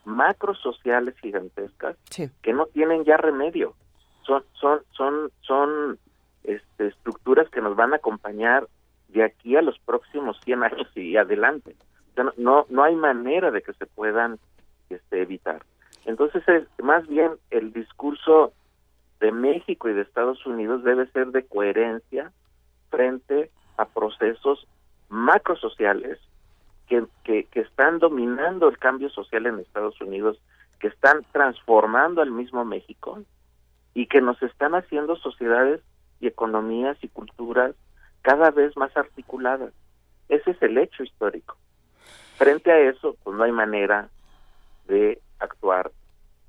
[0.05, 1.95] macrosociales gigantescas
[2.41, 3.75] que no tienen ya remedio
[4.25, 5.99] son son son son
[6.43, 8.67] este, estructuras que nos van a acompañar
[9.09, 11.75] de aquí a los próximos 100 años y adelante.
[12.11, 14.39] O sea, no, no, no hay manera de que se puedan
[14.89, 15.63] este, evitar.
[16.05, 18.53] Entonces, es, más bien el discurso
[19.19, 22.31] de México y de Estados Unidos debe ser de coherencia
[22.89, 24.67] frente a procesos
[25.09, 26.19] macrosociales
[27.23, 30.39] que, están dominando el cambio social en Estados Unidos,
[30.79, 33.21] que están transformando al mismo México
[33.93, 35.81] y que nos están haciendo sociedades
[36.19, 37.75] y economías y culturas
[38.21, 39.73] cada vez más articuladas.
[40.29, 41.57] Ese es el hecho histórico.
[42.37, 44.09] Frente a eso, pues no hay manera
[44.87, 45.91] de actuar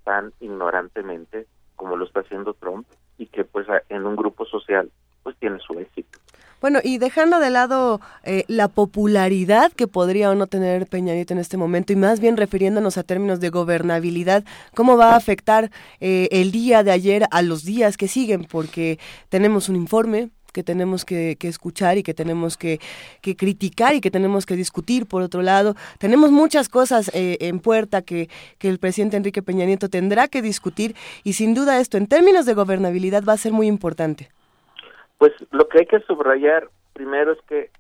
[0.04, 1.46] tan ignorantemente
[1.76, 2.86] como lo está haciendo Trump
[3.18, 4.90] y que pues en un grupo social
[5.22, 6.18] pues tiene su éxito.
[6.64, 11.34] Bueno, y dejando de lado eh, la popularidad que podría o no tener Peña Nieto
[11.34, 15.70] en este momento y más bien refiriéndonos a términos de gobernabilidad, ¿cómo va a afectar
[16.00, 18.46] eh, el día de ayer a los días que siguen?
[18.46, 22.80] Porque tenemos un informe que tenemos que, que escuchar y que tenemos que,
[23.20, 25.76] criticar y que tenemos que discutir por otro lado.
[25.98, 30.40] Tenemos muchas cosas eh, en puerta que, que el presidente Enrique Peña Nieto tendrá que
[30.40, 34.30] discutir y sin duda esto en términos de gobernabilidad va a ser muy importante.
[35.18, 37.70] Pues lo que hay que subrayar primero es que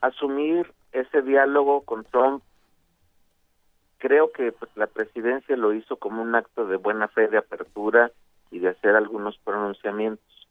[0.00, 2.42] asumir ese diálogo con Trump,
[3.98, 8.10] creo que pues, la presidencia lo hizo como un acto de buena fe, de apertura
[8.50, 10.48] y de hacer algunos pronunciamientos.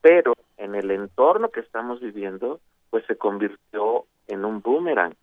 [0.00, 2.60] Pero en el entorno que estamos viviendo,
[2.90, 5.14] pues se convirtió en un boomerang,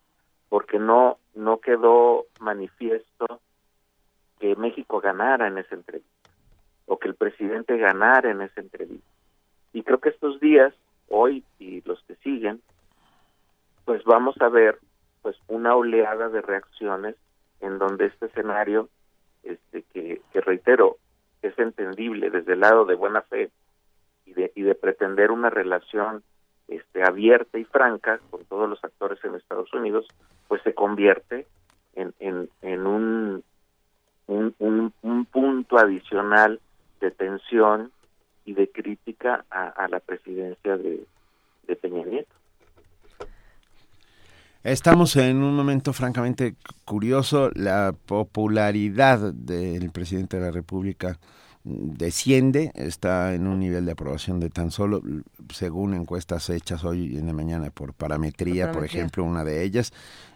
[0.50, 3.40] porque no, no quedó manifiesto
[4.40, 6.11] que México ganara en esa entrevista
[6.86, 9.08] o que el presidente ganara en esa entrevista.
[9.74, 10.74] Y creo que estos días,
[11.08, 12.62] hoy y los que siguen,
[13.86, 14.80] pues vamos a ver
[15.22, 17.16] pues una oleada de reacciones
[17.62, 18.90] en donde este escenario,
[19.44, 20.98] este que, reitero,
[21.42, 23.52] es entendible desde el lado de buena fe
[24.26, 26.24] y de, y de pretender una relación
[26.68, 30.08] este abierta y franca con todos los actores en Estados Unidos,
[30.48, 31.46] pues se convierte
[31.96, 33.44] en, en, en un,
[34.28, 36.62] un punto adicional
[37.02, 37.92] de tensión
[38.46, 41.06] y de crítica a, a la presidencia de,
[41.68, 42.34] de Peña Nieto.
[44.64, 46.54] Estamos en un momento francamente
[46.86, 47.50] curioso.
[47.56, 51.18] La popularidad del presidente de la República
[51.64, 55.02] desciende, está en un nivel de aprobación de tan solo,
[55.54, 59.00] según encuestas hechas hoy en la mañana por parametría, por, parametría.
[59.02, 59.94] ejemplo, una de ellas,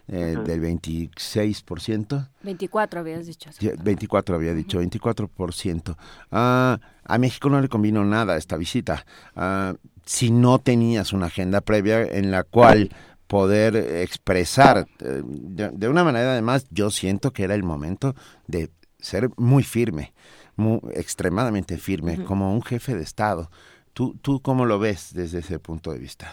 [0.08, 0.44] eh, Ujú.
[0.44, 2.28] del 26%.
[2.42, 3.50] 24 habías dicho.
[3.58, 5.96] Ya, 24 había dicho, 24%.
[6.30, 9.04] Ah, a México no le convino nada esta visita.
[9.34, 9.74] Ah,
[10.04, 12.90] si no tenías una agenda previa en la cual
[13.26, 18.14] poder expresar eh, de, de una manera además yo siento que era el momento
[18.46, 18.70] de
[19.00, 20.14] ser muy firme,
[20.56, 23.48] muy, extremadamente firme, como un jefe de Estado.
[23.92, 26.32] ¿Tú, ¿Tú cómo lo ves desde ese punto de vista?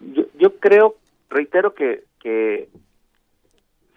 [0.00, 0.96] Yo, yo creo,
[1.28, 2.68] reitero que, que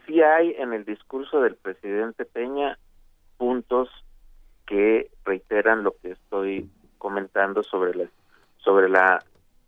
[0.06, 2.78] sí hay en el discurso del presidente Peña
[3.38, 3.90] puntos
[4.66, 8.10] que reiteran lo que estoy comentando sobre la,
[8.58, 9.24] sobre la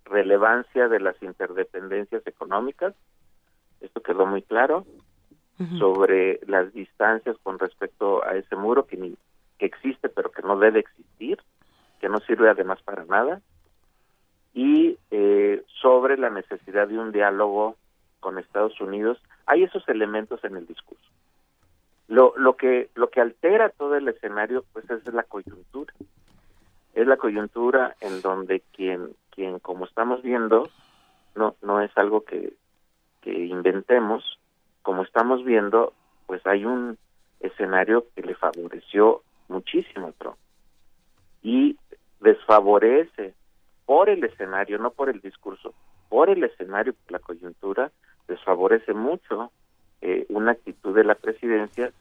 [0.06, 2.94] relevancia de las interdependencias económicas.
[3.80, 4.86] Esto quedó muy claro
[5.78, 9.16] sobre las distancias con respecto a ese muro que, ni,
[9.62, 11.38] que existe pero que no debe existir,
[12.00, 13.42] que no sirve además para nada,
[14.56, 17.78] y eh, sobre la necesidad de un diálogo
[18.20, 19.22] con Estados Unidos.
[19.46, 21.08] Hay esos elementos en el discurso.
[22.08, 25.94] Lo, lo que lo que altera todo el escenario pues es la coyuntura.
[26.96, 30.70] Es la coyuntura en donde quien quien como estamos viendo
[31.36, 32.54] no no es algo que
[33.22, 34.40] que inventemos,
[34.82, 35.94] como estamos viendo,
[36.26, 36.98] pues hay un
[37.40, 39.22] escenario que le favoreció
[39.52, 40.38] muchísimo Trump
[41.44, 41.78] y
[42.20, 43.34] desfavorece
[43.86, 45.74] por el escenario, no por el discurso,
[46.10, 47.92] por el escenario, por la coyuntura,
[48.28, 49.52] desfavorece mucho
[50.02, 51.92] eh, una actitud de la presidencia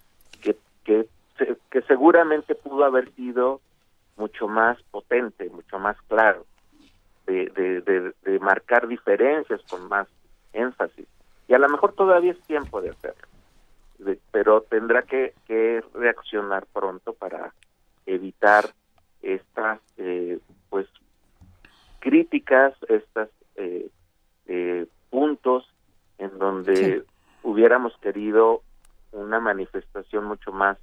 [0.42, 1.06] que, que,
[1.70, 3.60] que seguramente pudo haber sido
[4.16, 6.44] mucho más potente, mucho más claro,
[7.26, 10.06] de, de, de, de marcar diferencias con más
[10.52, 11.06] énfasis.
[11.48, 13.26] Y a lo mejor todavía es tiempo de hacerlo,
[14.04, 17.52] de- pero tendrá que, que reaccionar pronto para
[18.06, 18.64] evitar
[19.22, 20.86] estas eh, pues
[22.00, 23.88] críticas, estos eh,
[24.46, 25.64] eh, puntos
[26.18, 27.04] en donde
[27.42, 28.62] hubiéramos querido
[29.12, 30.78] una manifestación mucho más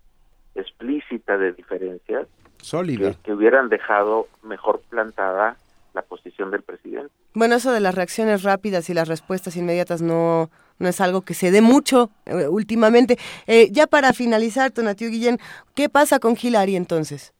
[0.55, 2.27] explícita de diferencias
[2.61, 3.11] Sólida.
[3.13, 5.57] que, que hubieran dejado mejor plantada
[5.93, 7.11] la posición del presidente.
[7.33, 11.33] Bueno, eso de las reacciones rápidas y las respuestas inmediatas no, no es algo que
[11.33, 13.17] se dé mucho eh, últimamente.
[13.47, 15.37] Eh, ya para finalizar, Tonatiu Guillén,
[15.75, 17.33] ¿qué pasa con Hillary entonces?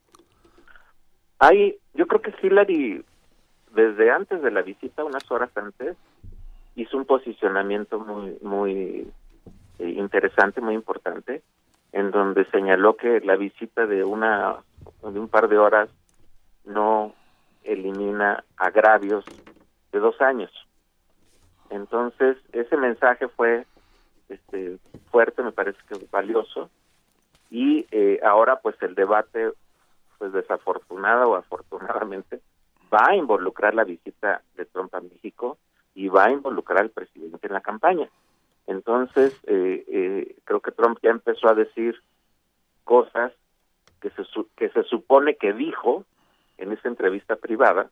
[1.38, 3.04] Hay, yo creo que Hillary,
[3.74, 5.96] desde antes de la visita, unas horas antes,
[6.74, 9.10] hizo un posicionamiento muy, muy
[9.78, 11.42] eh, interesante, muy importante,
[11.92, 14.56] en donde señaló que la visita de una,
[15.02, 15.88] de un par de horas
[16.64, 17.14] no
[17.64, 19.24] elimina agravios
[19.92, 20.50] de dos años.
[21.70, 23.66] Entonces, ese mensaje fue
[24.28, 24.78] este,
[25.10, 26.70] fuerte, me parece que valioso,
[27.50, 29.52] y eh, ahora pues el debate
[30.18, 32.40] pues desafortunada o afortunadamente,
[32.92, 35.58] va a involucrar la visita de Trump a México
[35.94, 38.08] y va a involucrar al presidente en la campaña.
[38.66, 42.00] Entonces, eh, eh, creo que Trump ya empezó a decir
[42.84, 43.32] cosas
[44.00, 46.04] que se, su- que se supone que dijo
[46.58, 47.88] en esa entrevista privada.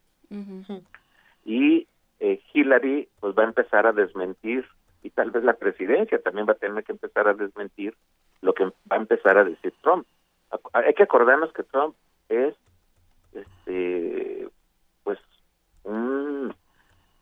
[1.44, 1.86] Y
[2.20, 4.66] eh, Hillary pues va a empezar a desmentir
[5.02, 7.94] y tal vez la presidencia también va a tener que empezar a desmentir
[8.43, 10.06] lo que va a empezar a decir Trump.
[10.72, 11.94] Hay que acordarnos que Trump
[12.28, 12.55] es
[13.32, 14.48] este
[15.05, 15.18] pues
[15.84, 16.55] un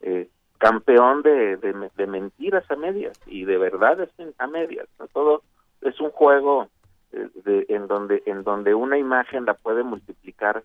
[0.01, 5.43] eh, campeón de, de, me- de mentiras a medias y de verdades a medias todo
[5.83, 6.69] es un juego
[7.13, 10.63] eh, de- en donde en donde una imagen la puede multiplicar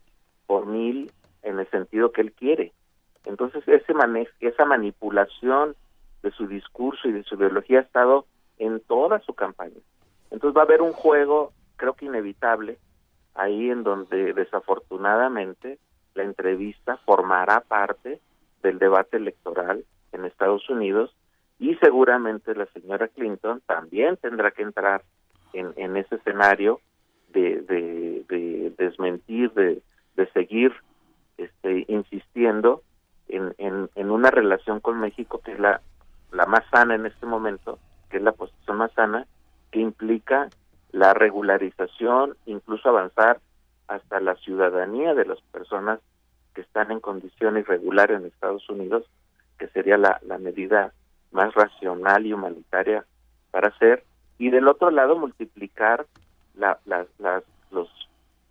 [0.47, 1.11] por mil
[1.43, 2.72] en el sentido que él quiere
[3.26, 5.76] entonces ese mane- esa manipulación
[6.24, 8.26] de su discurso y de su ideología ha estado
[8.58, 9.80] en toda su campaña.
[10.32, 12.78] Entonces va a haber un juego creo que inevitable
[13.36, 15.80] ahí en donde desafortunadamente
[16.14, 18.20] la entrevista formará parte
[18.62, 21.16] del debate electoral en Estados Unidos
[21.58, 25.04] y seguramente la señora Clinton también tendrá que entrar
[25.54, 26.82] en, en ese escenario
[27.30, 29.82] de, de, de desmentir, de,
[30.16, 30.74] de seguir
[31.38, 32.82] este, insistiendo
[33.30, 35.81] en, en, una relación con México que es la,
[36.31, 37.80] la más sana en este momento,
[38.10, 39.27] que es la posición más sana,
[39.72, 40.49] que implica
[40.91, 43.39] la regularización, incluso avanzar
[43.88, 45.99] hasta la ciudadanía de las personas
[46.53, 49.06] que están en condición irregular en Estados Unidos,
[49.57, 50.93] que sería la, la medida
[51.31, 53.06] más racional y humanitaria
[53.51, 54.03] para hacer,
[54.38, 56.06] y del otro lado multiplicar
[56.56, 57.07] la, las,
[57.72, 57.89] los,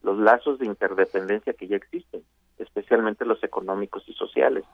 [0.02, 2.22] los lazos de interdependencia que ya existen,
[2.58, 4.64] especialmente los económicos y sociales.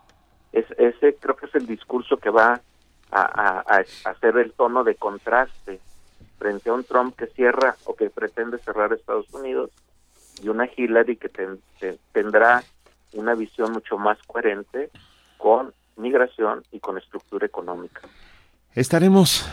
[0.52, 2.60] Es, ese creo que es el discurso que va
[3.10, 3.22] a,
[3.66, 5.80] a, hacer el tono de contraste
[6.38, 9.70] frente a un Trump que cierra o que pretende cerrar Estados Unidos
[10.42, 11.30] y una Hillary que
[12.12, 12.62] tendrá
[13.12, 14.90] una visión mucho más coherente
[15.38, 18.00] con migración y con estructura económica.
[18.74, 19.48] Estaremos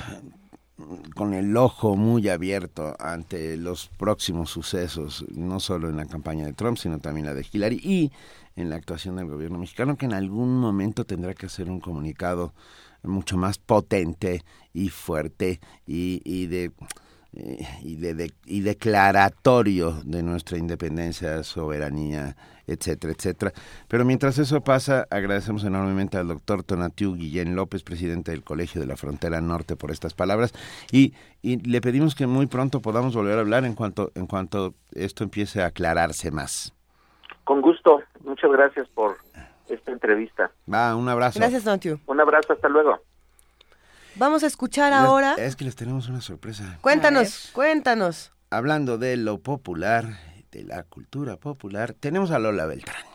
[1.16, 6.54] con el ojo muy abierto ante los próximos sucesos, no solo en la campaña de
[6.54, 8.12] Trump, sino también la de Hillary y
[8.56, 12.54] en la actuación del gobierno mexicano, que en algún momento tendrá que hacer un comunicado
[13.04, 14.44] mucho más potente
[14.74, 16.72] y fuerte y, y de
[17.34, 22.36] y, de, y declaratorio de nuestra independencia, soberanía,
[22.68, 23.54] etcétera, etcétera.
[23.88, 28.88] Pero mientras eso pasa, agradecemos enormemente al doctor Tonatiu Guillén López, presidente del Colegio de
[28.88, 30.54] la Frontera Norte, por estas palabras
[30.92, 34.74] y, y le pedimos que muy pronto podamos volver a hablar en cuanto, en cuanto
[34.94, 36.74] esto empiece a aclararse más.
[37.44, 39.18] Con gusto, muchas gracias por
[39.68, 40.52] esta entrevista.
[40.72, 41.40] Va, un abrazo.
[41.40, 42.00] Gracias, Tonatiu.
[42.06, 43.00] Un abrazo, hasta luego.
[44.16, 45.36] Vamos a escuchar ahora.
[45.36, 46.78] Es que les tenemos una sorpresa.
[46.82, 48.32] Cuéntanos, cuéntanos.
[48.50, 50.20] Hablando de lo popular,
[50.52, 53.12] de la cultura popular, tenemos a Lola Beltrán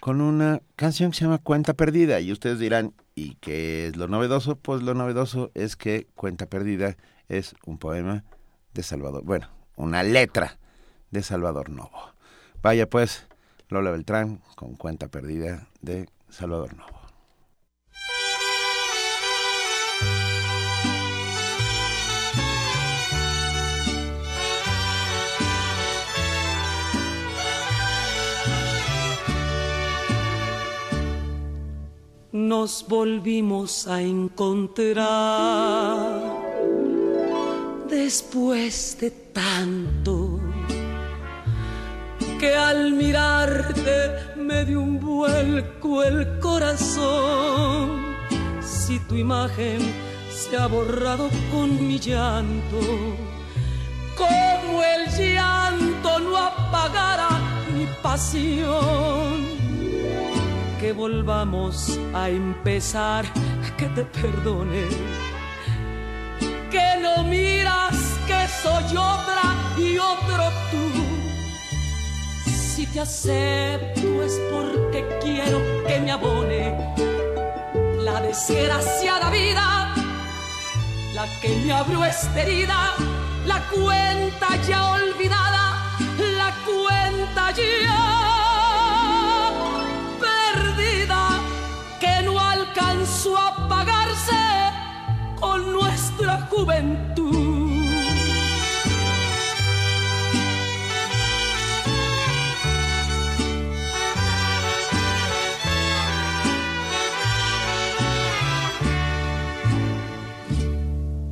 [0.00, 2.20] con una canción que se llama Cuenta Perdida.
[2.20, 4.56] Y ustedes dirán, ¿y qué es lo novedoso?
[4.56, 6.96] Pues lo novedoso es que Cuenta Perdida
[7.28, 8.24] es un poema
[8.74, 9.22] de Salvador.
[9.24, 10.58] Bueno, una letra
[11.10, 12.14] de Salvador Novo.
[12.62, 13.26] Vaya pues,
[13.68, 16.99] Lola Beltrán con Cuenta Perdida de Salvador Novo.
[32.50, 35.06] Nos volvimos a encontrar
[37.88, 40.40] después de tanto
[42.40, 48.16] que al mirarte me dio un vuelco el corazón.
[48.60, 49.78] Si tu imagen
[50.28, 52.80] se ha borrado con mi llanto,
[54.16, 57.28] como el llanto no apagara
[57.72, 59.59] mi pasión
[60.80, 63.26] que volvamos a empezar,
[63.76, 64.88] que te perdone.
[66.70, 69.42] Que no miras que soy otra
[69.76, 70.86] y otro tú.
[72.50, 76.94] Si te acepto es porque quiero que me abone
[77.98, 79.94] la desgraciada vida,
[81.12, 82.94] la que me abrió esta herida,
[83.44, 85.98] la cuenta ya olvidada,
[86.38, 88.29] la cuenta ya
[96.20, 97.34] nuestra juventud.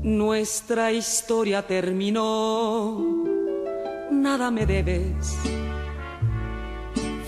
[0.02, 2.98] Nuestra historia terminó,
[4.10, 5.36] nada me debes.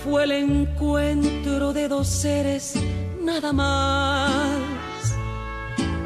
[0.03, 2.75] Fue el encuentro de dos seres
[3.23, 4.59] nada más.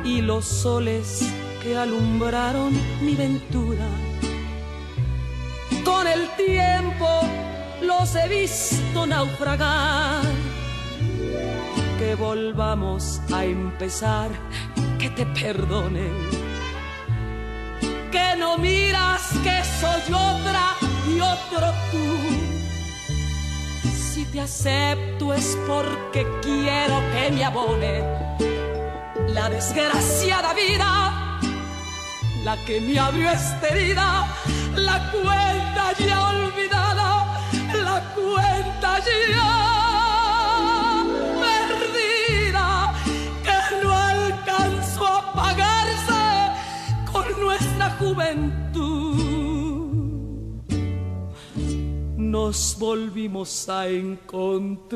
[0.04, 1.24] Y los soles
[1.64, 3.86] que alumbraron mi ventura,
[5.82, 7.08] con el tiempo
[7.80, 10.22] los he visto naufragar.
[11.98, 14.30] Que volvamos a empezar,
[14.98, 16.06] que te perdone.
[18.12, 20.74] Que no miras que soy otra
[21.08, 22.44] y otro tú
[24.14, 28.04] si te acepto es porque quiero que me abone
[29.26, 31.23] la desgraciada vida,
[32.44, 34.26] la que me abrió esta herida,
[34.76, 37.40] la cuenta ya olvidada,
[37.82, 39.52] la cuenta ya
[41.44, 42.92] perdida,
[43.42, 46.22] que no alcanzó a pagarse
[47.10, 48.64] con nuestra juventud.
[52.34, 54.92] nos volvimos a encontrar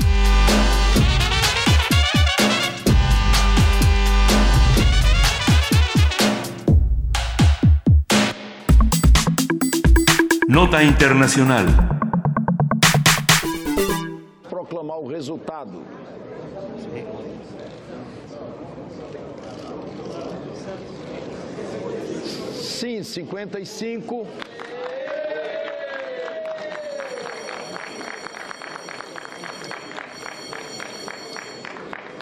[10.48, 11.68] Nota Internacional.
[14.50, 15.84] Proclamar o resultado
[22.82, 24.26] Sim, 55.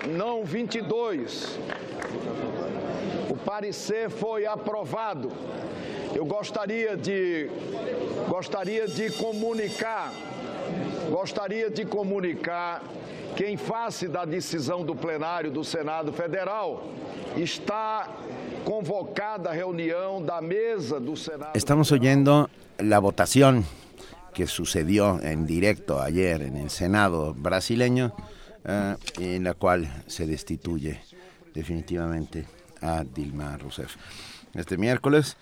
[0.06, 1.58] Não 22.
[3.30, 5.32] O parecer foi aprovado.
[6.14, 7.48] Eu gostaria de
[8.28, 10.12] gostaria de comunicar
[11.10, 12.82] gostaria de comunicar
[13.34, 16.84] que em face da decisão do plenário do Senado Federal
[17.36, 18.08] está
[21.54, 23.64] Estamos oyendo la votación
[24.34, 28.14] que sucedió en directo ayer en el Senado brasileño,
[28.64, 31.00] eh, en la cual se destituye
[31.54, 32.46] definitivamente
[32.80, 33.96] a Dilma Rousseff.
[34.54, 35.36] Este miércoles,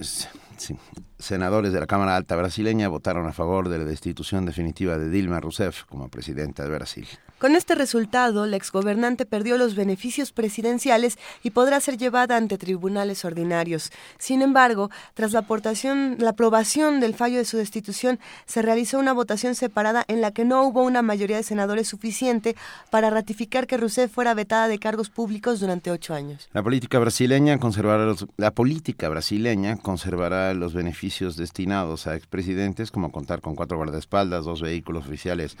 [0.00, 0.76] sí,
[1.18, 5.40] senadores de la Cámara Alta brasileña votaron a favor de la destitución definitiva de Dilma
[5.40, 7.06] Rousseff como presidenta de Brasil.
[7.42, 13.24] Con este resultado, la exgobernante perdió los beneficios presidenciales y podrá ser llevada ante tribunales
[13.24, 13.90] ordinarios.
[14.16, 19.12] Sin embargo, tras la, aportación, la aprobación del fallo de su destitución, se realizó una
[19.12, 22.54] votación separada en la que no hubo una mayoría de senadores suficiente
[22.90, 26.48] para ratificar que Rousseff fuera vetada de cargos públicos durante ocho años.
[26.52, 33.10] La política brasileña conservará los, la política brasileña conservará los beneficios destinados a expresidentes, como
[33.10, 35.56] contar con cuatro guardaespaldas, dos vehículos oficiales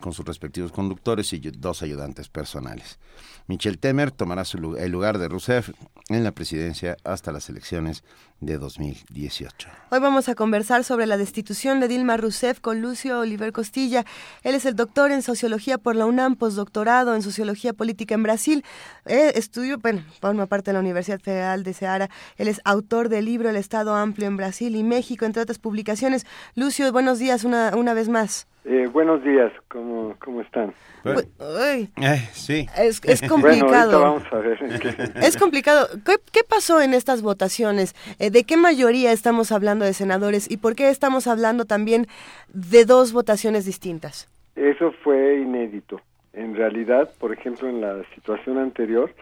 [0.00, 2.98] con sus respectivos conductores y dos ayudantes personales.
[3.46, 5.70] Michel Temer tomará su, el lugar de Rousseff
[6.08, 8.04] en la presidencia hasta las elecciones
[8.40, 9.68] de 2018.
[9.90, 14.04] Hoy vamos a conversar sobre la destitución de Dilma Rousseff con Lucio Oliver Costilla.
[14.42, 18.64] Él es el doctor en sociología por la UNAM, postdoctorado en sociología política en Brasil.
[19.06, 22.10] Eh, estudio, bueno, forma parte de la Universidad Federal de Ceará.
[22.36, 26.26] Él es autor del libro El Estado Amplio en Brasil y México, entre otras publicaciones.
[26.54, 28.46] Lucio, buenos días una, una vez más.
[28.66, 30.72] Eh, buenos días, ¿cómo, cómo están?
[31.02, 32.66] Pues, ay, Eh, sí.
[32.78, 33.98] es, es Bueno, complicado.
[33.98, 34.62] ahorita vamos a ver.
[34.62, 34.78] en
[35.12, 35.86] qué- Es complicado.
[36.04, 37.94] ¿Qué, qué pasó en estas votaciones?
[38.18, 42.06] Eh, ¿De qué mayoría estamos hablando de senadores y por qué estamos hablando también
[42.48, 44.30] de dos votaciones distintas?
[44.56, 46.00] Eso fue inédito.
[46.32, 49.12] En realidad, por ejemplo, en la situación anterior,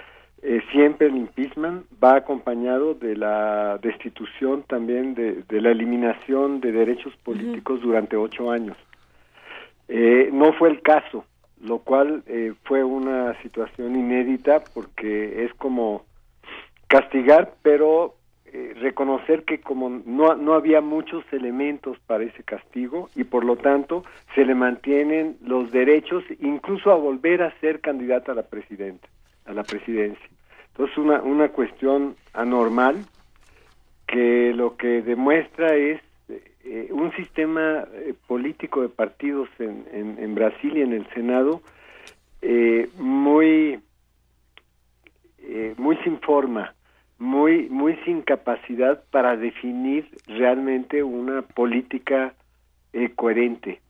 [0.42, 6.70] eh, siempre el impeachment va acompañado de la destitución también de, de la eliminación de
[6.70, 8.76] derechos políticos durante ocho años.
[9.88, 11.24] Eh, no fue el caso,
[11.60, 16.04] lo cual eh, fue una situación inédita porque es como
[16.88, 18.14] castigar, pero
[18.46, 23.56] eh, reconocer que como no, no había muchos elementos para ese castigo y por lo
[23.56, 24.04] tanto
[24.34, 29.08] se le mantienen los derechos incluso a volver a ser candidata a la presidenta,
[29.46, 30.28] a la presidencia.
[30.68, 33.06] Entonces una, una cuestión anormal
[34.06, 36.02] que lo que demuestra es
[36.64, 39.84] eh, un sistema eh, político de partidos en,
[40.18, 41.60] en, Brasil y en el Senado
[42.40, 43.80] eh, muy
[45.38, 46.74] eh, muy sin forma,
[47.18, 52.34] muy muy sin capacidad para definir realmente una política
[52.92, 53.80] eh, coherente.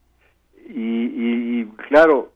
[0.68, 2.32] Y, y- y, claro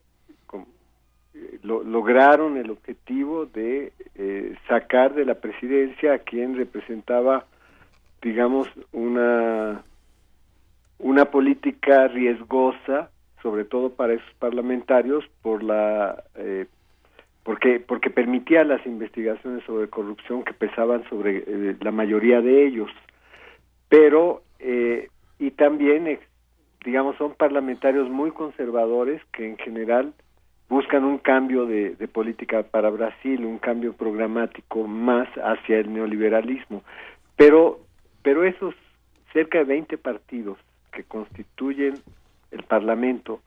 [1.34, 3.92] eh, lo- lograron el objetivo de
[4.68, 7.44] sacar de la presidencia a quien representaba
[8.22, 9.82] digamos una
[10.98, 13.10] una política riesgosa
[13.42, 16.66] sobre todo para esos parlamentarios por la eh,
[17.44, 22.90] porque porque permitía las investigaciones sobre corrupción que pesaban sobre eh, la mayoría de ellos.
[23.88, 26.26] Pero eh, y también ex-
[26.84, 30.12] digamos son parlamentarios muy conservadores que en general
[30.68, 36.82] buscan un cambio de, de política para Brasil un cambio programático más hacia el neoliberalismo.
[37.36, 37.78] Pero
[38.22, 38.74] pero esos
[39.32, 40.58] cerca de 20 partidos
[40.96, 41.94] que constituyen
[42.50, 43.40] el Parlamento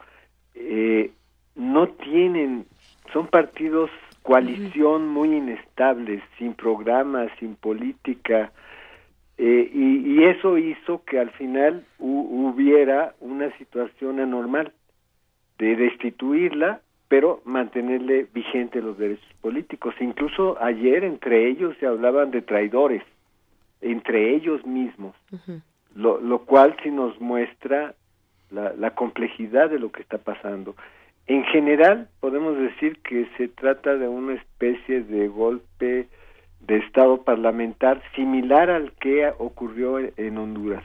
[0.54, 1.12] eh,
[1.56, 2.66] no tienen,
[3.12, 3.90] son partidos
[4.22, 8.52] coalición muy inestables, sin programas, sin política,
[9.38, 14.72] eh, y, y eso hizo que al final hu- hubiera una situación anormal
[15.58, 19.96] de destituirla, pero mantenerle vigente los derechos políticos.
[20.00, 23.02] Incluso ayer entre ellos se hablaban de traidores,
[23.82, 25.16] entre ellos mismos
[26.00, 27.94] lo, lo cual sí nos muestra
[28.52, 30.76] la, complejidad de lo que está pasando.
[31.28, 36.08] En general, podemos decir que se trata de una especie de golpe
[36.62, 40.84] de Estado parlamentar similar al que ocurrió en, en Honduras.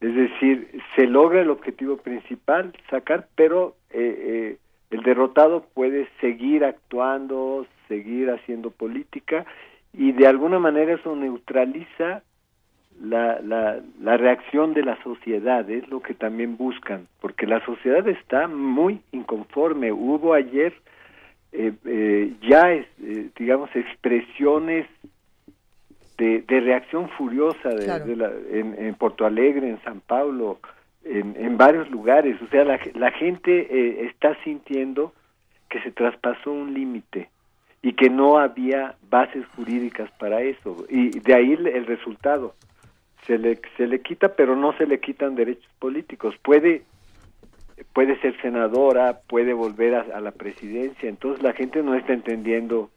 [0.00, 4.56] Es decir, se logra el objetivo principal, sacar, pero eh, eh,
[4.90, 9.46] el derrotado puede seguir actuando, seguir haciendo política
[9.92, 12.22] y de alguna manera eso neutraliza
[13.02, 18.06] la, la, la reacción de la sociedad, es lo que también buscan, porque la sociedad
[18.08, 19.92] está muy inconforme.
[19.92, 20.72] Hubo ayer
[21.52, 24.86] eh, eh, ya, es, eh, digamos, expresiones
[26.18, 28.06] de, de reacción furiosa de, Claro.
[28.06, 30.58] de la- en, en Porto Alegre, en San Paulo,
[31.04, 32.40] en, en varios lugares.
[32.42, 35.12] O sea, la, la gente eh, está sintiendo
[35.68, 37.28] que se traspasó un límite
[37.82, 40.86] y que no había bases jurídicas para eso.
[40.88, 42.54] Y de ahí el, el resultado.
[43.26, 46.34] Se le, se le quita, pero no se le quitan derechos políticos.
[46.42, 46.82] Puede
[47.92, 51.08] puede ser senadora, puede volver a, a la presidencia.
[51.08, 52.90] Entonces la gente no está entendiendo.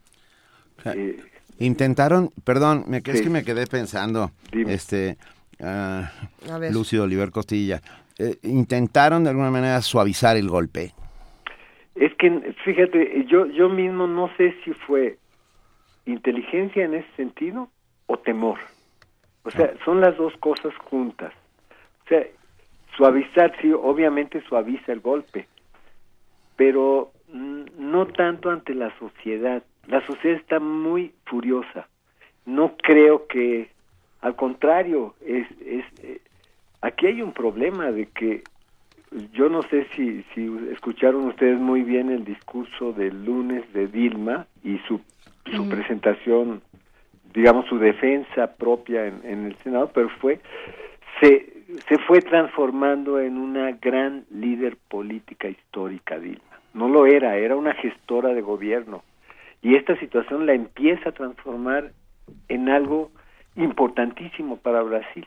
[0.86, 1.18] eh,
[1.60, 3.24] Intentaron, perdón, me, es Sí.
[3.24, 5.18] que me quedé pensando, este,
[5.60, 6.12] ah,
[6.60, 6.72] ver.
[6.72, 7.82] Lucio Oliver Costilla,
[8.20, 10.94] eh, intentaron de alguna manera suavizar el golpe.
[11.96, 15.18] Es que, fíjate, yo, yo mismo no sé si fue
[16.06, 17.70] inteligencia en ese sentido
[18.06, 18.60] o temor.
[19.48, 21.32] O sea, son las dos cosas juntas.
[22.04, 22.22] O sea,
[22.98, 25.48] suavizar, sí, obviamente suaviza el golpe,
[26.58, 29.64] pero mm, no tanto ante la sociedad.
[29.88, 31.88] La sociedad está muy furiosa.
[32.46, 33.70] No creo que,
[34.20, 36.20] al contrario, es, es, eh,
[36.82, 38.44] aquí hay un problema de que
[39.32, 44.46] yo no sé si, si escucharon ustedes muy bien el discurso del lunes de Dilma
[44.62, 45.00] y su,
[45.56, 46.62] su presentación,
[47.34, 50.40] digamos, su defensa propia en, el Senado, pero fue,
[51.20, 51.54] se,
[51.88, 56.42] se fue transformando en una gran líder política histórica, Dilma.
[56.74, 59.04] No lo era, era una gestora de gobierno.
[59.62, 61.92] Y esta situación la empieza a transformar
[62.48, 63.12] en algo
[63.56, 65.26] importantísimo para Brasil,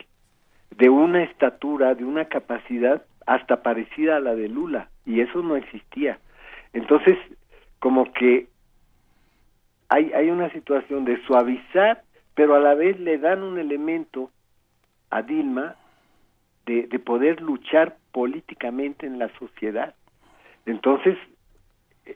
[0.76, 5.56] de una estatura, de una capacidad hasta parecida a la de Lula, y eso no
[5.56, 6.18] existía.
[6.72, 7.18] Entonces,
[7.80, 8.46] como que
[9.90, 12.02] hay, hay una situación de suavizar,
[12.34, 14.30] pero a la vez le dan un elemento
[15.10, 15.74] a Dilma
[16.64, 19.94] de, de poder luchar políticamente en la sociedad.
[20.64, 21.18] Entonces,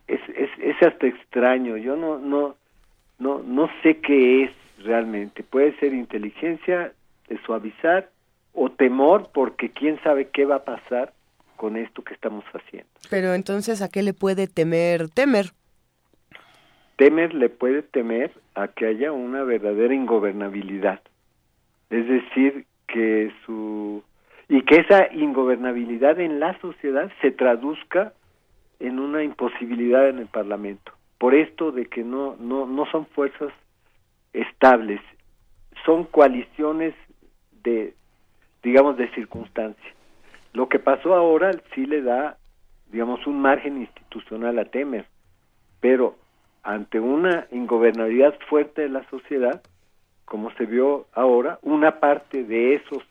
[0.07, 1.77] es, es, es hasta extraño.
[1.77, 2.55] Yo no, no,
[3.19, 4.51] no, no sé qué es
[4.85, 5.43] realmente.
[5.43, 6.93] Puede ser inteligencia
[7.29, 8.09] de suavizar
[8.53, 11.13] o temor porque quién sabe qué va a pasar
[11.57, 12.89] con esto que estamos haciendo.
[13.11, 15.47] Pero entonces, ¿a qué le puede temer temer?
[16.97, 21.01] Temer le puede temer a que haya una verdadera ingobernabilidad.
[21.91, 24.03] Es decir, que su
[24.49, 28.13] y que esa ingobernabilidad en la sociedad se traduzca
[28.79, 30.93] en una imposibilidad en el Parlamento.
[31.19, 33.53] Por esto de que no no no son fuerzas
[34.33, 35.01] estables,
[35.85, 36.95] son coaliciones
[37.63, 37.95] de
[38.63, 39.93] digamos de circunstancia.
[40.53, 42.37] Lo que pasó ahora sí le da
[42.93, 45.07] digamos un margen institucional a Temer,
[45.81, 46.17] pero
[46.65, 49.63] ante una ingobernabilidad fuerte de la sociedad,
[50.25, 53.03] como se vio ahora, una parte de esos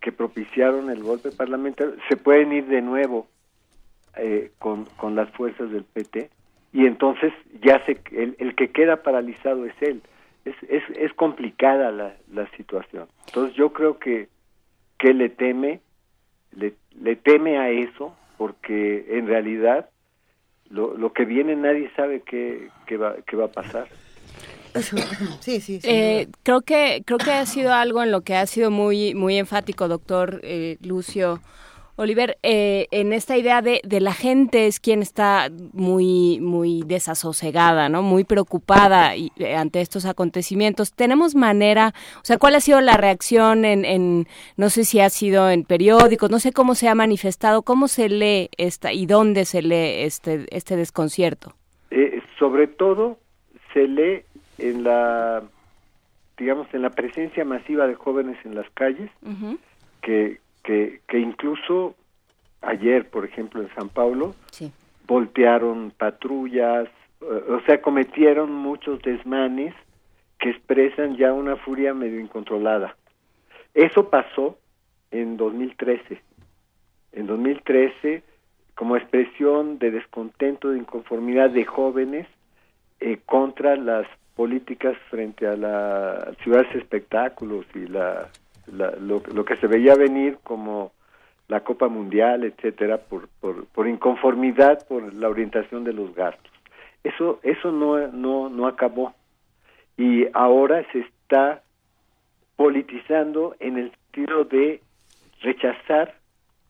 [0.00, 3.26] que propiciaron el golpe parlamentario se pueden ir de nuevo
[4.16, 6.30] eh, con, con las fuerzas del PT
[6.72, 7.32] y entonces
[7.62, 10.02] ya se, el, el que queda paralizado es él.
[10.44, 13.08] Es, es, es complicada la, la situación.
[13.26, 14.28] Entonces yo creo que,
[14.98, 15.80] que le teme,
[16.52, 19.88] le, le teme a eso, porque en realidad
[20.70, 23.88] lo, lo que viene nadie sabe qué, qué, va, qué va a pasar.
[25.40, 25.80] sí, sí.
[25.80, 29.14] sin Eh, creo que creo que ha sido algo en lo que ha sido muy
[29.14, 31.40] muy enfático, doctor eh, Lucio
[31.98, 37.88] Oliver, eh, en esta idea de, de la gente es quien está muy muy desasosegada,
[37.88, 40.92] no, muy preocupada y, eh, ante estos acontecimientos.
[40.92, 44.26] Tenemos manera, o sea, ¿cuál ha sido la reacción en, en
[44.58, 48.10] no sé si ha sido en periódicos, no sé cómo se ha manifestado, cómo se
[48.10, 51.54] lee esta y dónde se lee este este desconcierto?
[51.90, 53.18] Eh, sobre todo
[53.72, 54.22] se lee
[54.58, 55.42] en la
[56.36, 59.10] digamos en la presencia masiva de jóvenes en las calles
[60.02, 61.94] que que, que incluso
[62.60, 64.70] ayer por ejemplo en San Paulo Sí.
[65.06, 66.88] voltearon patrullas
[67.22, 69.74] eh, o sea cometieron muchos desmanes
[70.38, 72.96] que expresan ya una furia medio incontrolada
[73.72, 74.58] eso pasó
[75.10, 76.20] en 2013
[77.12, 78.22] en 2013
[78.74, 82.26] como expresión de descontento, de inconformidad de jóvenes
[83.00, 88.28] eh, contra las políticas frente a las ciudades espectáculos y la,
[88.72, 90.92] la- lo, lo que se veía venir como
[91.48, 96.50] la Copa Mundial, etcétera, por, por, por inconformidad por la orientación de los gastos.
[97.04, 99.14] Eso eso no no no acabó
[99.96, 101.62] y ahora se está
[102.56, 104.80] politizando en el sentido de
[105.42, 106.14] rechazar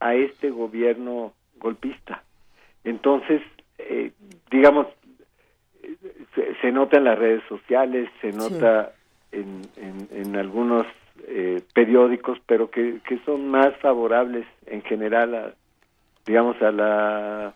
[0.00, 2.22] a este gobierno golpista.
[2.84, 3.40] Entonces,
[3.78, 4.12] eh,
[4.50, 4.86] digamos,
[6.34, 8.92] se, se nota en las redes sociales, se nota
[9.32, 10.86] en, en, en algunos
[11.26, 15.54] eh, periódicos, pero que, que son más favorables en general a,
[16.26, 17.54] digamos, a la,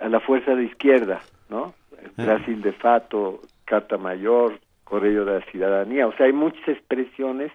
[0.00, 1.74] a la fuerza de izquierda, ¿no?
[2.16, 6.06] Brasil de Fato, Carta Mayor, Correo de la Ciudadanía.
[6.06, 7.52] O sea, hay muchas expresiones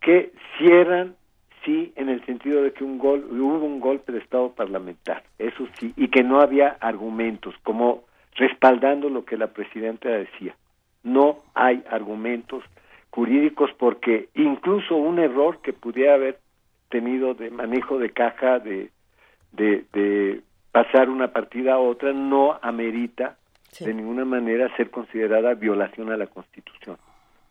[0.00, 1.14] que cierran,
[1.64, 5.66] sí, en el sentido de que un gol, hubo un golpe de Estado parlamentar, eso
[5.78, 8.04] sí, y que no había argumentos, como
[8.34, 10.54] respaldando lo que la presidenta decía.
[11.02, 12.64] No hay argumentos
[13.14, 16.40] jurídicos porque incluso un error que pudiera haber
[16.88, 18.90] tenido de manejo de caja de,
[19.52, 20.40] de, de
[20.72, 23.36] pasar una partida a otra no amerita
[23.78, 26.96] de ninguna manera ser considerada violación a la Constitución.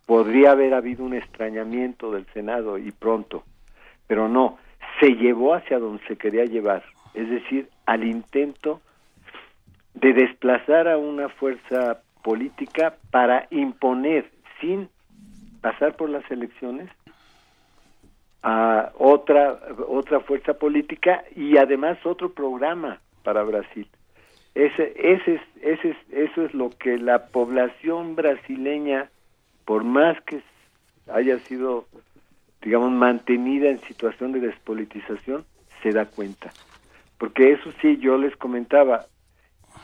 [0.06, 3.44] Podría haber habido un extrañamiento del Senado y pronto,
[4.06, 4.58] pero no,
[5.00, 6.84] se llevó hacia donde se quería llevar,
[7.14, 8.82] es decir, al intento
[9.94, 14.30] de desplazar a una fuerza política para imponer
[14.60, 14.90] sin
[15.64, 16.90] pasar por las elecciones
[18.44, 19.58] a otra
[19.88, 23.88] otra fuerza política y además otro programa para Brasil.
[24.54, 29.10] Ese, ese, ese, eso es lo que la población brasileña,
[29.66, 30.44] por más que
[31.12, 31.88] haya sido,
[32.62, 35.46] digamos, mantenida en situación de despolitización,
[35.82, 36.52] se da cuenta.
[37.18, 39.06] Porque eso sí, yo les comentaba,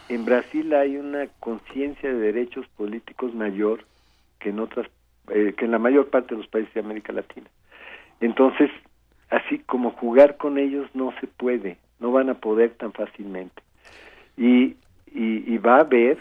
[0.10, 3.85] en Brasil hay una conciencia de derechos políticos mayor
[4.39, 4.88] que en otras,
[5.31, 7.47] eh, que en la mayor parte de los países de América Latina.
[8.22, 8.69] Entonces,
[9.30, 13.61] así como jugar con ellos no se puede, no van a poder tan fácilmente.
[14.38, 14.76] Y,
[15.14, 16.18] y, va a haber,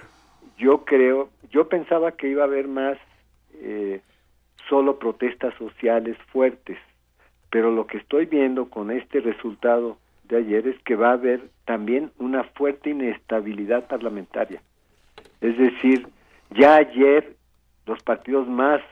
[0.56, 2.98] yo creo, yo pensaba que iba a haber más
[3.55, 4.01] eh,
[4.68, 6.78] solo protestas sociales fuertes,
[7.51, 11.48] pero lo que estoy viendo con este resultado de ayer es que va a haber
[11.64, 14.60] también una fuerte inestabilidad parlamentaria.
[15.40, 16.06] Es decir,
[16.51, 17.36] ya ayer
[17.86, 18.82] los partidos más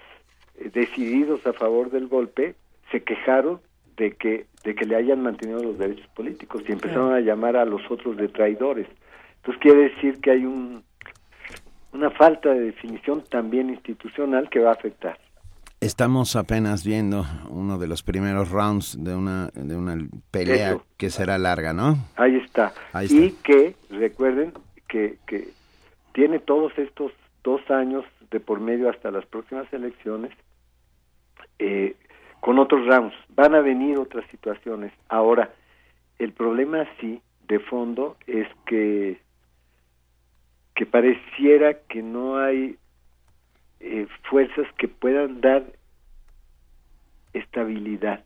[0.72, 2.54] decididos a favor del golpe
[2.90, 3.60] se quejaron
[3.96, 7.64] de que de que le hayan mantenido los derechos políticos y empezaron a llamar a
[7.64, 8.88] los otros de traidores.
[9.36, 10.82] Entonces quiere decir que hay un
[11.92, 15.18] una falta de definición también institucional que va a afectar.
[15.80, 19.96] Estamos apenas viendo uno de los primeros rounds de una de una
[20.30, 21.98] pelea que será larga, ¿no?
[22.16, 22.72] Ahí está.
[23.08, 24.52] Y que recuerden
[24.88, 25.48] que, que
[26.12, 27.12] tiene todos estos
[27.44, 30.32] dos años de por medio hasta las próximas elecciones
[31.58, 31.96] eh,
[32.40, 33.14] con otros rounds.
[33.30, 34.92] Van a venir otras situaciones.
[35.08, 35.50] Ahora,
[36.18, 39.20] el problema sí, de fondo, es que,
[40.74, 42.76] que pareciera que no hay
[43.80, 45.64] eh, fuerzas que puedan dar
[47.32, 48.24] estabilidad.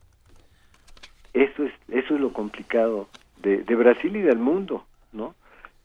[1.33, 3.09] Eso es, eso es lo complicado
[3.43, 5.35] de, de Brasil y del mundo, ¿no?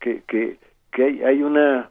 [0.00, 0.58] Que, que,
[0.92, 1.90] que hay, hay una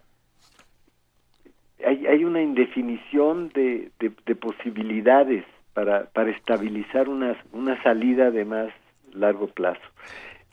[1.86, 5.45] hay, hay una indefinición de, de posibilidades
[5.76, 7.36] para, para estabilizar una,
[7.84, 8.70] salida de más
[9.14, 9.84] largo plazo.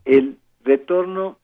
[0.04, 1.38] El retorno,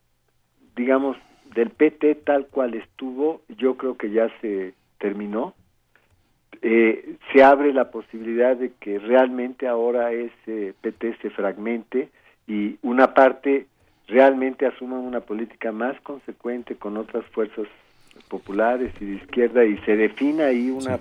[0.74, 1.16] digamos,
[1.54, 5.54] del PT tal cual estuvo, yo creo que ya se terminó.
[6.60, 12.08] Eh, se abre la posibilidad de que realmente ahora ese PT se fragmente
[12.48, 13.68] y una parte
[14.08, 17.68] realmente asuma una política más consecuente con otras fuerzas
[18.28, 21.00] populares y de izquierda y se defina ahí una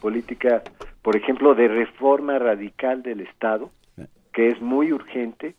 [0.00, 0.62] política,
[1.02, 3.70] por ejemplo, de reforma radical del Estado,
[4.32, 5.54] que es muy urgente,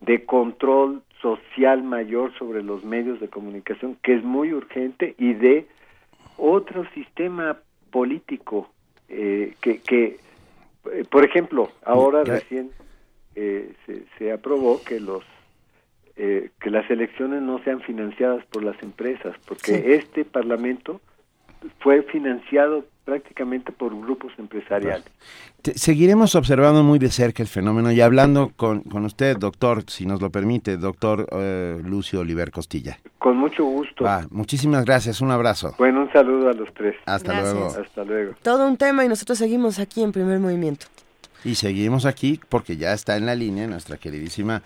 [0.00, 5.66] de control social mayor sobre los medios de comunicación, que es muy urgente, y de
[6.36, 7.58] otro sistema
[7.90, 8.70] político
[9.08, 10.18] eh, que, que
[10.92, 12.70] eh, por ejemplo, ahora recién
[13.34, 15.24] eh, se, se aprobó que los
[16.20, 21.00] eh, que las elecciones no sean financiadas por las empresas, porque este Parlamento
[21.78, 25.04] fue financiado prácticamente por grupos empresariales.
[25.62, 30.20] Seguiremos observando muy de cerca el fenómeno y hablando con, con usted, doctor, si nos
[30.20, 32.98] lo permite, doctor eh, Lucio Oliver Costilla.
[33.18, 34.04] Con mucho gusto.
[34.30, 35.76] muchísimas gracias, un abrazo.
[35.78, 36.96] Bueno, un saludo a los tres.
[37.06, 37.66] Hasta luego.
[37.68, 38.34] Hasta luego.
[38.42, 40.86] Todo un tema y nosotros seguimos aquí en primer movimiento.
[41.44, 44.62] Y seguimos aquí porque ya está en la línea nuestra queridísima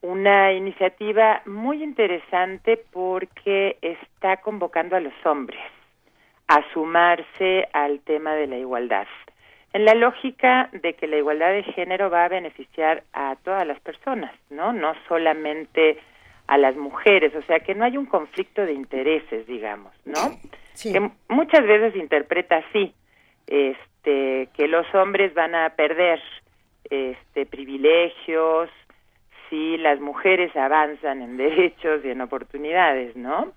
[0.06, 5.62] una iniciativa muy interesante porque está convocando a los hombres
[6.48, 9.08] a sumarse al tema de la igualdad.
[9.74, 13.80] En la lógica de que la igualdad de género va a beneficiar a todas las
[13.80, 14.72] personas, ¿no?
[14.72, 15.98] No solamente
[16.48, 20.38] a las mujeres, o sea, que no hay un conflicto de intereses, digamos, ¿no?
[20.82, 22.94] Que muchas veces se interpreta así,
[23.48, 26.22] este, que los hombres van a perder
[26.90, 28.70] este privilegios
[29.50, 33.54] si las mujeres avanzan en derechos y en oportunidades, ¿no?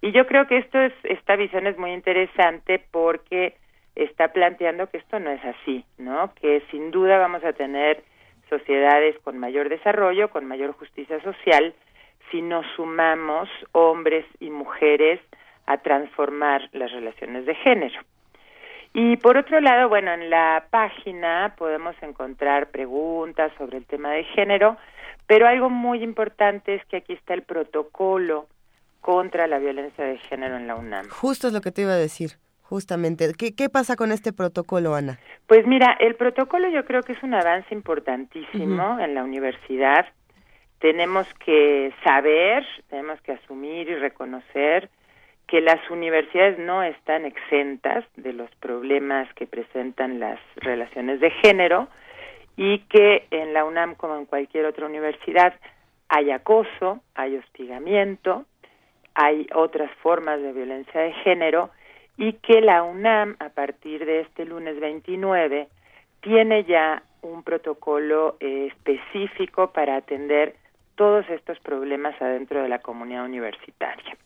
[0.00, 3.54] Y yo creo que esto es esta visión es muy interesante porque
[3.94, 6.32] está planteando que esto no es así, ¿no?
[6.40, 8.04] Que sin duda vamos a tener
[8.48, 11.74] sociedades con mayor desarrollo, con mayor justicia social,
[12.30, 15.20] si nos sumamos hombres y mujeres
[15.66, 18.00] a transformar las relaciones de género.
[18.92, 24.24] Y por otro lado, bueno, en la página podemos encontrar preguntas sobre el tema de
[24.24, 24.76] género,
[25.26, 28.46] pero algo muy importante es que aquí está el protocolo
[29.00, 31.08] contra la violencia de género en la UNAM.
[31.08, 32.32] Justo es lo que te iba a decir,
[32.62, 33.32] justamente.
[33.38, 35.18] ¿Qué, qué pasa con este protocolo, Ana?
[35.46, 40.06] Pues mira, el protocolo yo creo que es un avance importantísimo en la universidad.
[40.80, 44.90] Tenemos que saber, tenemos que asumir y reconocer
[45.46, 51.88] que las universidades no están exentas de los problemas que presentan las relaciones de género
[52.56, 55.54] y que en la UNAM como en cualquier otra universidad
[56.08, 58.44] hay acoso, hay hostigamiento,
[59.14, 61.70] hay otras formas de violencia de género
[62.16, 65.68] y que la UNAM a partir de este lunes 29
[66.20, 70.54] tiene ya un protocolo eh, específico para atender
[70.94, 74.16] todos estos problemas adentro de la comunidad universitaria.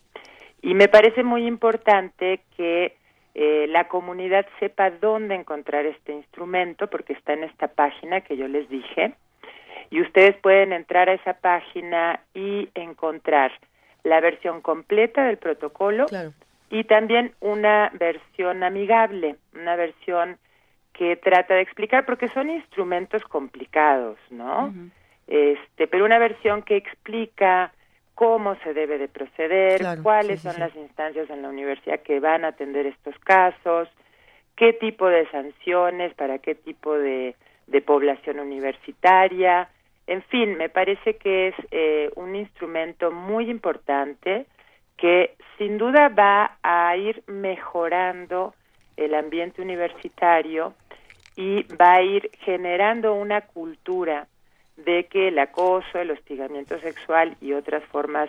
[0.62, 2.97] Y me parece muy importante que
[3.35, 8.48] eh, la comunidad sepa dónde encontrar este instrumento, porque está en esta página que yo
[8.48, 9.15] les dije.
[9.90, 13.52] Y ustedes pueden entrar a esa página y encontrar
[14.05, 16.07] la versión completa del protocolo
[16.70, 20.39] y también una versión amigable, una versión
[20.93, 24.73] que trata de explicar, porque son instrumentos complicados, ¿no?
[25.27, 27.73] Este, pero una versión que explica
[28.20, 32.48] cómo se debe de proceder, cuáles son las instancias en la universidad que van a
[32.48, 33.88] atender estos casos,
[34.56, 37.34] qué tipo de sanciones para qué tipo de,
[37.66, 39.70] de población universitaria,
[40.06, 44.44] en fin, me parece que es eh, un instrumento muy importante
[44.98, 48.52] que sin duda va a ir mejorando
[48.98, 50.74] el ambiente universitario
[51.36, 54.26] y va a ir generando una cultura
[54.85, 58.28] de que el acoso, el hostigamiento sexual y otras formas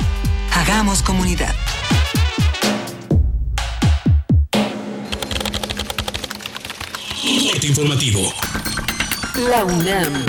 [0.56, 1.54] Hagamos comunidad.
[7.64, 8.20] Informativo.
[9.50, 10.26] La UNAM.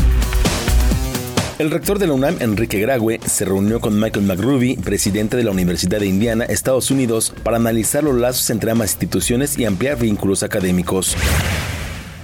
[1.59, 5.51] El rector de la UNAM, Enrique Graue, se reunió con Michael McRuby, presidente de la
[5.51, 10.45] Universidad de Indiana, Estados Unidos, para analizar los lazos entre ambas instituciones y ampliar vínculos
[10.45, 11.17] académicos.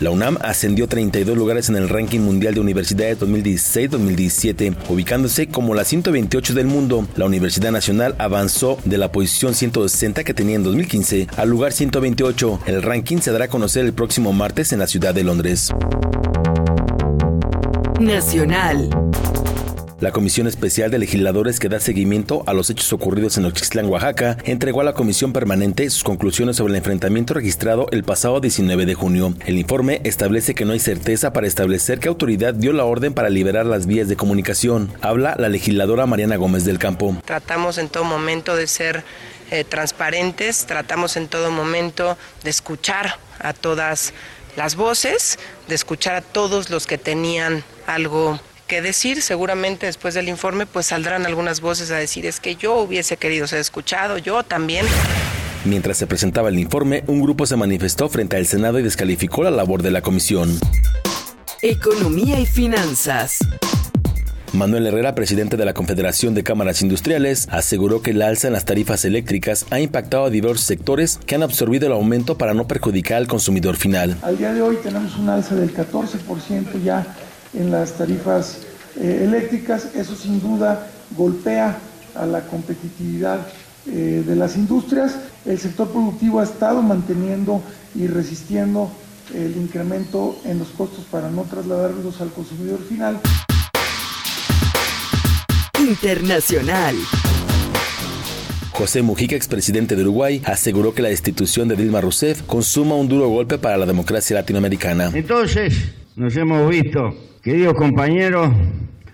[0.01, 5.85] La UNAM ascendió 32 lugares en el ranking mundial de universidades 2016-2017, ubicándose como la
[5.85, 7.07] 128 del mundo.
[7.17, 12.61] La Universidad Nacional avanzó de la posición 160 que tenía en 2015 al lugar 128.
[12.65, 15.71] El ranking se dará a conocer el próximo martes en la ciudad de Londres.
[18.01, 18.89] Nacional.
[20.01, 24.39] La Comisión Especial de Legisladores que da seguimiento a los hechos ocurridos en Oxixtlán, Oaxaca,
[24.45, 28.95] entregó a la Comisión Permanente sus conclusiones sobre el enfrentamiento registrado el pasado 19 de
[28.95, 29.35] junio.
[29.45, 33.29] El informe establece que no hay certeza para establecer qué autoridad dio la orden para
[33.29, 34.91] liberar las vías de comunicación.
[35.03, 37.15] Habla la legisladora Mariana Gómez del Campo.
[37.27, 39.05] Tratamos en todo momento de ser
[39.51, 44.15] eh, transparentes, tratamos en todo momento de escuchar a todas
[44.57, 48.41] las voces, de escuchar a todos los que tenían algo
[48.71, 49.21] que decir.
[49.21, 53.49] Seguramente después del informe pues saldrán algunas voces a decir es que yo hubiese querido
[53.49, 54.87] ser escuchado, yo también.
[55.65, 59.51] Mientras se presentaba el informe, un grupo se manifestó frente al Senado y descalificó la
[59.51, 60.57] labor de la comisión.
[61.63, 63.39] Economía y finanzas.
[64.53, 68.65] Manuel Herrera, presidente de la Confederación de Cámaras Industriales, aseguró que el alza en las
[68.65, 73.19] tarifas eléctricas ha impactado a diversos sectores que han absorbido el aumento para no perjudicar
[73.19, 74.17] al consumidor final.
[74.23, 77.07] Al día de hoy tenemos un alza del 14% ya
[77.55, 78.59] en las tarifas
[78.97, 79.95] eh, eléctricas.
[79.95, 81.79] Eso sin duda golpea
[82.15, 83.47] a la competitividad
[83.87, 85.17] eh, de las industrias.
[85.47, 87.63] El sector productivo ha estado manteniendo
[87.95, 88.91] y resistiendo
[89.35, 93.21] el incremento en los costos para no trasladarlos al consumidor final.
[95.79, 96.97] Internacional.
[98.73, 103.29] José Mujica, expresidente de Uruguay, aseguró que la destitución de Dilma Rousseff consuma un duro
[103.29, 105.11] golpe para la democracia latinoamericana.
[105.13, 105.75] Entonces,
[106.17, 108.51] nos hemos visto, queridos compañeros,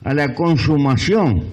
[0.05, 1.44] a la consumación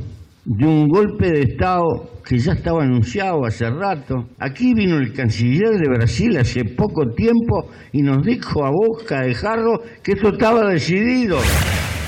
[0.46, 4.28] de un golpe de Estado que ya estaba anunciado hace rato.
[4.40, 9.36] Aquí vino el canciller de Brasil hace poco tiempo y nos dijo a boca de
[9.36, 11.38] jarro que eso estaba decidido.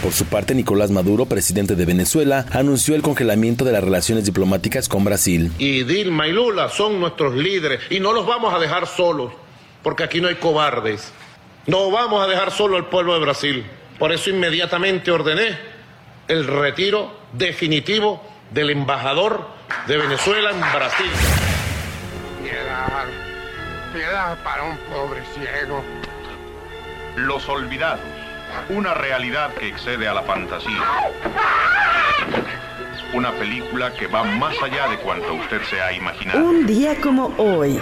[0.02, 4.90] Por su parte, Nicolás Maduro, presidente de Venezuela, anunció el congelamiento de las relaciones diplomáticas
[4.90, 5.52] con Brasil.
[5.58, 9.32] Y Dilma y Lula son nuestros líderes y no los vamos a dejar solos,
[9.84, 11.12] porque aquí no hay cobardes.
[11.68, 13.64] No vamos a dejar solo al pueblo de Brasil.
[14.00, 15.58] Por eso inmediatamente ordené
[16.28, 19.48] el retiro definitivo del embajador
[19.88, 21.12] de Venezuela en Brasil.
[22.44, 23.06] Piedad,
[23.94, 25.84] piedad para un pobre ciego.
[27.16, 28.02] Los olvidados,
[28.70, 30.84] una realidad que excede a la fantasía.
[33.14, 36.40] Una película que va más allá de cuanto usted se ha imaginado.
[36.40, 37.80] Un día como hoy.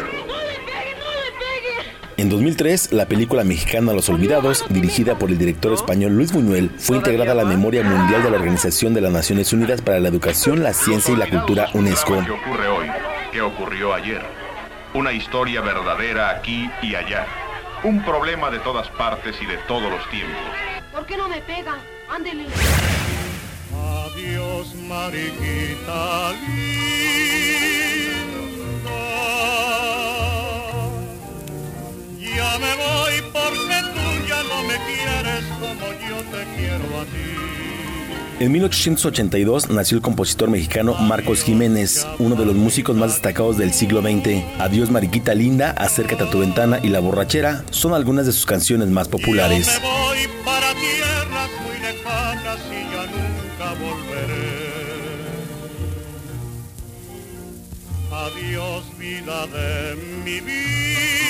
[2.16, 6.98] En 2003, la película mexicana Los Olvidados, dirigida por el director español Luis Buñuel, fue
[6.98, 10.62] integrada a la memoria mundial de la Organización de las Naciones Unidas para la Educación,
[10.62, 12.24] la Ciencia y la Cultura UNESCO.
[12.24, 12.88] ¿Qué ocurre hoy?
[13.32, 14.22] ¿Qué ocurrió ayer?
[14.94, 17.26] Una historia verdadera aquí y allá.
[17.84, 20.38] Un problema de todas partes y de todos los tiempos.
[20.92, 21.80] ¿Por qué no me pega?
[22.10, 22.46] Ándele.
[23.74, 26.34] Adiós, mariquita
[32.36, 37.44] Ya me voy porque tú ya no me quieres como yo te quiero a ti.
[38.40, 43.74] En 1882 nació el compositor mexicano Marcos Jiménez, uno de los músicos más destacados del
[43.74, 44.44] siglo XX.
[44.60, 48.90] Adiós Mariquita Linda, Acércate a tu ventana y La borrachera son algunas de sus canciones
[48.90, 49.80] más populares.
[49.82, 54.74] Me voy para tierras muy lejanas y ya nunca volveré.
[58.12, 59.96] Adiós vida de
[60.26, 61.23] mi vida.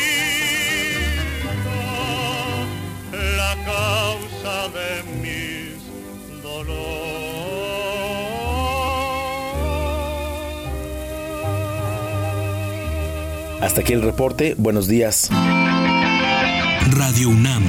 [3.56, 6.84] La causa de mis dolores.
[13.62, 14.56] Hasta aquí el reporte.
[14.58, 15.30] Buenos días.
[16.92, 17.64] Radio UNAM.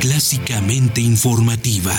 [0.00, 1.92] Clásicamente informativa.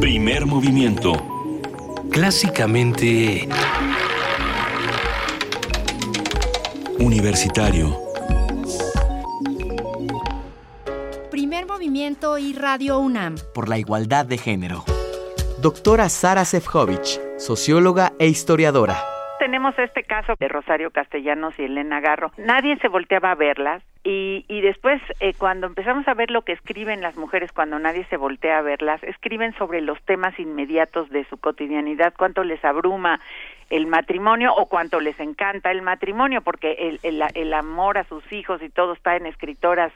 [0.00, 1.12] Primer movimiento.
[2.10, 3.48] Clásicamente...
[6.98, 8.09] Universitario.
[12.00, 13.34] Movimiento y Radio UNAM.
[13.52, 14.84] Por la igualdad de género.
[15.60, 17.04] Doctora Sara Sefcovic,
[17.38, 18.96] socióloga e historiadora.
[19.38, 22.32] Tenemos este caso de Rosario Castellanos y Elena Garro.
[22.38, 26.52] Nadie se volteaba a verlas y, y después eh, cuando empezamos a ver lo que
[26.52, 31.24] escriben las mujeres cuando nadie se voltea a verlas, escriben sobre los temas inmediatos de
[31.24, 33.20] su cotidianidad, cuánto les abruma
[33.68, 38.30] el matrimonio o cuánto les encanta el matrimonio, porque el, el, el, amor a sus
[38.32, 39.92] hijos y todo está en escritoras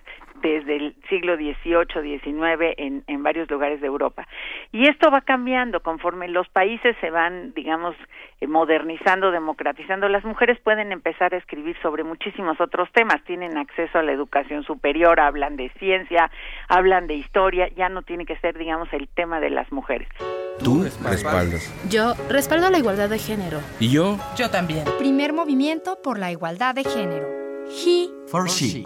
[0.48, 4.26] desde el siglo XVIII, XIX en, en varios lugares de Europa.
[4.72, 7.96] Y esto va cambiando conforme los países se van, digamos,
[8.40, 10.08] eh, modernizando, democratizando.
[10.08, 14.64] Las mujeres pueden empezar a escribir sobre muchísimos otros temas, tienen acceso a la educación
[14.64, 16.30] superior, hablan de ciencia,
[16.68, 20.08] hablan de historia, ya no tiene que ser, digamos, el tema de las mujeres.
[20.62, 21.72] Tú respaldas.
[21.90, 23.60] Yo respaldo la igualdad de género.
[23.80, 24.18] ¿Y yo?
[24.36, 24.84] Yo también.
[24.98, 27.26] Primer movimiento por la igualdad de género.
[27.68, 28.84] He For she.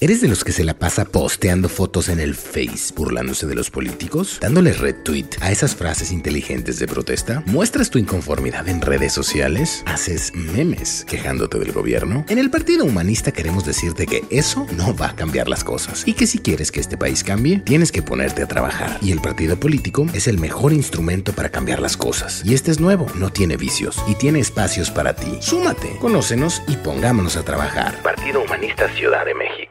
[0.00, 3.68] ¿Eres de los que se la pasa posteando fotos en el Face burlándose de los
[3.68, 4.38] políticos?
[4.40, 7.42] ¿Dándole retweet a esas frases inteligentes de protesta?
[7.46, 9.82] ¿Muestras tu inconformidad en redes sociales?
[9.86, 12.24] ¿Haces memes quejándote del gobierno?
[12.28, 16.14] En el Partido Humanista queremos decirte que eso no va a cambiar las cosas y
[16.14, 18.98] que si quieres que este país cambie, tienes que ponerte a trabajar.
[19.02, 22.42] Y el partido político es el mejor instrumento para cambiar las cosas.
[22.44, 25.38] Y este es nuevo, no tiene vicios y tiene espacios para ti.
[25.40, 28.00] Súmate, conócenos y pongámonos a trabajar.
[28.00, 29.67] Partido Humanista Ciudad de México.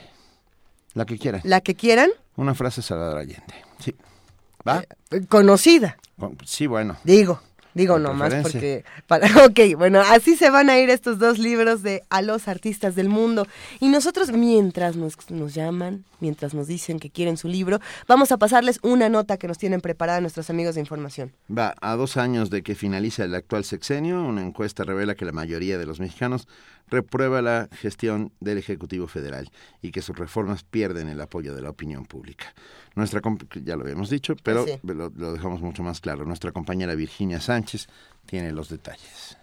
[0.96, 1.42] La que quieran.
[1.44, 3.54] La que quieran, Una frase Salvador Allende.
[3.78, 3.94] Sí.
[4.66, 4.82] ¿Va?
[5.28, 6.96] conocida, Con- Sí, bueno.
[7.04, 7.40] digo.
[7.74, 8.84] Digo nomás porque...
[9.06, 12.94] Para, ok, bueno, así se van a ir estos dos libros de A los artistas
[12.94, 13.46] del mundo.
[13.80, 17.78] Y nosotros, mientras nos, nos llaman, mientras nos dicen que quieren su libro,
[18.08, 21.32] vamos a pasarles una nota que nos tienen preparada nuestros amigos de información.
[21.54, 25.32] Va, a dos años de que finaliza el actual sexenio, una encuesta revela que la
[25.32, 26.48] mayoría de los mexicanos
[26.88, 29.50] reprueba la gestión del Ejecutivo Federal
[29.82, 32.46] y que sus reformas pierden el apoyo de la opinión pública.
[32.94, 33.20] Nuestra,
[33.64, 34.78] ya lo habíamos dicho, pero Sí.
[34.82, 36.24] lo, lo dejamos mucho más claro.
[36.24, 37.88] Nuestra compañera Virginia Sánchez
[38.26, 39.36] tiene los detalles.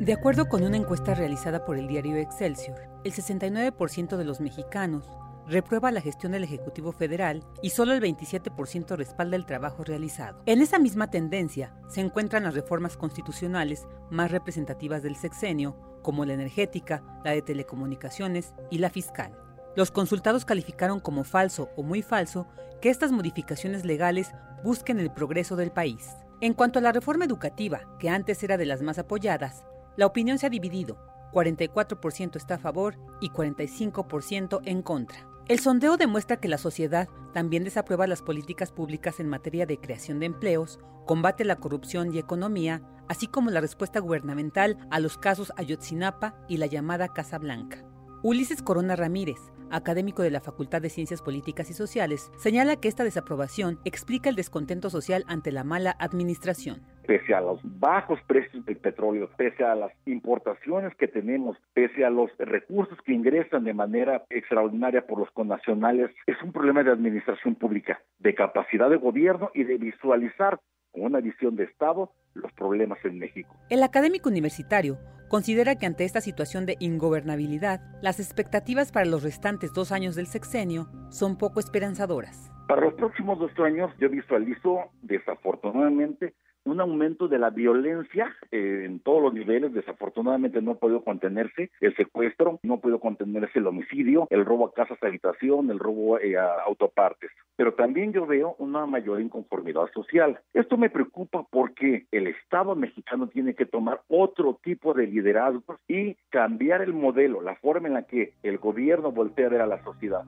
[0.00, 5.04] De acuerdo con una encuesta realizada por el diario Excelsior, el 69% de los mexicanos
[5.48, 10.42] reprueba la gestión del Ejecutivo Federal y solo el 27% respalda el trabajo realizado.
[10.46, 16.34] En esa misma tendencia se encuentran las reformas constitucionales más representativas del sexenio, como la
[16.34, 19.36] energética, la de telecomunicaciones y la fiscal.
[19.74, 22.46] Los consultados calificaron como falso o muy falso
[22.80, 26.08] que estas modificaciones legales busquen el progreso del país.
[26.40, 29.64] En cuanto a la reforma educativa, que antes era de las más apoyadas,
[29.96, 30.98] la opinión se ha dividido.
[31.32, 35.18] 44% está a favor y 45% en contra.
[35.48, 40.20] El sondeo demuestra que la sociedad también desaprueba las políticas públicas en materia de creación
[40.20, 45.50] de empleos, combate la corrupción y economía, así como la respuesta gubernamental a los casos
[45.56, 47.82] Ayotzinapa y la llamada Casa Blanca.
[48.22, 49.38] Ulises Corona Ramírez,
[49.70, 54.36] académico de la Facultad de Ciencias Políticas y Sociales, señala que esta desaprobación explica el
[54.36, 56.82] descontento social ante la mala administración.
[57.08, 62.10] Pese a los bajos precios del petróleo, pese a las importaciones que tenemos, pese a
[62.10, 67.54] los recursos que ingresan de manera extraordinaria por los connacionales, es un problema de administración
[67.54, 70.60] pública, de capacidad de gobierno y de visualizar
[70.92, 73.56] con una visión de Estado los problemas en México.
[73.70, 74.98] El académico universitario
[75.30, 80.26] considera que ante esta situación de ingobernabilidad, las expectativas para los restantes dos años del
[80.26, 82.50] sexenio son poco esperanzadoras.
[82.68, 86.34] Para los próximos dos años yo visualizo desafortunadamente
[86.70, 89.72] un aumento de la violencia eh, en todos los niveles.
[89.72, 94.66] Desafortunadamente no ha podido contenerse el secuestro, no ha podido contenerse el homicidio, el robo
[94.66, 97.30] a casas, habitación, el robo eh, a autopartes.
[97.56, 100.38] Pero también yo veo una mayor inconformidad social.
[100.52, 106.14] Esto me preocupa porque el Estado mexicano tiene que tomar otro tipo de liderazgo y
[106.30, 109.82] cambiar el modelo, la forma en la que el gobierno voltea a ver a la
[109.82, 110.22] sociedad.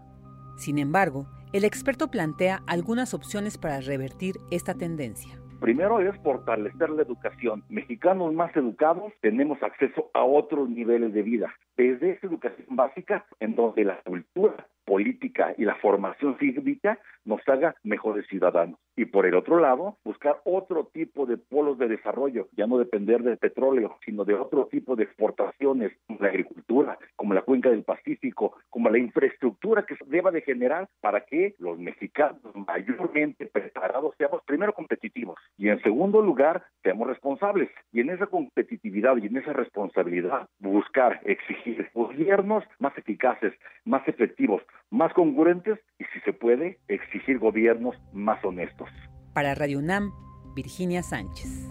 [0.57, 5.40] Sin embargo, el experto plantea algunas opciones para revertir esta tendencia.
[5.61, 7.63] Primero es fortalecer la educación.
[7.69, 13.55] Mexicanos más educados tenemos acceso a otros niveles de vida, desde esa educación básica en
[13.55, 18.77] donde la cultura política y la formación cívica nos haga mejores ciudadanos.
[18.97, 23.23] Y por el otro lado, buscar otro tipo de polos de desarrollo, ya no depender
[23.23, 27.85] del petróleo, sino de otro tipo de exportaciones, como la agricultura, como la cuenca del
[27.85, 34.15] Pacífico, como la infraestructura que se deba de generar para que los mexicanos mayormente preparados
[34.19, 37.71] seamos primero competitivos y en segundo lugar seamos responsables.
[37.93, 43.55] Y en esa competitividad y en esa responsabilidad buscar, exigir gobiernos más eficaces,
[43.85, 48.89] más efectivos, más congruentes y, si se puede, exigir gobiernos más honestos.
[49.35, 50.13] Para Radio UNAM,
[50.55, 51.69] Virginia Sánchez.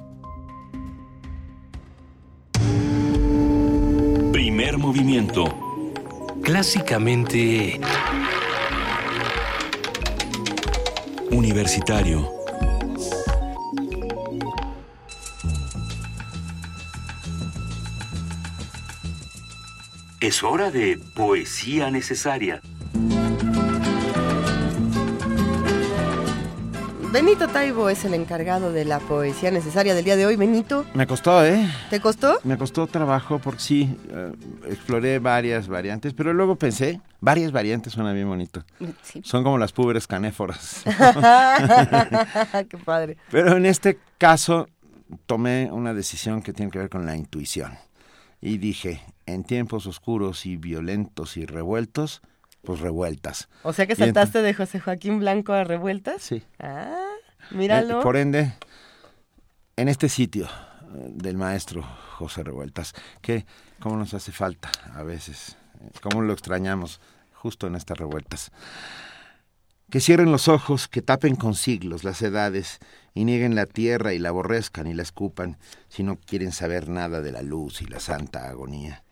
[4.31, 5.45] Primer movimiento.
[6.43, 7.79] Clásicamente...
[11.31, 12.39] Universitario.
[20.19, 22.61] Es hora de poesía necesaria.
[27.11, 30.35] Benito Taibo es el encargado de la poesía necesaria del día de hoy.
[30.35, 30.85] Benito.
[30.93, 31.67] Me costó, ¿eh?
[31.89, 32.39] ¿Te costó?
[32.43, 34.31] Me costó trabajo porque sí, eh,
[34.67, 38.63] exploré varias variantes, pero luego pensé, varias variantes suena bien bonito.
[39.23, 40.83] Son como las púberes canéforas.
[42.69, 43.17] Qué padre.
[43.31, 44.67] Pero en este caso
[45.25, 47.73] tomé una decisión que tiene que ver con la intuición.
[48.39, 52.21] Y dije, en tiempos oscuros y violentos y revueltos,
[52.63, 53.49] pues revueltas.
[53.63, 56.21] O sea que saltaste de José Joaquín Blanco a revueltas.
[56.21, 56.43] Sí.
[56.59, 57.07] Ah,
[57.51, 57.99] míralo.
[57.99, 58.53] Eh, por ende,
[59.75, 61.83] en este sitio eh, del maestro
[62.17, 63.45] José Revueltas, que
[63.79, 66.99] cómo nos hace falta a veces, eh, cómo lo extrañamos
[67.33, 68.51] justo en estas revueltas.
[69.89, 72.77] Que cierren los ojos, que tapen con siglos las edades
[73.15, 75.57] y nieguen la tierra y la aborrezcan y la escupan
[75.87, 79.03] si no quieren saber nada de la luz y la santa agonía.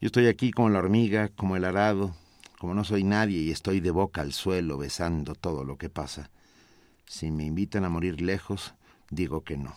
[0.00, 2.14] Yo estoy aquí como la hormiga, como el arado,
[2.66, 6.30] como no soy nadie y estoy de boca al suelo besando todo lo que pasa.
[7.06, 8.74] Si me invitan a morir lejos,
[9.08, 9.76] digo que no,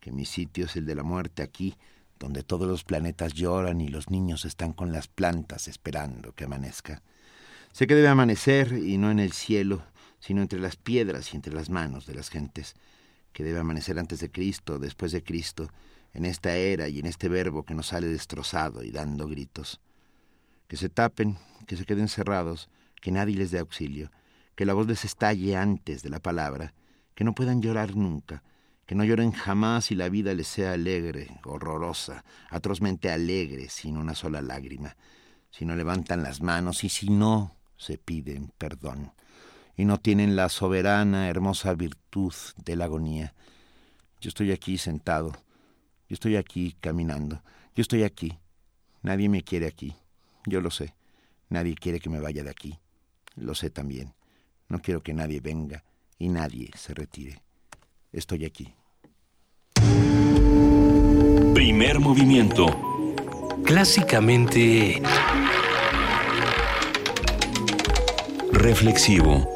[0.00, 1.76] que mi sitio es el de la muerte aquí,
[2.18, 7.04] donde todos los planetas lloran y los niños están con las plantas esperando que amanezca.
[7.70, 9.84] Sé que debe amanecer y no en el cielo,
[10.18, 12.74] sino entre las piedras y entre las manos de las gentes,
[13.32, 15.70] que debe amanecer antes de Cristo, después de Cristo,
[16.12, 19.80] en esta era y en este verbo que nos sale destrozado y dando gritos.
[20.68, 21.36] Que se tapen,
[21.66, 22.70] que se queden cerrados,
[23.00, 24.10] que nadie les dé auxilio,
[24.54, 26.74] que la voz les estalle antes de la palabra,
[27.16, 28.44] que no puedan llorar nunca,
[28.86, 34.14] que no lloren jamás y la vida les sea alegre, horrorosa, atrozmente alegre, sin una
[34.14, 34.96] sola lágrima,
[35.50, 39.12] si no levantan las manos y si no se piden perdón
[39.78, 43.32] y no tienen la soberana, hermosa virtud de la agonía.
[44.20, 45.30] Yo estoy aquí sentado,
[46.08, 47.44] yo estoy aquí caminando,
[47.76, 48.36] yo estoy aquí.
[49.02, 49.94] Nadie me quiere aquí,
[50.48, 50.94] yo lo sé.
[51.48, 52.78] Nadie quiere que me vaya de aquí,
[53.36, 54.14] lo sé también.
[54.68, 55.84] No quiero que nadie venga
[56.18, 57.40] y nadie se retire.
[58.12, 58.74] Estoy aquí.
[61.54, 62.66] Primer movimiento.
[63.64, 65.02] Clásicamente...
[68.52, 69.46] Reflexivo.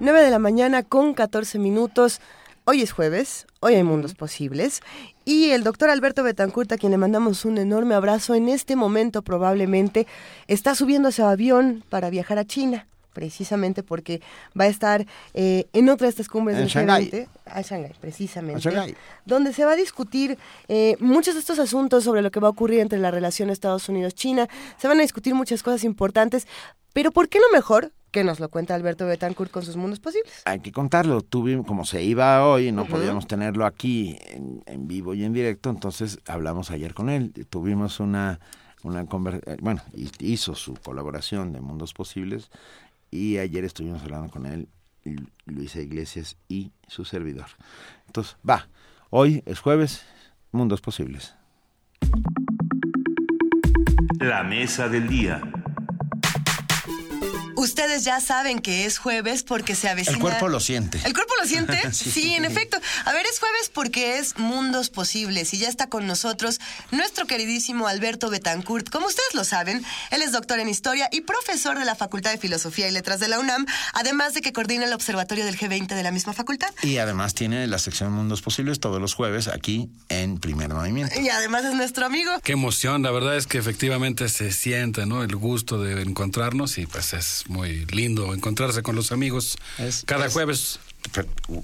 [0.00, 2.20] 9 de la mañana con 14 minutos.
[2.66, 4.80] Hoy es jueves, hoy hay mundos posibles
[5.26, 9.20] y el doctor Alberto Betancourt, a quien le mandamos un enorme abrazo, en este momento
[9.20, 10.06] probablemente
[10.48, 14.22] está subiendo a su avión para viajar a China precisamente porque
[14.58, 17.10] va a estar eh, en otra de estas cumbres En del Shanghái.
[17.10, 18.96] G20, a Shanghái, precisamente, A Shanghái.
[19.26, 20.38] donde se va a discutir
[20.68, 23.88] eh, muchos de estos asuntos sobre lo que va a ocurrir entre la relación Estados
[23.88, 24.48] Unidos-China.
[24.78, 26.48] Se van a discutir muchas cosas importantes,
[26.92, 27.92] pero ¿por qué no mejor?
[28.14, 30.42] Que nos lo cuenta Alberto Betancourt con sus mundos posibles.
[30.44, 31.20] Hay que contarlo.
[31.20, 35.68] Tuvimos, como se iba hoy, no podíamos tenerlo aquí en, en vivo y en directo,
[35.68, 37.32] entonces hablamos ayer con él.
[37.50, 38.38] Tuvimos una,
[38.84, 42.50] una conversación, bueno, hi- hizo su colaboración de Mundos Posibles
[43.10, 44.68] y ayer estuvimos hablando con él,
[45.02, 47.46] Lu- Luisa Iglesias y su servidor.
[48.06, 48.68] Entonces, va,
[49.10, 50.04] hoy es jueves,
[50.52, 51.34] Mundos Posibles.
[54.20, 55.42] La mesa del día.
[57.56, 60.16] Ustedes ya saben que es jueves porque se avecina.
[60.16, 61.00] El cuerpo lo siente.
[61.04, 61.80] ¿El cuerpo lo siente?
[61.94, 62.10] Sí.
[62.10, 62.34] sí.
[62.34, 62.78] en efecto.
[63.04, 66.60] A ver, es jueves porque es Mundos Posibles y ya está con nosotros
[66.90, 68.88] nuestro queridísimo Alberto Betancourt.
[68.90, 72.38] Como ustedes lo saben, él es doctor en historia y profesor de la Facultad de
[72.38, 76.02] Filosofía y Letras de la UNAM, además de que coordina el observatorio del G20 de
[76.02, 76.68] la misma facultad.
[76.82, 81.20] Y además tiene la sección Mundos Posibles todos los jueves aquí en Primer Movimiento.
[81.20, 82.32] Y además es nuestro amigo.
[82.42, 85.22] Qué emoción, la verdad es que efectivamente se siente, ¿no?
[85.22, 89.56] El gusto de encontrarnos y pues es muy lindo encontrarse con los amigos
[90.06, 90.78] cada es- jueves.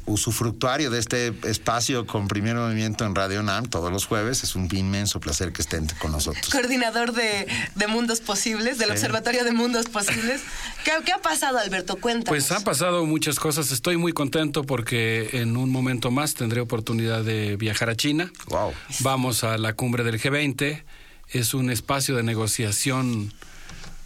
[0.06, 4.44] Usufructuario de este espacio con Primer Movimiento en Radio NAM todos los jueves.
[4.44, 6.48] Es un inmenso placer que estén con nosotros.
[6.50, 8.92] Coordinador de, de Mundos Posibles, del Sí.
[8.92, 10.42] Observatorio de Mundos Posibles.
[10.84, 11.96] ¿Qué, qué ha pasado, Alberto?
[11.96, 12.28] Cuéntanos.
[12.28, 13.70] Pues han pasado muchas cosas.
[13.72, 18.30] Estoy muy contento porque en un momento más tendré oportunidad de viajar a China.
[18.48, 18.72] Wow.
[19.00, 20.82] Vamos a la cumbre del G20.
[21.30, 23.32] Es un espacio de negociación,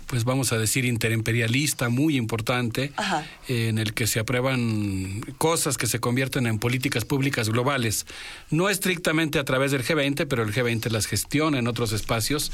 [0.06, 3.26] pues vamos a decir, interimperialista muy importante, Ajá.
[3.48, 8.06] en el que se aprueban cosas que se convierten en políticas públicas globales.
[8.50, 12.52] No estrictamente a través del G20, pero el G20 las gestiona en otros espacios.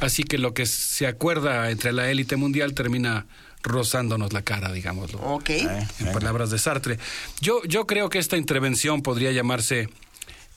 [0.00, 3.26] Así que lo que se acuerda entre la élite mundial termina
[3.62, 5.20] rozándonos la cara, digámoslo.
[5.20, 5.50] Ok.
[5.50, 6.98] En palabras de Sartre.
[7.40, 9.88] Yo, yo creo que esta intervención podría llamarse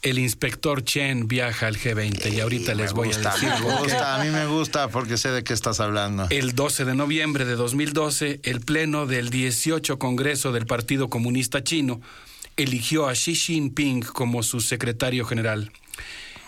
[0.06, 3.50] El inspector Chen viaja al G20 y ahorita les voy gusta, a decir.
[3.50, 6.28] me gusta, a mí me gusta porque sé de qué estás hablando.
[6.30, 12.02] El 12 de noviembre de 2012, el Pleno del 18 Congreso del Partido Comunista Chino
[12.56, 15.72] eligió a Xi Jinping como su secretario general.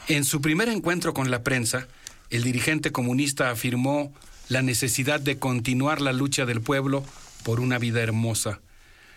[0.08, 1.88] En su primer encuentro con la prensa,
[2.30, 4.14] el dirigente comunista afirmó
[4.50, 7.04] la necesidad de continuar la lucha del pueblo
[7.42, 8.60] por una vida hermosa,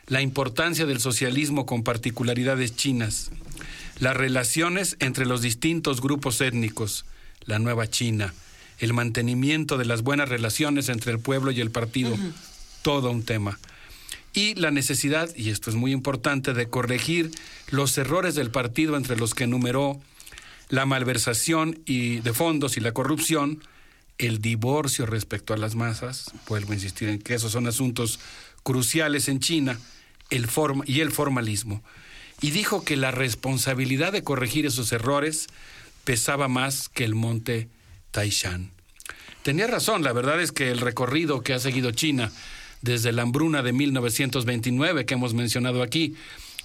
[0.07, 3.31] la importancia del socialismo con particularidades chinas,
[4.01, 7.05] las relaciones entre los distintos grupos étnicos,
[7.45, 8.35] la nueva China,
[8.79, 12.17] el mantenimiento de las buenas relaciones entre el pueblo y el partido,
[12.83, 13.59] todo un tema.
[14.33, 17.31] Y la necesidad, y esto es muy importante, de corregir
[17.71, 20.01] los errores del partido entre los que enumeró
[20.71, 23.63] la malversación y de fondos y la corrupción,
[24.17, 28.19] el divorcio respecto a las masas, vuelvo a insistir en que esos son asuntos
[28.63, 29.79] cruciales en China,
[30.31, 31.83] el forma y el formalismo.
[32.41, 35.49] Y dijo que la responsabilidad de corregir esos errores
[36.05, 37.69] pesaba más que el monte
[38.11, 38.71] Taishan.
[39.43, 42.31] Tenía razón, la verdad es que el recorrido que ha seguido China
[42.83, 46.15] desde la hambruna de 1929 que hemos mencionado aquí,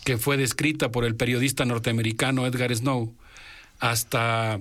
[0.03, 3.13] que fue descrita por el periodista norteamericano Edgar Snow,
[3.79, 4.59] hasta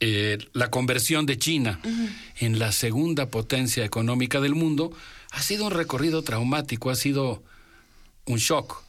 [0.00, 1.80] eh, la conversión de China
[2.38, 4.92] en la segunda potencia económica del mundo,
[5.30, 7.42] ha sido un recorrido traumático, ha sido
[8.24, 8.87] un shock.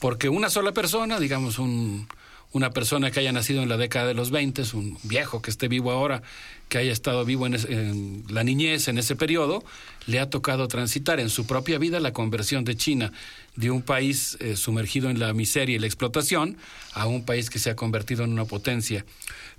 [0.00, 2.08] Porque una sola persona, digamos, un,
[2.52, 5.68] una persona que haya nacido en la década de los 20, un viejo que esté
[5.68, 6.22] vivo ahora,
[6.68, 9.62] que haya estado vivo en, en la niñez, en ese periodo,
[10.06, 13.12] le ha tocado transitar en su propia vida la conversión de China
[13.56, 16.56] de un país eh, sumergido en la miseria y la explotación
[16.92, 19.04] a un país que se ha convertido en una potencia.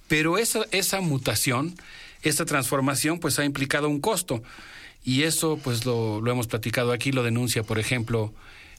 [0.07, 1.75] Pero esa, esa mutación,
[2.23, 4.41] esa transformación, pues ha implicado un costo.
[5.03, 8.33] Y eso, pues lo, lo hemos platicado aquí, lo denuncia, por ejemplo,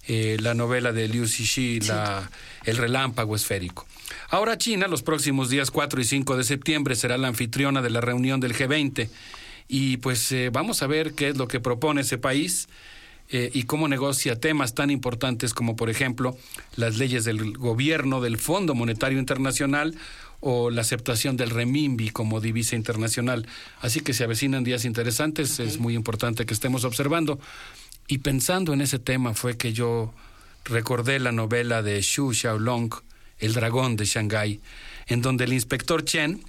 [0.07, 2.31] eh, la novela de Liu Cixi, la,
[2.65, 3.87] El relámpago esférico.
[4.31, 8.01] Ahora China, los próximos días 4 y 5 de septiembre, será la anfitriona de la
[8.01, 9.09] reunión del G20.
[9.69, 12.69] Y pues eh, vamos a ver qué es lo que propone ese país
[13.29, 16.37] eh, y cómo negocia temas tan importantes como, por ejemplo,
[16.75, 19.95] las leyes del gobierno, del Fondo Monetario Internacional
[20.41, 23.47] o la aceptación del renminbi como divisa internacional.
[23.81, 27.39] Así que se avecinan días interesantes, es muy importante que estemos observando.
[28.11, 30.13] Y pensando en ese tema fue que yo
[30.65, 32.93] recordé la novela de Xu Xiaolong,
[33.39, 34.61] El dragón de Shanghái,
[35.07, 36.43] en donde el inspector Chen,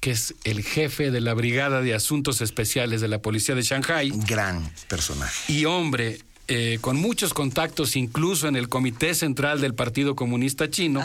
[0.00, 4.12] que es el jefe de la Brigada de Asuntos Especiales de la Policía de Shanghái.
[4.26, 5.52] Gran personaje.
[5.52, 11.04] Y hombre, eh, con muchos contactos, incluso en el Comité Central del Partido Comunista Chino,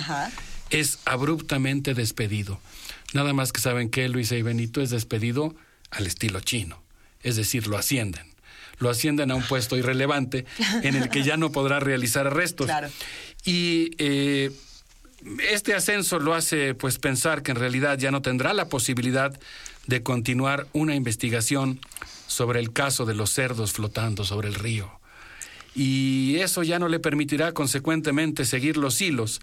[0.70, 2.58] es abruptamente despedido.
[3.14, 5.54] Nada más que saben que Luisa y Benito es despedido
[5.92, 6.82] al estilo chino.
[7.22, 8.33] Es decir, lo ascienden.
[8.80, 10.46] Lo ascienden a un puesto irrelevante
[10.82, 12.70] en el que ya no podrá realizar arrestos.
[13.46, 14.52] Y eh,
[15.50, 19.38] este ascenso lo hace pues pensar que en realidad ya no tendrá la posibilidad
[19.88, 21.80] de continuar una investigación
[22.28, 25.00] sobre el caso de los cerdos flotando sobre el río.
[25.76, 29.42] Y eso ya no le permitirá consecuentemente seguir los hilos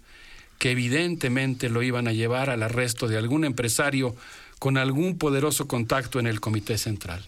[0.57, 4.15] que evidentemente lo iban a llevar al arresto de algún empresario
[4.59, 7.25] con algún poderoso contacto en el comité central.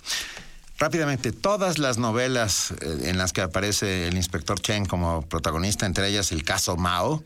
[0.79, 6.07] Rápidamente, todas las novelas eh, en las que aparece el inspector Chen como protagonista, entre
[6.09, 7.23] ellas el caso Mao,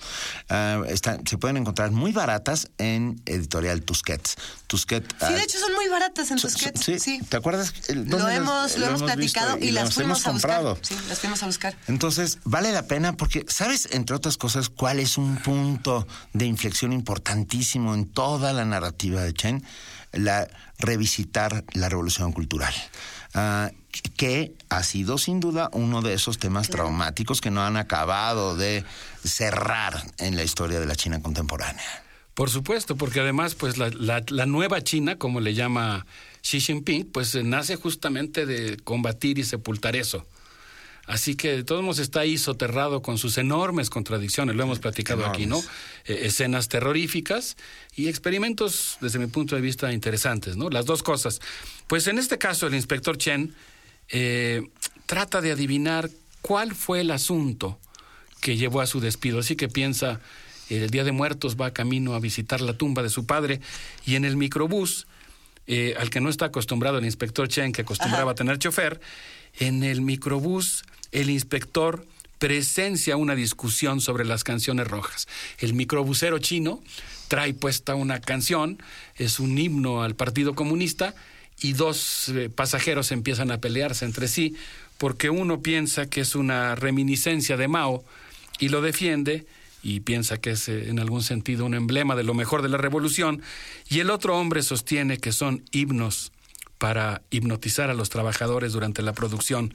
[0.50, 4.36] eh, están- se pueden encontrar muy baratas en editorial Tusquets.
[4.68, 5.08] Tusquets.
[5.26, 6.84] Sí, de hecho son muy baratas en Tusquets.
[6.84, 7.20] Sí, Sí.
[7.30, 7.74] ¿te acuerdas?
[7.96, 10.76] Lo hemos, las- lo hemos platicado y, las las fuimos hemos a comprado.
[10.76, 10.98] buscar.
[11.00, 11.76] Sí, las fuimos a buscar.
[11.88, 16.92] Entonces, vale la pena porque, ¿sabes, entre otras cosas, cuál es un punto de inflexión
[16.92, 19.64] importantísimo en toda la narrativa de Chen?
[20.12, 20.48] La
[20.80, 22.74] revisitar la revolución cultural.
[23.40, 23.72] Ah,
[24.16, 28.84] que ha sido sin duda uno de esos temas traumáticos que no han acabado de
[29.24, 31.86] cerrar en la historia de la China contemporánea.
[32.34, 36.06] Por supuesto, porque además, pues la, la- la nueva China, como le llama
[36.42, 40.26] Xi Jinping, pues nace justamente de combatir y sepultar eso.
[41.08, 45.26] Así que de todos modos está ahí soterrado con sus enormes contradicciones, lo hemos platicado
[45.26, 45.64] aquí, ¿no?
[46.06, 47.56] Eh, escenas terroríficas
[47.96, 50.70] y experimentos, desde mi punto de vista, interesantes, ¿no?
[50.70, 51.40] Las dos cosas.
[51.88, 53.56] Pues en este caso, el inspector Chen
[54.10, 54.68] eh,
[55.06, 56.10] trata de adivinar
[56.42, 57.80] cuál fue el asunto
[58.42, 59.40] que llevó a su despido.
[59.40, 60.20] Así que piensa,
[60.70, 63.62] el Día de Muertos va camino a visitar la tumba de su padre
[64.06, 65.08] y en el microbús,
[65.68, 69.00] eh, al que no está acostumbrado el inspector Chen, que acostumbraba a tener chofer,
[69.60, 72.06] en el microbús el inspector
[72.40, 75.28] presencia una discusión sobre las canciones rojas.
[75.60, 76.82] El microbusero chino
[77.28, 78.82] trae puesta una canción,
[79.16, 81.16] es un himno al Partido Comunista,
[81.60, 84.56] y dos eh, pasajeros empiezan a pelearse entre sí
[84.98, 88.04] porque uno piensa que es una reminiscencia de Mao
[88.60, 89.46] y lo defiende
[89.88, 92.78] y piensa que es eh, en algún sentido un emblema de lo mejor de la
[92.78, 93.42] revolución
[93.90, 96.34] y el otro hombre sostiene que son himnos
[96.78, 99.74] para hipnotizar a los trabajadores durante la producción.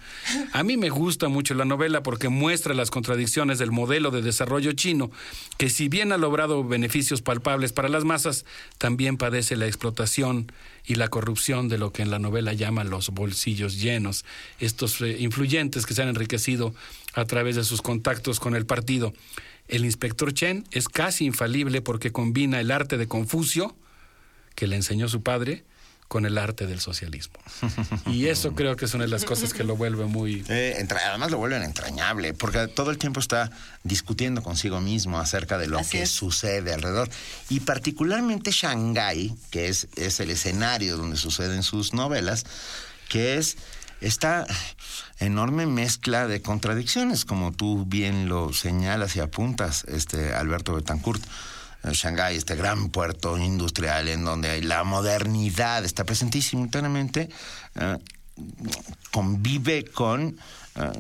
[0.53, 4.73] A mí me gusta mucho la novela porque muestra las contradicciones del modelo de desarrollo
[4.73, 5.11] chino,
[5.57, 8.45] que si bien ha logrado beneficios palpables para las masas,
[8.79, 10.53] también padece la explotación
[10.85, 14.25] y la corrupción de lo que en la novela llama los bolsillos llenos,
[14.61, 16.75] estos eh, influyentes que se han enriquecido
[17.15, 19.13] a través de sus contactos con el partido.
[19.73, 23.75] El inspector Chen es casi infalible porque combina el arte de Confucio,
[24.55, 25.65] que le enseñó su padre,
[26.09, 27.33] con el arte del socialismo.
[28.05, 30.45] Y eso creo que es una de las cosas que lo vuelve muy...
[30.51, 33.51] Eh, entra- además lo vuelven entrañable, porque todo el tiempo está
[33.83, 36.11] discutiendo consigo mismo acerca de lo Así que es.
[36.11, 37.09] sucede alrededor.
[37.49, 42.45] Y particularmente Shanghái, que es, es el escenario donde suceden sus novelas,
[43.09, 43.57] que es
[44.03, 44.47] esta
[45.19, 51.23] enorme mezcla de contradicciones, como tú bien lo señalas y apuntas, este Alberto Betancourt.
[51.85, 57.29] Eh, Shanghái, este gran puerto industrial en donde la modernidad está presente y simultáneamente
[57.75, 57.99] eh,
[59.11, 60.39] convive con
[60.77, 60.91] eh,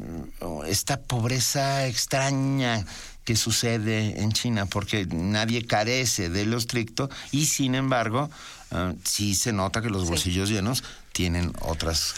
[0.66, 2.84] esta pobreza extraña
[3.24, 8.30] que sucede en China, porque nadie carece de lo estricto y sin embargo
[8.70, 10.82] eh, sí se nota que los bolsillos llenos
[11.12, 12.14] tienen otras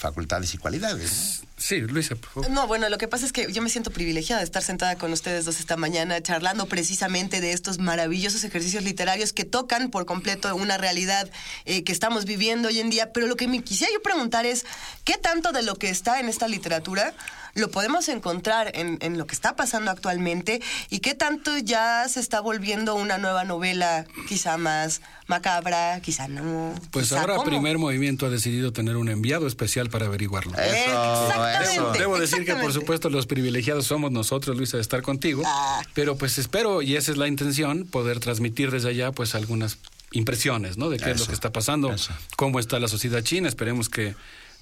[0.00, 1.42] facultades y cualidades.
[1.56, 2.50] Sí, Luisa, por favor.
[2.50, 5.12] No, bueno, lo que pasa es que yo me siento privilegiada de estar sentada con
[5.12, 10.54] ustedes dos esta mañana charlando precisamente de estos maravillosos ejercicios literarios que tocan por completo
[10.56, 11.30] una realidad
[11.66, 13.12] eh, que estamos viviendo hoy en día.
[13.12, 14.64] Pero lo que me quisiera yo preguntar es,
[15.04, 17.14] ¿qué tanto de lo que está en esta literatura
[17.54, 22.20] lo podemos encontrar en, en lo que está pasando actualmente y qué tanto ya se
[22.20, 26.74] está volviendo una nueva novela quizá más macabra, quizá no?
[26.90, 27.48] Pues quizá ahora cómo?
[27.48, 30.52] Primer Movimiento ha decidido tener un enviado especial para averiguarlo.
[30.52, 35.42] Exactamente, Debo, debo decir que por supuesto los privilegiados somos nosotros, Luisa, de estar contigo.
[35.46, 35.82] Ah.
[35.94, 39.78] Pero pues espero, y esa es la intención, poder transmitir desde allá pues algunas
[40.12, 40.90] impresiones, ¿no?
[40.90, 41.94] De qué es lo Eso, que está pasando,
[42.36, 43.48] cómo está la sociedad china.
[43.48, 44.14] Esperemos que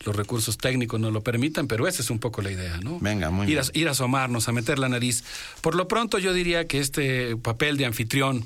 [0.04, 2.98] los recursos técnicos nos lo permitan, pero esa es un poco la idea, ¿no?
[3.00, 3.64] Venga, muy ir bien.
[3.74, 5.24] Ir a asomarnos, a meter la nariz.
[5.60, 8.44] Por lo pronto yo diría que este papel de anfitrión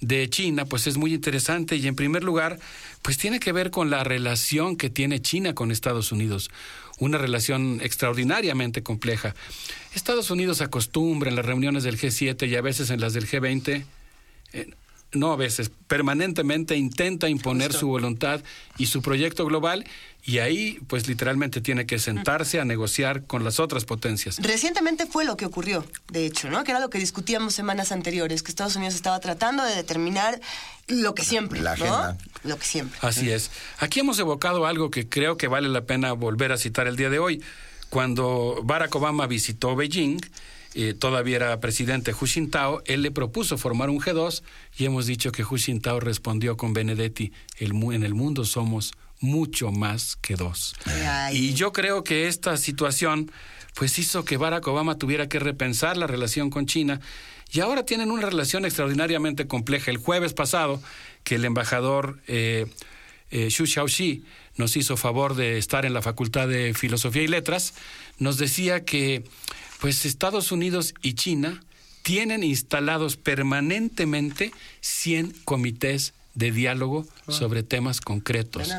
[0.00, 2.58] de China pues es muy interesante y en primer lugar
[3.02, 6.50] pues tiene que ver con la relación que tiene China con Estados Unidos,
[6.98, 9.34] una relación extraordinariamente compleja.
[9.94, 13.84] Estados Unidos acostumbra en las reuniones del G7 y a veces en las del G20
[14.52, 14.70] eh,
[15.12, 18.40] no a veces, permanentemente intenta imponer su voluntad
[18.76, 19.86] y su proyecto global
[20.24, 24.38] y ahí pues literalmente tiene que sentarse a negociar con las otras potencias.
[24.42, 26.64] Recientemente fue lo que ocurrió, de hecho, ¿no?
[26.64, 30.40] Que era lo que discutíamos semanas anteriores, que Estados Unidos estaba tratando de determinar
[30.88, 31.84] lo que siempre, La ¿no?
[31.84, 32.18] agenda.
[32.42, 32.98] Lo que siempre.
[33.02, 33.52] Así es.
[33.78, 37.08] Aquí hemos evocado algo que creo que vale la pena volver a citar el día
[37.08, 37.42] de hoy.
[37.88, 40.18] Cuando Barack Obama visitó Beijing,
[40.78, 44.42] eh, todavía era presidente Hu Jintao, él le propuso formar un G2
[44.76, 49.72] y hemos dicho que Hu Jintao respondió con Benedetti, el, en el mundo somos mucho
[49.72, 50.74] más que dos.
[51.32, 53.32] Y yo creo que esta situación
[53.74, 57.00] pues hizo que Barack Obama tuviera que repensar la relación con China
[57.50, 59.90] y ahora tienen una relación extraordinariamente compleja.
[59.90, 60.82] El jueves pasado
[61.24, 62.66] que el embajador eh,
[63.30, 64.24] eh, Xu Xiaoxi
[64.56, 67.72] nos hizo favor de estar en la Facultad de Filosofía y Letras,
[68.18, 69.24] nos decía que
[69.80, 71.62] pues Estados Unidos y China
[72.02, 78.70] tienen instalados permanentemente 100 comités de diálogo sobre temas concretos.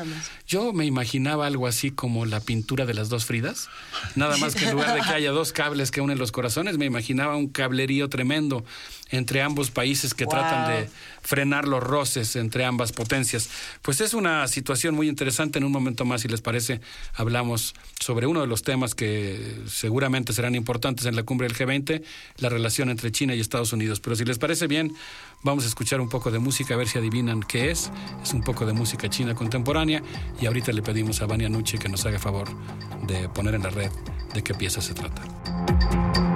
[0.46, 3.68] Yo me imaginaba algo así como la pintura de las dos Fridas.
[4.14, 6.84] Nada más que en lugar de que haya dos cables que unen los corazones, me
[6.86, 8.64] imaginaba un cablerío tremendo
[9.10, 10.34] entre ambos países que Wow.
[10.34, 10.88] tratan de
[11.28, 13.50] frenar los roces entre ambas potencias.
[13.82, 15.58] Pues es una situación muy interesante.
[15.58, 16.80] En un momento más, si les parece,
[17.14, 22.02] hablamos sobre uno de los temas que seguramente serán importantes en la cumbre del G20,
[22.38, 24.00] la relación entre China y Estados Unidos.
[24.00, 24.94] Pero si les parece bien,
[25.42, 27.90] vamos a escuchar un poco de música, a ver si adivinan qué es.
[28.22, 30.02] Es un poco de música china contemporánea
[30.40, 32.48] y ahorita le pedimos a Vania Nuche que nos haga favor
[33.06, 33.90] de poner en la red
[34.32, 36.27] de qué pieza se trata.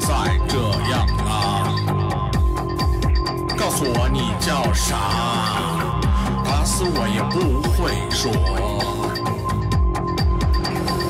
[0.00, 0.56] 再这
[0.90, 1.30] 样啊。
[3.56, 4.96] 告诉我你叫啥？
[6.44, 7.76] 打死我也不会
[8.10, 8.30] 说。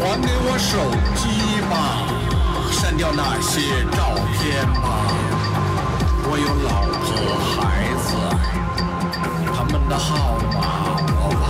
[0.00, 0.72] 还给我手
[1.14, 1.22] 机
[1.68, 1.72] 吧，
[2.72, 3.96] 删掉那些照
[4.32, 4.86] 片吧。
[6.30, 6.68] 我有老
[7.04, 7.08] 婆
[7.44, 7.56] 孩
[8.06, 8.08] 子，
[9.54, 10.08] 他们的号
[10.54, 10.56] 码
[11.20, 11.44] 我忘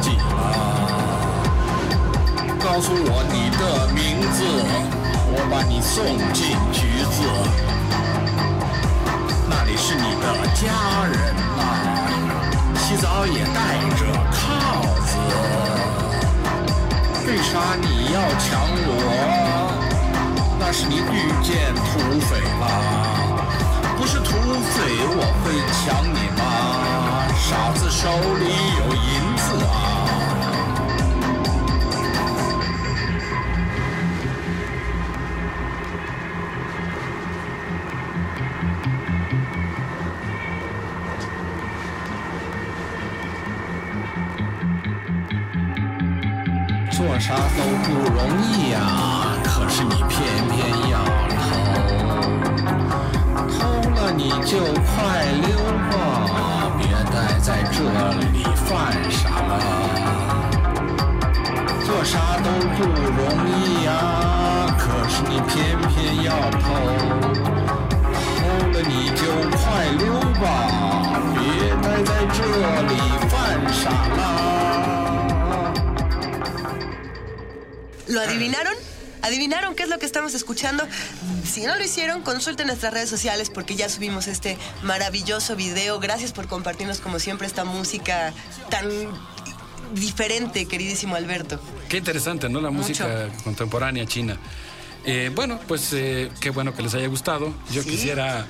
[0.00, 0.42] 记了。
[2.62, 3.98] 告诉我你的名
[4.32, 4.38] 字，
[5.36, 7.18] 我把你送进局子。
[9.50, 10.62] 那里是你的家
[11.10, 11.14] 人
[11.58, 11.60] 呐、
[12.78, 13.58] 洗澡也带
[13.98, 14.38] 着铐
[15.04, 15.12] 子。
[17.26, 18.90] 为啥你要抢我？
[20.60, 21.02] 那是你遇
[21.42, 21.82] 见土
[22.20, 22.62] 匪了。
[23.98, 24.76] 不是土匪，
[25.16, 25.82] 我会抢
[26.14, 26.42] 你吗？
[27.36, 28.44] 傻子手里
[28.78, 29.93] 有银子啊！
[62.75, 63.89] 不容易呀、
[64.77, 66.65] 可是你偏偏要偷，
[68.37, 68.39] 偷
[68.71, 69.21] 了你就
[69.57, 69.59] 快
[69.97, 70.03] 溜
[70.39, 70.43] 吧，
[71.33, 71.39] 别
[71.81, 72.37] 待在这
[72.87, 72.93] 里
[73.29, 73.33] 犯
[73.73, 73.81] 傻
[74.17, 74.19] 了。
[78.07, 78.73] ¿Lo adivinaron?
[79.21, 80.87] ¿Adivinaron qué es lo que estamos escuchando?
[81.43, 85.99] Si no lo hicieron, consulten nuestras redes sociales porque ya subimos este maravilloso video.
[85.99, 88.33] Gracias por compartirnos como siempre esta música
[88.69, 88.87] tan
[89.93, 91.59] diferente, queridísimo Alberto.
[91.88, 92.60] Qué interesante, ¿no?
[92.60, 94.36] La música contemporánea china.
[95.04, 97.52] Eh, bueno, pues eh, qué bueno que les haya gustado.
[97.70, 98.46] Yo quisiera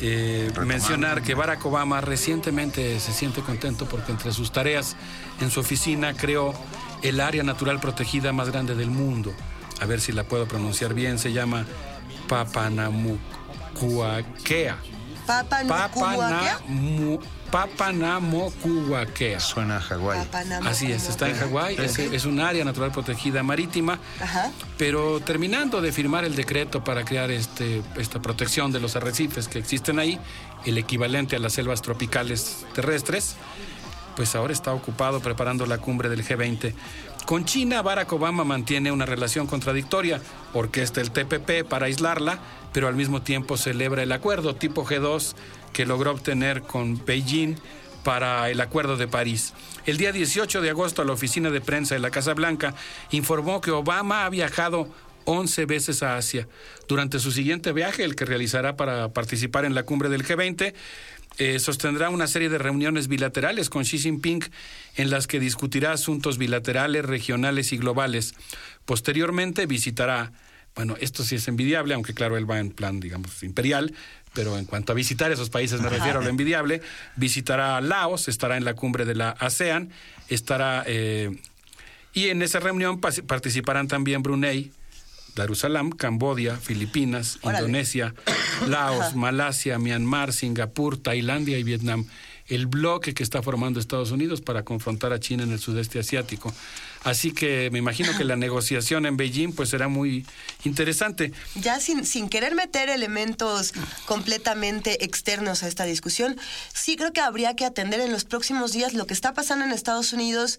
[0.00, 4.94] eh, mencionar que Barack Obama recientemente se siente contento porque entre sus tareas
[5.40, 6.54] en su oficina creó
[7.02, 9.34] el área natural protegida más grande del mundo.
[9.80, 11.18] A ver si la puedo pronunciar bien.
[11.18, 11.66] Se llama
[12.28, 14.76] Papanamucuaquea.
[15.26, 17.20] Papa Papanamu-
[17.50, 19.40] Papanamocuaquea.
[19.40, 20.28] Suena a Hawái.
[20.64, 24.50] Así es, está en Hawái, es, es un área natural protegida marítima, Ajá.
[24.78, 29.58] pero terminando de firmar el decreto para crear este, esta protección de los arrecifes que
[29.58, 30.18] existen ahí,
[30.64, 33.36] el equivalente a las selvas tropicales terrestres,
[34.16, 36.74] pues ahora está ocupado preparando la cumbre del G20.
[37.26, 40.20] Con China, Barack Obama mantiene una relación contradictoria,
[40.52, 42.38] orquesta el TPP para aislarla,
[42.72, 45.34] pero al mismo tiempo celebra el acuerdo tipo G2
[45.72, 47.56] que logró obtener con Beijing
[48.04, 49.52] para el Acuerdo de París.
[49.86, 52.74] El día 18 de agosto, la oficina de prensa de la Casa Blanca
[53.10, 54.88] informó que Obama ha viajado
[55.24, 56.48] 11 veces a Asia.
[56.88, 60.74] Durante su siguiente viaje, el que realizará para participar en la cumbre del G20,
[61.38, 64.42] eh, sostendrá una serie de reuniones bilaterales con Xi Jinping
[64.96, 68.34] en las que discutirá asuntos bilaterales, regionales y globales.
[68.84, 70.32] Posteriormente visitará,
[70.74, 73.94] bueno, esto sí es envidiable, aunque claro, él va en plan, digamos, imperial,
[74.32, 76.82] pero en cuanto a visitar esos países me refiero a lo envidiable,
[77.16, 79.90] visitará Laos, estará en la cumbre de la ASEAN,
[80.28, 80.84] estará...
[80.86, 81.30] eh,
[82.12, 84.72] y en esa reunión participarán también Brunei,
[85.36, 87.60] Darussalam, Cambodia, Filipinas, Órale.
[87.60, 88.14] Indonesia,
[88.66, 92.06] Laos, Malasia, Myanmar, Singapur, Tailandia y Vietnam.
[92.48, 96.52] El bloque que está formando Estados Unidos para confrontar a China en el sudeste asiático.
[97.02, 100.26] Así que me imagino que la negociación en Beijing pues será muy
[100.64, 101.32] interesante.
[101.54, 103.72] Ya sin, sin querer meter elementos
[104.06, 106.38] completamente externos a esta discusión,
[106.72, 109.72] sí creo que habría que atender en los próximos días lo que está pasando en
[109.72, 110.58] Estados Unidos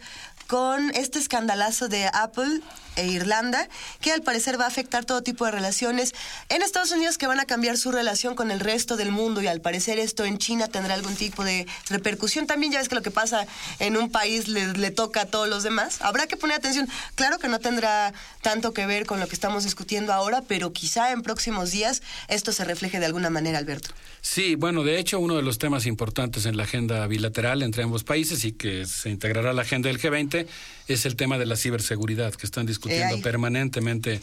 [0.52, 2.60] con este escandalazo de Apple
[2.98, 3.70] e Irlanda,
[4.02, 6.14] que al parecer va a afectar todo tipo de relaciones
[6.50, 9.48] en Estados Unidos que van a cambiar su relación con el resto del mundo y
[9.48, 12.48] al parecer esto en China tendrá algún tipo de repercusión.
[12.48, 13.48] También ya ves que lo que pasa
[13.80, 16.02] en un país le, le toca a todos los demás.
[16.02, 16.90] Habrá que poner atención.
[17.16, 21.14] Claro que no tendrá tanto que ver con lo que estamos discutiendo ahora, pero quizá
[21.14, 23.92] en próximos días esto se refleje de alguna manera, Alberto.
[24.20, 28.04] Sí, bueno, de hecho uno de los temas importantes en la agenda bilateral entre ambos
[28.04, 30.41] países y que se integrará a la agenda del G20
[30.88, 34.20] es el tema de la ciberseguridad que están discutiendo Eh, permanentemente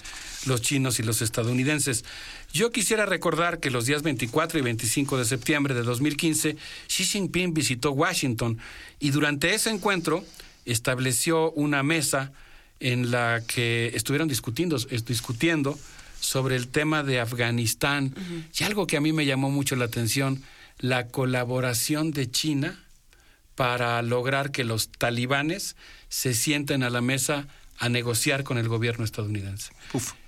[0.47, 2.05] los chinos y los estadounidenses.
[2.53, 6.57] Yo quisiera recordar que los días 24 y 25 de septiembre de 2015
[6.87, 8.59] Xi Jinping visitó Washington
[9.01, 10.25] y durante ese encuentro
[10.65, 12.33] estableció una mesa
[12.81, 15.79] en la que estuvieron discutiendo, discutiendo
[16.21, 18.15] sobre el tema de Afganistán.
[18.59, 20.43] Y algo que a mí me llamó mucho la atención,
[20.79, 22.79] la colaboración de China
[23.59, 25.75] para lograr que los talibanes
[26.09, 27.49] se sienten a la mesa
[27.81, 29.73] a negociar con el gobierno estadounidense.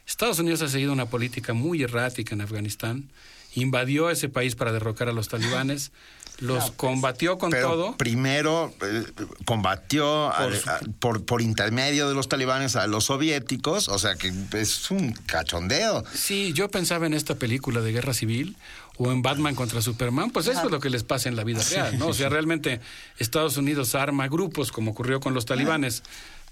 [0.04, 3.08] Estados Unidos ha seguido una política muy errática en Afganistán,
[3.54, 5.92] invadió ese país para derrocar a los talibanes,
[6.40, 7.96] los combatió con Pero todo.
[7.98, 9.04] Primero eh,
[9.44, 14.32] combatió a- a- por, por intermedio de los talibanes a los soviéticos, o sea que
[14.54, 16.02] es un cachondeo.
[16.14, 18.56] Sí, yo pensaba en esta película de guerra civil
[18.96, 21.62] o en Batman contra Superman, pues eso es lo que les pasa en la vida
[21.70, 22.08] real, ¿no?
[22.08, 22.32] O sea, sí.
[22.32, 22.80] realmente
[23.18, 26.02] Estados Unidos arma grupos, como ocurrió con los talibanes,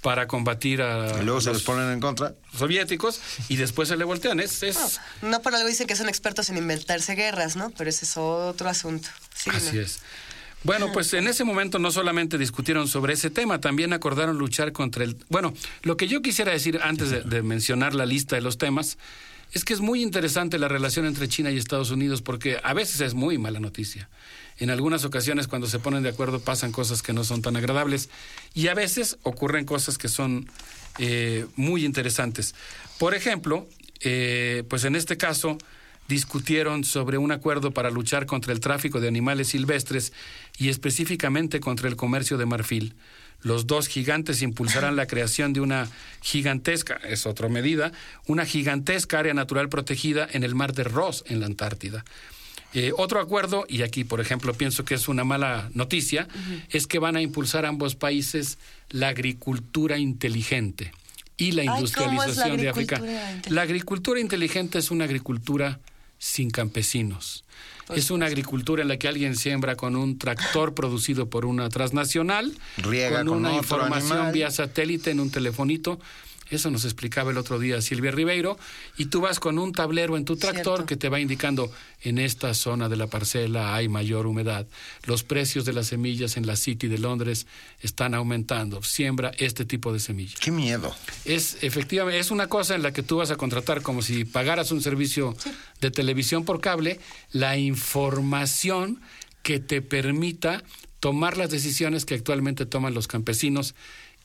[0.00, 2.34] para combatir a Y luego se los les ponen en contra.
[2.56, 4.40] soviéticos y después se le voltean.
[4.40, 7.70] Es, es, No por algo dicen que son expertos en inventarse guerras, ¿no?
[7.76, 9.08] Pero ese es otro asunto.
[9.34, 9.82] Sí, Así ¿no?
[9.82, 10.00] es.
[10.64, 15.04] Bueno, pues en ese momento no solamente discutieron sobre ese tema, también acordaron luchar contra
[15.04, 15.16] el...
[15.28, 18.98] Bueno, lo que yo quisiera decir antes de, de mencionar la lista de los temas
[19.52, 23.00] es que es muy interesante la relación entre China y Estados Unidos porque a veces
[23.00, 24.08] es muy mala noticia.
[24.58, 28.10] En algunas ocasiones cuando se ponen de acuerdo pasan cosas que no son tan agradables
[28.54, 30.48] y a veces ocurren cosas que son
[30.98, 32.54] eh, muy interesantes.
[32.98, 33.66] Por ejemplo,
[34.00, 35.58] eh, pues en este caso
[36.08, 40.12] discutieron sobre un acuerdo para luchar contra el tráfico de animales silvestres
[40.56, 42.94] y específicamente contra el comercio de marfil.
[43.42, 45.88] Los dos gigantes impulsarán la creación de una
[46.22, 47.92] gigantesca, es otra medida,
[48.26, 52.04] una gigantesca área natural protegida en el mar de Ross, en la Antártida.
[52.74, 56.28] Eh, otro acuerdo, y aquí por ejemplo pienso que es una mala noticia,
[56.68, 58.58] es que van a impulsar ambos países
[58.90, 60.92] la agricultura inteligente
[61.38, 63.02] y la Ay, ¿cómo es la industrialización de África.
[63.48, 65.78] La agricultura inteligente es una agricultura
[66.18, 67.44] sin campesinos.
[67.94, 72.52] Es una agricultura en la que alguien siembra con un tractor producido por una transnacional,
[72.76, 74.32] Riega con con una otro información animal.
[74.34, 75.98] vía satélite en un telefonito.
[76.50, 78.58] Eso nos explicaba el otro día Silvia Ribeiro.
[78.96, 80.86] Y tú vas con un tablero en tu tractor Cierto.
[80.86, 81.70] que te va indicando
[82.02, 84.66] en esta zona de la parcela hay mayor humedad.
[85.04, 87.46] Los precios de las semillas en la City de Londres
[87.80, 88.82] están aumentando.
[88.82, 90.40] Siembra este tipo de semillas.
[90.40, 90.94] Qué miedo.
[91.24, 94.72] Es efectivamente, es una cosa en la que tú vas a contratar como si pagaras
[94.72, 95.36] un servicio
[95.80, 97.00] de televisión por cable,
[97.32, 99.00] la información
[99.42, 100.62] que te permita
[101.00, 103.74] tomar las decisiones que actualmente toman los campesinos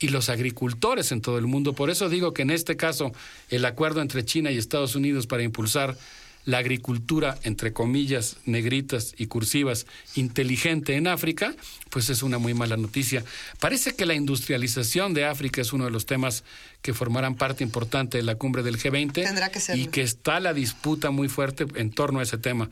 [0.04, 1.72] y los agricultores en todo el mundo.
[1.72, 3.14] Por eso digo que en este caso
[3.50, 5.98] el acuerdo entre China y Estados Unidos para impulsar
[6.44, 11.56] la agricultura, entre comillas, negritas y cursivas, inteligente en África,
[11.90, 13.24] pues es una muy mala noticia.
[13.62, 16.44] Parece que la industrialización de África es uno de los temas
[16.82, 20.54] que formarán parte importante de la cumbre del G20 Tendrá que y que está la
[20.54, 22.70] disputa muy fuerte en torno a ese tema.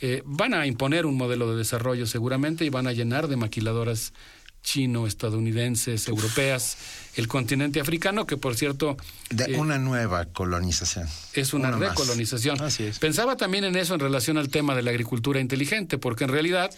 [0.00, 4.14] Eh, van a imponer un modelo de desarrollo seguramente y van a llenar de maquiladoras
[4.62, 6.76] chino, estadounidenses, europeas,
[7.16, 8.96] el continente africano, que por cierto...
[9.30, 11.08] De eh, una nueva colonización.
[11.34, 11.88] es una, Una más.
[11.90, 12.58] recolonización.
[13.00, 16.70] Pensaba también en eso en relación al tema de la agricultura inteligente, porque en realidad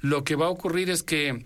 [0.00, 1.44] lo que va a ocurrir es que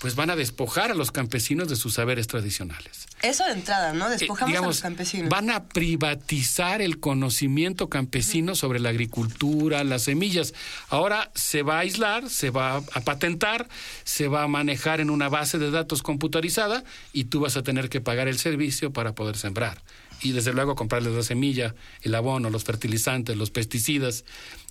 [0.00, 3.06] pues van a despojar a los campesinos de sus saberes tradicionales.
[3.22, 4.06] Eso de entrada, ¿no?
[4.06, 5.28] Eh, Despojamos a los campesinos.
[5.28, 10.54] Van a privatizar el conocimiento campesino sobre la agricultura, las semillas.
[10.88, 13.68] Ahora se va a aislar, se va a patentar,
[14.04, 16.82] se va a manejar en una base de datos computarizada
[17.12, 19.82] y tú vas a tener que pagar el servicio para poder sembrar.
[20.22, 24.24] Y desde luego comprarles la semilla, el abono, los fertilizantes, los pesticidas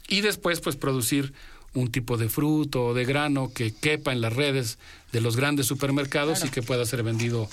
[0.08, 1.34] y después pues producir
[1.74, 4.80] un tipo de fruto o de grano que quepa en las redes
[5.12, 7.48] de los grandes supermercados y que pueda ser vendido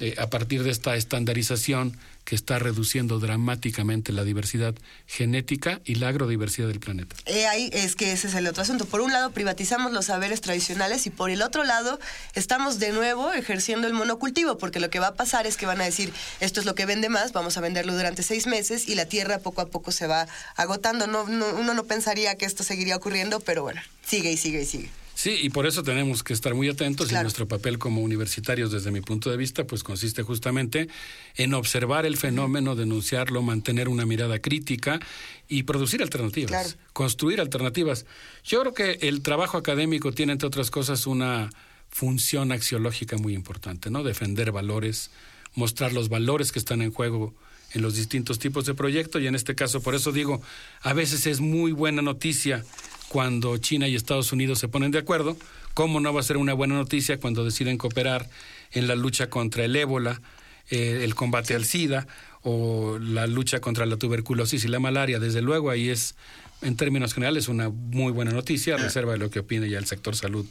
[0.00, 4.74] eh, a partir de esta estandarización que está reduciendo dramáticamente la diversidad
[5.06, 7.16] genética y la agrodiversidad del planeta.
[7.50, 8.86] Ahí es que ese es el otro asunto.
[8.86, 11.98] Por un lado, privatizamos los saberes tradicionales y por el otro lado,
[12.34, 15.80] estamos de nuevo ejerciendo el monocultivo, porque lo que va a pasar es que van
[15.80, 18.94] a decir, esto es lo que vende más, vamos a venderlo durante seis meses y
[18.94, 21.06] la tierra poco a poco se va agotando.
[21.06, 24.66] No, no, uno no pensaría que esto seguiría ocurriendo, pero bueno, sigue y sigue y
[24.66, 24.99] sigue.
[25.20, 28.90] Sí, y por eso tenemos que estar muy atentos y nuestro papel como universitarios desde
[28.90, 30.88] mi punto de vista pues consiste justamente
[31.36, 34.98] en observar el fenómeno, denunciarlo, mantener una mirada crítica
[35.46, 38.06] y producir alternativas, construir alternativas.
[38.44, 41.50] Yo creo que el trabajo académico tiene entre otras cosas una
[41.90, 44.02] función axiológica muy importante, ¿no?
[44.02, 45.10] Defender valores,
[45.54, 47.34] mostrar los valores que están en juego
[47.74, 50.40] en los distintos tipos de proyectos y en este caso por eso digo,
[50.80, 52.64] a veces es muy buena noticia
[53.10, 55.36] cuando China y Estados Unidos se ponen de acuerdo,
[55.74, 58.30] ¿cómo no va a ser una buena noticia cuando deciden cooperar
[58.70, 60.22] en la lucha contra el ébola,
[60.70, 62.06] eh, el combate al SIDA
[62.42, 65.18] o la lucha contra la tuberculosis y la malaria?
[65.18, 66.14] Desde luego ahí es,
[66.62, 69.86] en términos generales, una muy buena noticia, a reserva de lo que opine ya el
[69.86, 70.46] sector salud,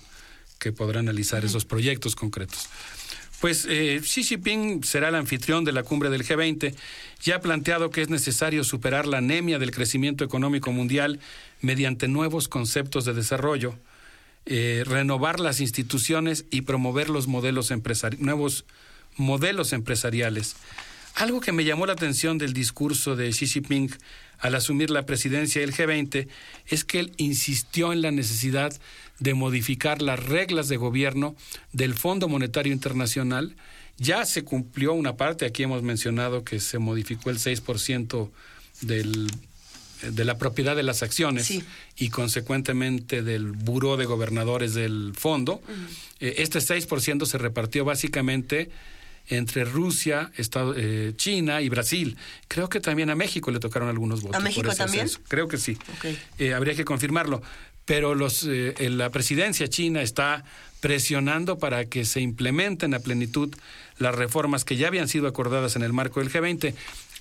[0.59, 2.67] que podrá analizar esos proyectos concretos.
[3.39, 6.75] Pues eh, Xi Jinping será el anfitrión de la cumbre del G20
[7.21, 11.21] ya ha planteado que es necesario superar la anemia del crecimiento económico mundial
[11.61, 13.77] mediante nuevos conceptos de desarrollo,
[14.45, 17.71] eh, renovar las instituciones y promover los modelos
[18.19, 18.65] nuevos
[19.17, 20.55] modelos empresariales.
[21.15, 23.91] Algo que me llamó la atención del discurso de Xi Jinping
[24.39, 26.27] al asumir la presidencia del G20
[26.67, 28.79] es que él insistió en la necesidad
[29.19, 31.35] de modificar las reglas de gobierno
[31.73, 33.55] del Fondo Monetario Internacional.
[33.97, 38.29] Ya se cumplió una parte, aquí hemos mencionado que se modificó el 6%
[38.81, 39.29] del
[40.01, 41.51] de la propiedad de las acciones
[41.97, 45.61] y consecuentemente del buró de gobernadores del fondo,
[46.19, 48.69] eh, este 6% se repartió básicamente
[49.27, 52.17] entre Rusia, Estado, eh, China y Brasil.
[52.47, 54.37] Creo que también a México le tocaron algunos votos.
[54.37, 55.07] ¿A México también?
[55.27, 55.77] Creo que sí.
[56.39, 57.41] Eh, habría que confirmarlo.
[57.85, 60.45] Pero los, la presidencia china está
[60.79, 63.55] presionando para que se implementen a plenitud
[63.97, 66.73] las reformas que ya habían sido acordadas en el marco del G20.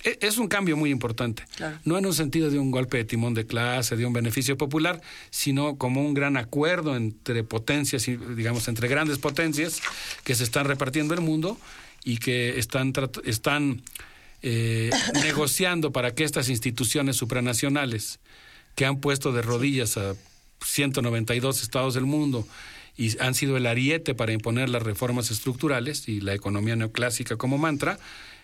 [0.03, 1.43] E, es un cambio muy importante.
[1.83, 5.01] No en un sentido de un golpe de timón de clase, de un beneficio popular,
[5.29, 9.81] sino como un gran acuerdo entre potencias, y, digamos, entre grandes potencias
[10.23, 11.57] que se están repartiendo el mundo
[12.03, 12.93] y que están,
[13.25, 13.81] están
[14.41, 14.89] eh,
[15.23, 18.19] negociando para que estas instituciones supranacionales
[18.75, 20.15] que han puesto de rodillas a
[20.63, 22.47] 192 estados del mundo
[22.97, 27.57] y han sido el ariete para imponer las reformas estructurales y la economía neoclásica como
[27.57, 27.97] mantra,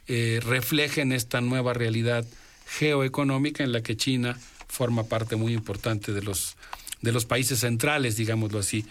[0.08, 2.25] eh, reflejen esta nueva realidad
[2.67, 6.56] geoeconómica en la que China forma parte muy importante de los,
[7.01, 8.85] de los países centrales, digámoslo así.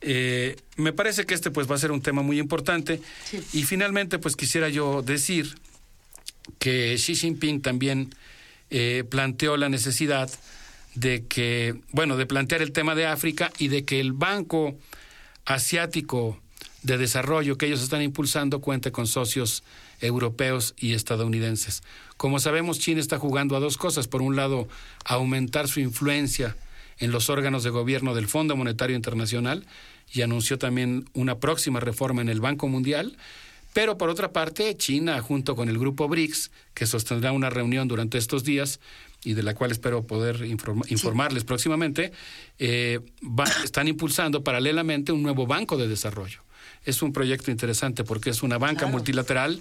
[0.00, 3.00] Eh, me parece que este pues va a ser un tema muy importante
[3.52, 5.54] y finalmente pues quisiera yo decir
[6.58, 8.12] que Xi Jinping también
[8.70, 10.28] eh, planteó la necesidad
[10.94, 14.76] de que, bueno, de plantear el tema de África y de que el Banco
[15.44, 16.38] Asiático
[16.82, 19.62] de Desarrollo que ellos están impulsando cuente con socios
[20.02, 21.82] europeos y estadounidenses.
[22.16, 24.08] Como sabemos, China está jugando a dos cosas.
[24.08, 24.68] Por un lado,
[25.04, 26.56] aumentar su influencia
[26.98, 29.64] en los órganos de gobierno del Fondo Monetario Internacional
[30.12, 33.16] y anunció también una próxima reforma en el Banco Mundial.
[33.72, 38.18] Pero por otra parte, China, junto con el grupo BRICS, que sostendrá una reunión durante
[38.18, 38.80] estos días
[39.24, 42.12] y de la cual espero poder informarles próximamente,
[42.58, 43.00] eh,
[43.64, 46.42] están impulsando paralelamente un nuevo banco de desarrollo
[46.84, 49.60] es un proyecto interesante porque es una banca multilateral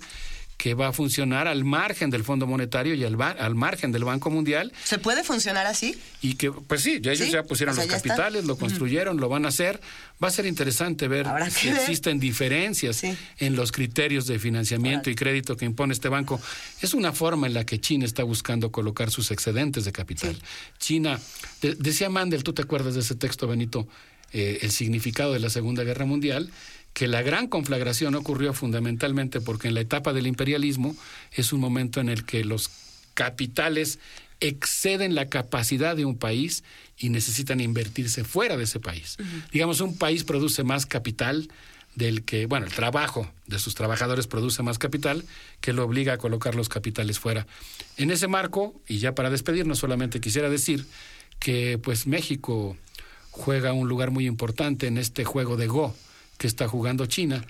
[0.61, 4.30] que va a funcionar al margen del Fondo Monetario y al, al margen del Banco
[4.30, 4.72] Mundial.
[4.83, 6.00] ¿Se puede funcionar así?
[6.22, 9.48] Y que, pues sí, ya ellos ya pusieron los capitales, lo construyeron, lo van a
[9.48, 9.82] hacer.
[10.24, 15.58] Va a ser interesante ver si existen diferencias en los criterios de financiamiento y crédito
[15.58, 16.40] que impone este banco.
[16.80, 20.38] Es una forma en la que China está buscando colocar sus excedentes de capital.
[20.77, 21.19] China,
[21.80, 23.88] decía Mandel, ¿tú te acuerdas de ese texto, Benito?
[24.33, 26.51] Eh, el significado de la Segunda Guerra Mundial
[26.93, 30.95] que la gran conflagración ocurrió fundamentalmente porque en la etapa del imperialismo
[31.31, 32.69] es un momento en el que los
[33.13, 33.99] capitales
[34.39, 36.63] exceden la capacidad de un país
[36.97, 39.17] y necesitan invertirse fuera de ese país.
[39.51, 41.47] Digamos, un país produce más capital
[41.95, 45.23] del que, bueno, el trabajo de sus trabajadores produce más capital
[45.59, 47.45] que lo obliga a colocar los capitales fuera.
[47.97, 50.85] En ese marco, y ya para despedirnos, solamente quisiera decir
[51.39, 52.77] que pues México
[53.29, 55.95] juega un lugar muy importante en este juego de Go
[56.41, 57.45] que está jugando China.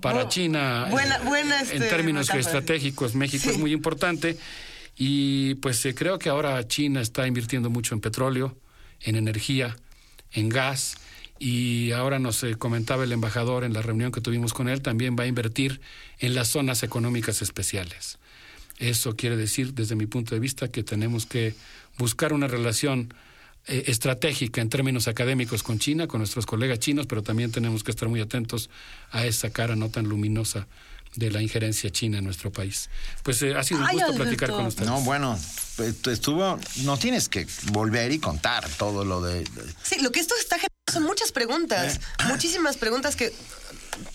[0.00, 4.38] Para China, en este, términos estratégicos, México es muy importante.
[4.96, 8.56] Y pues eh, creo que ahora China está invirtiendo mucho en petróleo,
[9.00, 9.76] en energía,
[10.30, 10.94] en gas
[11.40, 15.16] y ahora nos eh, comentaba el embajador en la reunión que tuvimos con él, también
[15.18, 15.80] va a invertir
[16.20, 18.20] en las zonas económicas especiales.
[18.78, 21.56] Eso quiere decir, desde mi punto de vista, que tenemos que
[21.98, 23.12] buscar una relación
[23.66, 27.90] eh, estratégica en términos académicos con China, con nuestros colegas chinos, pero también tenemos que
[27.90, 28.70] estar muy atentos
[29.10, 30.66] a esa cara no tan luminosa
[31.14, 32.90] de la injerencia china en nuestro país.
[33.22, 34.22] Pues eh, ha sido un Ay, gusto Alberto.
[34.24, 34.86] platicar con ustedes.
[34.88, 35.38] No, bueno,
[36.02, 39.40] tú estuvo, no tienes que volver y contar todo lo de...
[39.44, 43.32] de- Sí, lo que esto está generando son muchas preguntas, muchísimas preguntas que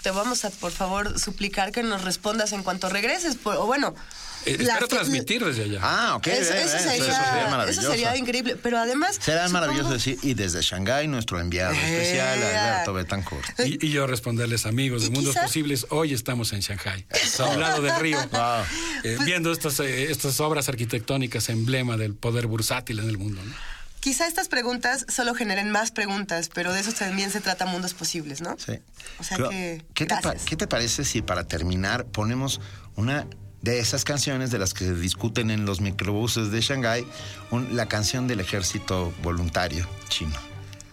[0.03, 3.35] te vamos a, por favor, suplicar que nos respondas en cuanto regreses.
[3.35, 3.95] por- o bueno,
[4.45, 5.79] Eh, espero que- transmitir desde allá.
[5.81, 6.27] Ah, ok.
[6.27, 7.91] eso, bien, eso sería, eso sería eso maravilloso.
[7.91, 8.55] sería increíble.
[8.55, 9.17] Pero además.
[9.21, 12.57] Será supongo- maravilloso decir, y desde Shanghái nuestro enviado especial, Eh.
[12.57, 13.59] Alberto Betancourt.
[13.59, 17.05] Y, y yo responderles, amigos de Mundos quizá- Posibles, hoy estamos en Shanghai,
[17.39, 18.63] a un lado del río, Wow.
[19.03, 23.41] eh, Pues viendo estas, eh, estas obras arquitectónicas, emblema del poder bursátil en el mundo.
[23.43, 23.53] ¿no?
[23.99, 28.41] Quizá estas preguntas solo generen más preguntas, pero de eso también se trata Mundos Posibles,
[28.41, 28.55] ¿no?
[28.57, 28.79] Sí.
[29.19, 29.85] O sea Pero, que.
[29.93, 30.43] ¿qué, te pa- gracias.
[30.45, 32.59] qué te parece si para terminar ponemos
[32.95, 33.27] una
[33.61, 37.05] de esas canciones de las que se discuten en los microbuses de Shanghái,
[37.51, 40.35] un- la canción del ejército voluntario chino?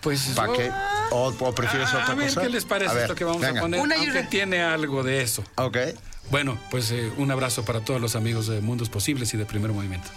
[0.00, 0.70] Pues ¿Para qué?
[1.10, 2.42] ¿O, o prefieres a otra ver cosa?
[2.42, 3.60] qué les parece A ver, esto que vamos venga.
[3.60, 4.28] a poner, Una y aunque una.
[4.28, 5.42] tiene algo de eso.
[5.56, 5.76] Ok.
[6.30, 9.72] Bueno, pues eh, un abrazo para todos los amigos de Mundos Posibles y de Primer
[9.72, 10.08] Movimiento.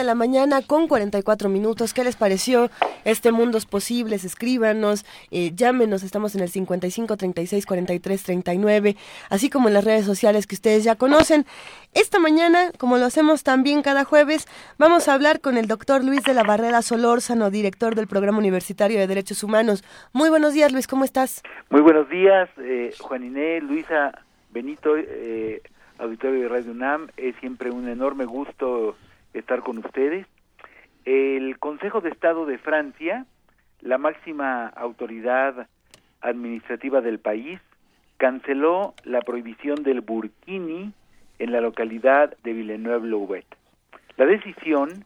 [0.09, 1.93] la mañana con 44 minutos.
[1.93, 2.71] ¿Qué les pareció
[3.05, 4.23] este Mundos Posibles?
[4.23, 6.01] Escríbanos, eh, llámenos.
[6.01, 8.95] Estamos en el 55 36 43 39,
[9.29, 11.45] así como en las redes sociales que ustedes ya conocen.
[11.93, 14.47] Esta mañana, como lo hacemos también cada jueves,
[14.79, 18.97] vamos a hablar con el doctor Luis de la Barrera Solórzano, director del Programa Universitario
[18.97, 19.83] de Derechos Humanos.
[20.11, 21.43] Muy buenos días, Luis, ¿cómo estás?
[21.69, 25.61] Muy buenos días, eh, Juan Inés, Luisa, Benito, eh,
[25.99, 27.09] auditorio de Radio UNAM.
[27.15, 28.95] Es siempre un enorme gusto
[29.33, 30.25] estar con ustedes.
[31.05, 33.25] El Consejo de Estado de Francia
[33.81, 35.67] la máxima autoridad
[36.21, 37.59] administrativa del país,
[38.17, 40.91] canceló la prohibición del burkini
[41.39, 43.45] en la localidad de Villeneuve-Loubet.
[44.17, 45.05] La decisión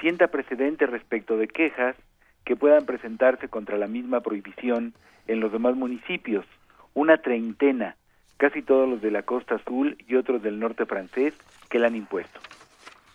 [0.00, 1.96] sienta precedente respecto de quejas
[2.44, 4.94] que puedan presentarse contra la misma prohibición
[5.26, 6.46] en los demás municipios,
[6.94, 7.96] una treintena,
[8.36, 11.34] casi todos los de la costa azul y otros del norte francés,
[11.68, 12.38] que la han impuesto.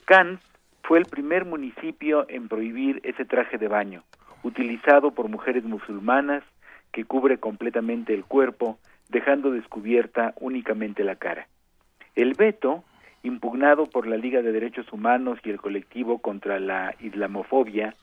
[0.07, 0.39] Cannes
[0.83, 4.03] fue el primer municipio en prohibir ese traje de baño,
[4.41, 6.45] utilizado por mujeres musulmanas
[6.93, 8.79] que cubre completamente el cuerpo,
[9.09, 11.49] dejando descubierta únicamente la cara.
[12.15, 12.85] El veto,
[13.21, 17.93] impugnado por la Liga de Derechos Humanos y el colectivo contra la islamofobia,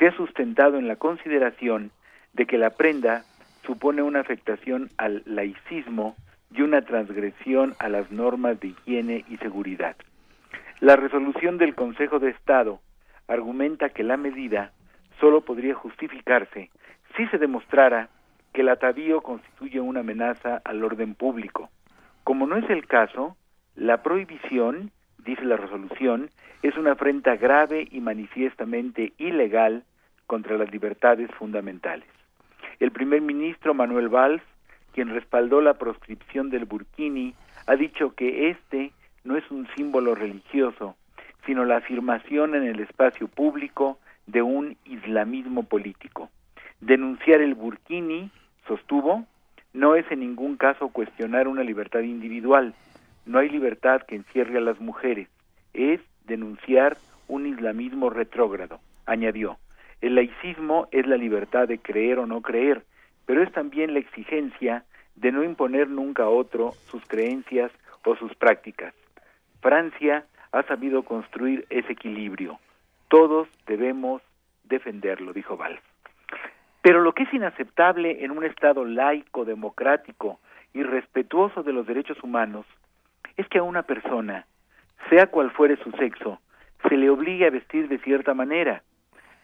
[0.00, 1.92] se ha sustentado en la consideración
[2.32, 3.22] de que la prenda
[3.64, 6.16] supone una afectación al laicismo
[6.50, 9.94] y una transgresión a las normas de higiene y seguridad.
[10.82, 12.80] La resolución del Consejo de Estado
[13.28, 14.72] argumenta que la medida
[15.20, 16.70] solo podría justificarse
[17.16, 18.08] si se demostrara
[18.52, 21.70] que el atavío constituye una amenaza al orden público.
[22.24, 23.36] Como no es el caso,
[23.76, 26.30] la prohibición, dice la resolución,
[26.64, 29.84] es una afrenta grave y manifiestamente ilegal
[30.26, 32.08] contra las libertades fundamentales.
[32.80, 34.42] El primer ministro Manuel Valls,
[34.94, 37.36] quien respaldó la proscripción del burkini,
[37.68, 38.90] ha dicho que este
[39.24, 40.96] no es un símbolo religioso,
[41.46, 46.30] sino la afirmación en el espacio público de un islamismo político.
[46.80, 48.30] Denunciar el burkini,
[48.66, 49.26] sostuvo,
[49.72, 52.74] no es en ningún caso cuestionar una libertad individual.
[53.24, 55.28] No hay libertad que encierre a las mujeres.
[55.72, 56.96] Es denunciar
[57.28, 59.58] un islamismo retrógrado, añadió.
[60.00, 62.84] El laicismo es la libertad de creer o no creer,
[63.24, 64.84] pero es también la exigencia
[65.14, 67.70] de no imponer nunca a otro sus creencias
[68.04, 68.94] o sus prácticas.
[69.62, 72.58] Francia ha sabido construir ese equilibrio.
[73.08, 74.20] Todos debemos
[74.64, 75.80] defenderlo, dijo Valls.
[76.82, 80.40] Pero lo que es inaceptable en un Estado laico, democrático
[80.74, 82.66] y respetuoso de los derechos humanos
[83.36, 84.46] es que a una persona,
[85.08, 86.40] sea cual fuere su sexo,
[86.88, 88.82] se le obligue a vestir de cierta manera.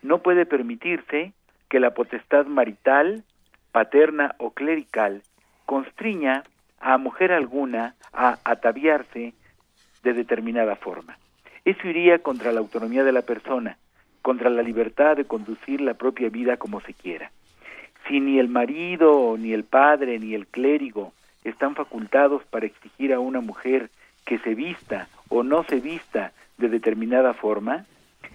[0.03, 1.33] No puede permitirse
[1.69, 3.23] que la potestad marital,
[3.71, 5.23] paterna o clerical
[5.65, 6.43] constriña
[6.81, 9.35] a mujer alguna a ataviarse
[10.03, 11.19] de determinada forma.
[11.65, 13.77] Eso iría contra la autonomía de la persona,
[14.23, 17.31] contra la libertad de conducir la propia vida como se quiera.
[18.07, 21.13] Si ni el marido, ni el padre, ni el clérigo
[21.45, 23.91] están facultados para exigir a una mujer
[24.25, 27.85] que se vista o no se vista de determinada forma,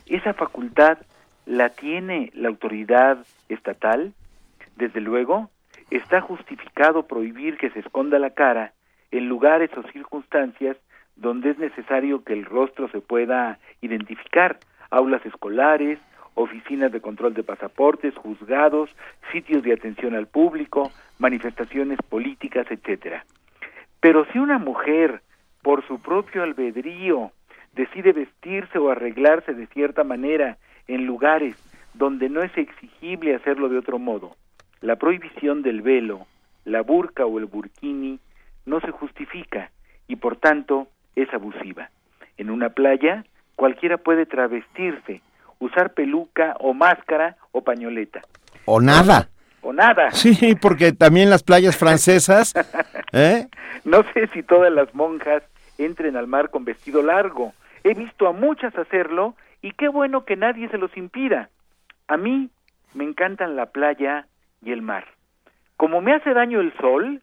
[0.05, 0.97] esa facultad
[1.45, 4.13] la tiene la autoridad estatal.
[4.75, 5.49] Desde luego,
[5.91, 8.73] está justificado prohibir que se esconda la cara
[9.11, 10.77] en lugares o circunstancias
[11.15, 14.59] donde es necesario que el rostro se pueda identificar,
[14.89, 15.99] aulas escolares,
[16.35, 18.89] oficinas de control de pasaportes, juzgados,
[19.31, 23.25] sitios de atención al público, manifestaciones políticas, etcétera.
[23.99, 25.21] Pero si una mujer,
[25.61, 27.31] por su propio albedrío,
[27.73, 31.55] decide vestirse o arreglarse de cierta manera en lugares
[31.93, 34.35] donde no es exigible hacerlo de otro modo,
[34.81, 36.25] la prohibición del velo,
[36.65, 38.19] la burka o el burkini
[38.65, 39.71] no se justifica
[40.07, 41.89] y por tanto es abusiva.
[42.37, 43.25] En una playa
[43.55, 45.21] cualquiera puede travestirse,
[45.59, 48.21] usar peluca o máscara o pañoleta.
[48.65, 49.29] O nada.
[49.61, 50.11] O nada.
[50.11, 52.53] Sí, porque también las playas francesas,
[53.13, 53.47] ¿eh?
[53.85, 55.43] No sé si todas las monjas
[55.77, 57.53] entren al mar con vestido largo.
[57.83, 61.49] He visto a muchas hacerlo y qué bueno que nadie se los impida.
[62.07, 62.49] A mí
[62.93, 64.27] me encantan la playa
[64.61, 65.05] y el mar.
[65.77, 67.21] Como me hace daño el sol,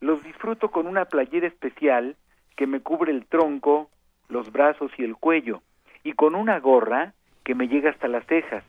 [0.00, 2.16] los disfruto con una playera especial
[2.58, 3.88] que me cubre el tronco,
[4.28, 5.62] los brazos y el cuello,
[6.02, 7.14] y con una gorra
[7.44, 8.64] que me llega hasta las cejas.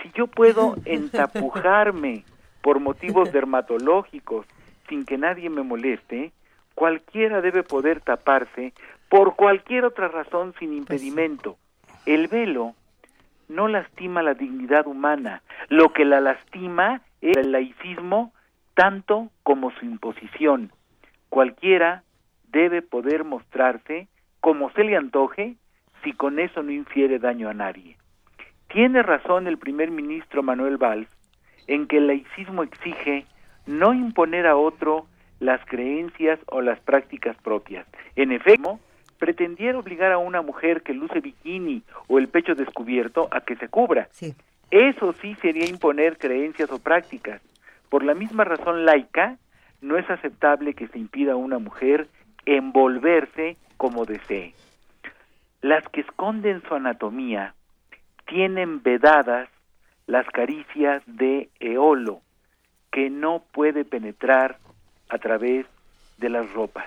[0.00, 2.24] Si yo puedo entapujarme
[2.62, 4.46] por motivos dermatológicos
[4.88, 6.30] sin que nadie me moleste,
[6.76, 8.72] cualquiera debe poder taparse
[9.08, 11.56] por cualquier otra razón sin impedimento.
[12.06, 12.76] El velo
[13.48, 18.32] no lastima la dignidad humana, lo que la lastima es el laicismo
[18.74, 20.70] tanto como su imposición.
[21.28, 22.04] Cualquiera
[22.56, 24.08] debe poder mostrarse
[24.40, 25.56] como se le antoje
[26.02, 27.98] si con eso no infiere daño a nadie.
[28.68, 31.08] Tiene razón el primer ministro Manuel Valls
[31.66, 33.26] en que el laicismo exige
[33.66, 35.06] no imponer a otro
[35.38, 37.86] las creencias o las prácticas propias.
[38.14, 38.80] En efecto,
[39.18, 43.68] pretendiera obligar a una mujer que luce bikini o el pecho descubierto a que se
[43.68, 44.08] cubra.
[44.70, 47.42] Eso sí sería imponer creencias o prácticas.
[47.90, 49.36] Por la misma razón laica,
[49.82, 52.08] no es aceptable que se impida a una mujer
[52.46, 54.54] envolverse como desee.
[55.60, 57.54] Las que esconden su anatomía
[58.26, 59.48] tienen vedadas
[60.06, 62.20] las caricias de Eolo,
[62.92, 64.58] que no puede penetrar
[65.08, 65.66] a través
[66.18, 66.86] de las ropas.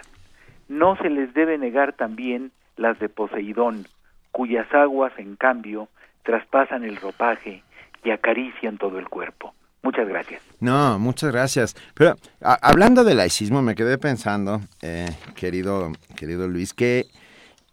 [0.67, 3.85] No se les debe negar también las de Poseidón,
[4.31, 5.89] cuyas aguas, en cambio,
[6.23, 7.63] traspasan el ropaje
[8.03, 9.53] y acarician todo el cuerpo.
[9.81, 10.41] Muchas gracias.
[10.59, 11.75] No, muchas gracias.
[11.93, 17.05] Pero a- hablando del laicismo, me quedé pensando, eh, querido, querido Luis, que,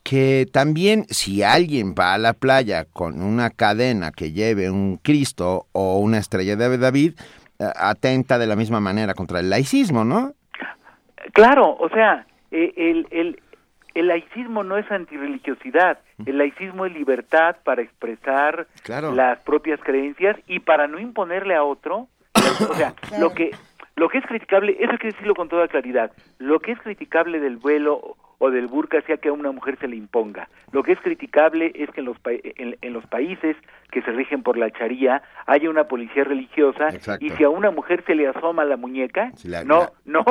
[0.05, 5.67] que también si alguien va a la playa con una cadena que lleve un Cristo
[5.73, 7.15] o una estrella de David,
[7.59, 10.33] eh, atenta de la misma manera contra el laicismo, ¿no?
[11.33, 13.41] Claro, o sea, eh, el, el,
[13.97, 19.13] el laicismo no es antirreligiosidad, el laicismo es libertad para expresar Claro.
[19.15, 23.51] las propias creencias y para no imponerle a otro, o sea, lo que
[23.97, 27.41] lo que es criticable, eso hay que decirlo con toda claridad, lo que es criticable
[27.41, 30.49] del velo o del burka sea que a una mujer se le imponga.
[30.73, 33.57] Lo que es criticable es que en los, pa- en, en los países
[33.91, 37.25] que se rigen por la charía haya una policía religiosa Exacto.
[37.25, 40.25] y si a una mujer se le asoma la muñeca, la- no, la- no,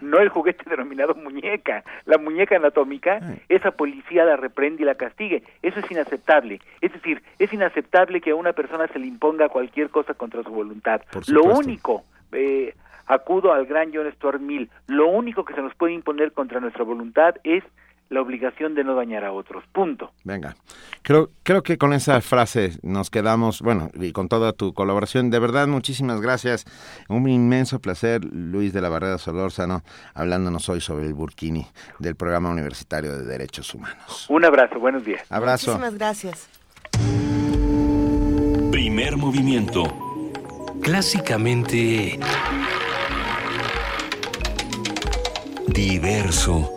[0.00, 5.42] no el juguete denominado muñeca, la muñeca anatómica, esa policía la reprende y la castigue.
[5.62, 6.60] Eso es inaceptable.
[6.80, 10.50] Es decir, es inaceptable que a una persona se le imponga cualquier cosa contra su
[10.50, 11.02] voluntad.
[11.28, 12.74] Lo único, eh,
[13.06, 16.84] acudo al gran John Stuart Mill, lo único que se nos puede imponer contra nuestra
[16.84, 17.64] voluntad es
[18.10, 19.64] la obligación de no dañar a otros.
[19.72, 20.12] Punto.
[20.24, 20.56] Venga,
[21.02, 25.38] creo, creo que con esa frase nos quedamos, bueno, y con toda tu colaboración, de
[25.38, 26.64] verdad, muchísimas gracias.
[27.08, 29.82] Un inmenso placer, Luis de la Barrera Solórzano,
[30.14, 31.66] hablándonos hoy sobre el Burkini
[31.98, 34.26] del Programa Universitario de Derechos Humanos.
[34.28, 35.30] Un abrazo, buenos días.
[35.30, 35.72] Abrazo.
[35.72, 36.48] Muchísimas gracias.
[38.70, 39.84] Primer movimiento.
[40.82, 42.18] Clásicamente
[45.68, 46.70] Diverso.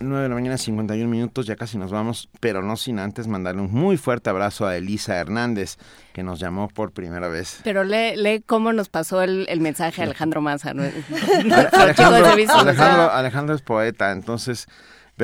[0.00, 3.62] 9 de la mañana, 51 minutos, ya casi nos vamos, pero no sin antes mandarle
[3.62, 5.76] un muy fuerte abrazo a Elisa Hernández,
[6.12, 7.60] que nos llamó por primera vez.
[7.64, 10.74] Pero lee, lee cómo nos pasó el, el mensaje a Alejandro Maza.
[10.74, 10.82] ¿no?
[13.12, 14.66] Alejandro es poeta, entonces,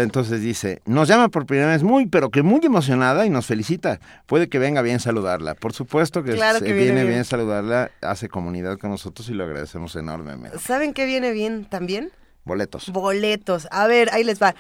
[0.03, 4.01] entonces dice, nos llama por primera vez muy, pero que muy emocionada y nos felicita.
[4.27, 5.55] Puede que venga bien saludarla.
[5.55, 7.09] Por supuesto que, Claro que viene, viene bien.
[7.15, 7.25] bien.
[7.25, 10.59] saludarla, hace comunidad con nosotros y lo agradecemos enormemente.
[10.59, 12.11] ¿Saben qué viene bien también?
[12.45, 12.91] Boletos.
[12.93, 13.67] Boletos.
[13.71, 14.55] A ver, ahí les va.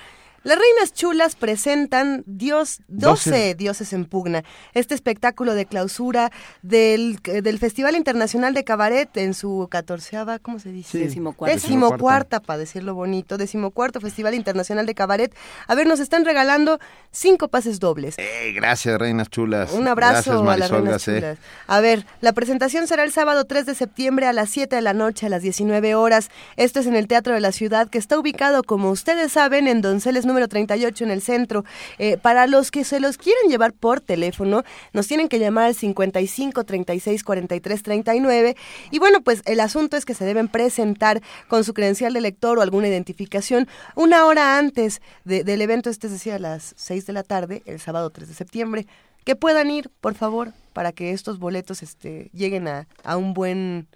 [0.46, 3.54] Las Reinas Chulas presentan Dios, 12, Doce.
[3.56, 4.44] Dioses en Pugna,
[4.74, 6.30] este espectáculo de clausura
[6.62, 10.98] del, del Festival Internacional de Cabaret en su catorceava, ¿cómo se dice?
[10.98, 10.98] Sí.
[10.98, 11.52] Decimocuarta.
[11.52, 15.34] Decimocuarta, para decirlo bonito, decimocuarto Festival Internacional de Cabaret.
[15.66, 16.78] A ver, nos están regalando
[17.10, 18.14] cinco pases dobles.
[18.18, 19.72] Eh, gracias, reinas chulas.
[19.72, 21.38] Un abrazo Gracias, a las reinas chulas.
[21.66, 24.94] A ver, la presentación será el sábado 3 de septiembre a las 7 de la
[24.94, 26.30] noche, a las 19 horas.
[26.54, 29.80] Esto es en el Teatro de la Ciudad, que está ubicado, como ustedes saben, en
[29.82, 31.64] Donceles número 38 en el centro.
[31.98, 35.74] Eh, para los que se los quieren llevar por teléfono, nos tienen que llamar al
[35.74, 38.56] 55 36 43 39.
[38.90, 42.58] Y bueno, pues el asunto es que se deben presentar con su credencial de lector
[42.58, 47.06] o alguna identificación una hora antes de- del evento, este es decir, a las 6
[47.06, 48.86] de la tarde, el sábado 3 de septiembre
[49.24, 53.88] que puedan ir, por favor, para que estos boletos este, lleguen a, a un buen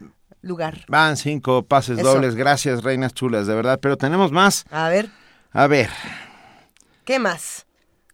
[0.43, 0.85] lugar.
[0.89, 2.15] Van cinco pases Eso.
[2.15, 2.35] dobles.
[2.35, 3.79] Gracias, reinas chulas, de verdad.
[3.81, 4.65] Pero tenemos más.
[4.71, 5.09] A ver,
[5.53, 5.89] A ver,
[7.11, 7.67] ¿qué más?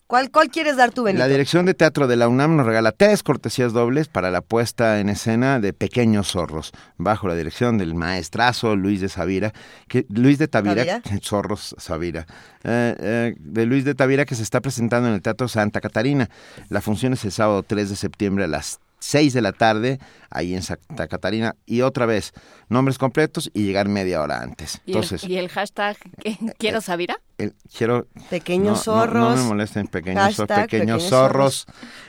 [0.07, 1.19] ¿Cuál, cuál quieres dar tú, Benito?
[1.19, 5.01] La Dirección de Teatro de la UNAM nos regala tres cortesías dobles para la puesta
[5.01, 9.53] en escena de Pequeños Zorros, bajo la dirección del maestrazo Luis de Savira,
[9.87, 11.03] que, Luis de Tavira, ¿Tavira?
[11.23, 12.27] Zorros Savira,
[12.65, 16.31] eh, eh, de Luis de Tavira que se está presentando en el Teatro Santa Catarina.
[16.71, 19.99] La función es el sábado 3 de septiembre a las 6 de la tarde,
[20.31, 22.33] ahí en Santa Catarina, y otra vez,
[22.71, 24.81] nombres completos y llegar media hora antes.
[24.87, 27.21] ¿Y, Entonces, el, y el hashtag ¿qué- ¿Quiero Sabira?
[27.39, 29.39] El- quiero Pequeños no, no- No, zorros.
[29.39, 30.69] me molesten, pequeños, Hashtag pequeños
[31.03, 31.67] pequeños zorros.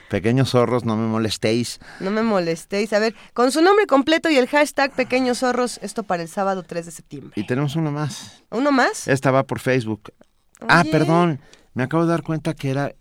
[0.08, 1.80] Pequeños zorros, no me molestéis.
[2.00, 2.92] No me molestéis.
[2.94, 6.62] A ver, con su nombre completo y el hashtag Pequeños Zorros, esto para el sábado
[6.62, 7.32] 3 de septiembre.
[7.36, 8.42] Y tenemos uno más.
[8.50, 9.06] ¿Uno más?
[9.06, 10.12] Esta va por Facebook.
[10.66, 11.40] Ah, perdón.
[11.74, 12.92] Me acabo de dar cuenta que era.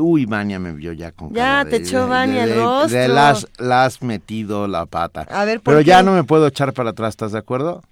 [0.00, 2.98] Uy, Vania me vio ya con Ya cara de- te echó Vania el rostro.
[2.98, 5.26] de las, las metido la pata.
[5.30, 7.82] A ver, ¿por Pero ya no me puedo echar para atrás, ¿estás de acuerdo?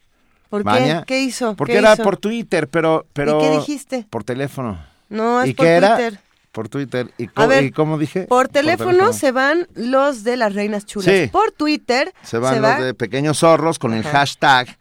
[0.48, 1.02] ¿Por qué?
[1.06, 1.54] ¿Qué hizo?
[1.56, 2.02] Porque ¿Qué era hizo?
[2.02, 3.38] por Twitter, pero, pero.
[3.38, 4.06] ¿Y qué dijiste?
[4.08, 4.78] Por teléfono.
[5.08, 5.96] No, es ¿Y por qué era?
[5.96, 6.20] Twitter.
[6.52, 7.10] Por Twitter.
[7.18, 8.22] ¿Y, cómo, ver, y cómo dije?
[8.22, 11.14] Por teléfono, se van los de las reinas chulas.
[11.14, 11.28] Sí.
[11.30, 14.78] Por Twitter Se van va los de Pequeños Zorros con el hashtag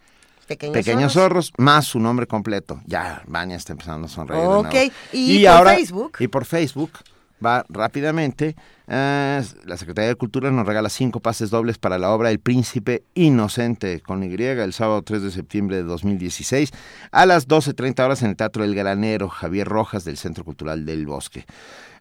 [0.47, 1.47] Pequeños, Pequeños Zorros.
[1.47, 2.81] Zorros más su nombre completo.
[2.85, 4.41] Ya, Vania está empezando a sonreír.
[4.41, 4.91] de Ok, nuevo.
[5.11, 6.17] y por Facebook.
[6.19, 6.91] Y por Facebook
[7.43, 8.55] va rápidamente.
[8.87, 13.03] Eh, la Secretaría de Cultura nos regala cinco pases dobles para la obra El Príncipe
[13.15, 16.71] Inocente con Y el sábado 3 de septiembre de 2016
[17.11, 21.05] a las 12.30 horas en el Teatro El Granero Javier Rojas del Centro Cultural del
[21.05, 21.45] Bosque.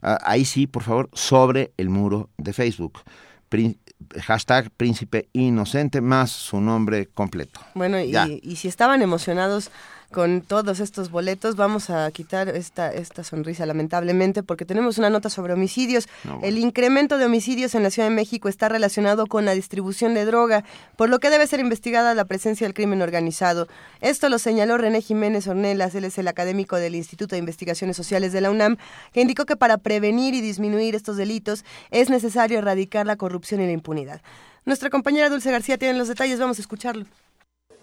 [0.02, 3.00] Ah, ahí sí, por favor, sobre el muro de Facebook.
[3.48, 3.78] Prín-
[4.20, 7.60] hashtag Príncipe Inocente más su nombre completo.
[7.74, 9.70] Bueno, y, si estaban emocionados
[10.14, 15.28] con todos estos boletos, vamos a quitar esta, esta sonrisa lamentablemente porque tenemos una nota
[15.28, 16.06] sobre homicidios.
[16.40, 20.24] El incremento de homicidios en la Ciudad de México está relacionado con la distribución de
[20.24, 20.62] droga,
[20.94, 23.66] por lo que debe ser investigada la presencia del crimen organizado.
[24.00, 28.32] Esto lo señaló René Jiménez Ornelas, él es el académico del Instituto de Investigaciones Sociales
[28.32, 28.76] de la UNAM,
[29.12, 33.66] que indicó que para prevenir y disminuir estos delitos es necesario erradicar la corrupción y
[33.66, 34.22] la impunidad.
[34.64, 37.04] Nuestra compañera Dulce García tiene los detalles, vamos a escucharlo.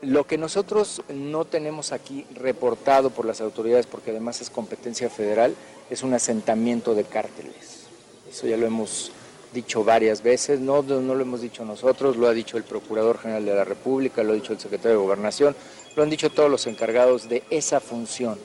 [0.01, 5.53] Lo que nosotros no tenemos aquí reportado por las autoridades, porque además es competencia federal,
[5.91, 7.85] es un asentamiento de cárteles.
[8.27, 9.11] Eso ya lo hemos
[9.53, 13.45] dicho varias veces, no, no lo hemos dicho nosotros, lo ha dicho el Procurador General
[13.45, 15.55] de la República, lo ha dicho el Secretario de Gobernación,
[15.95, 18.39] lo han dicho todos los encargados de esa función,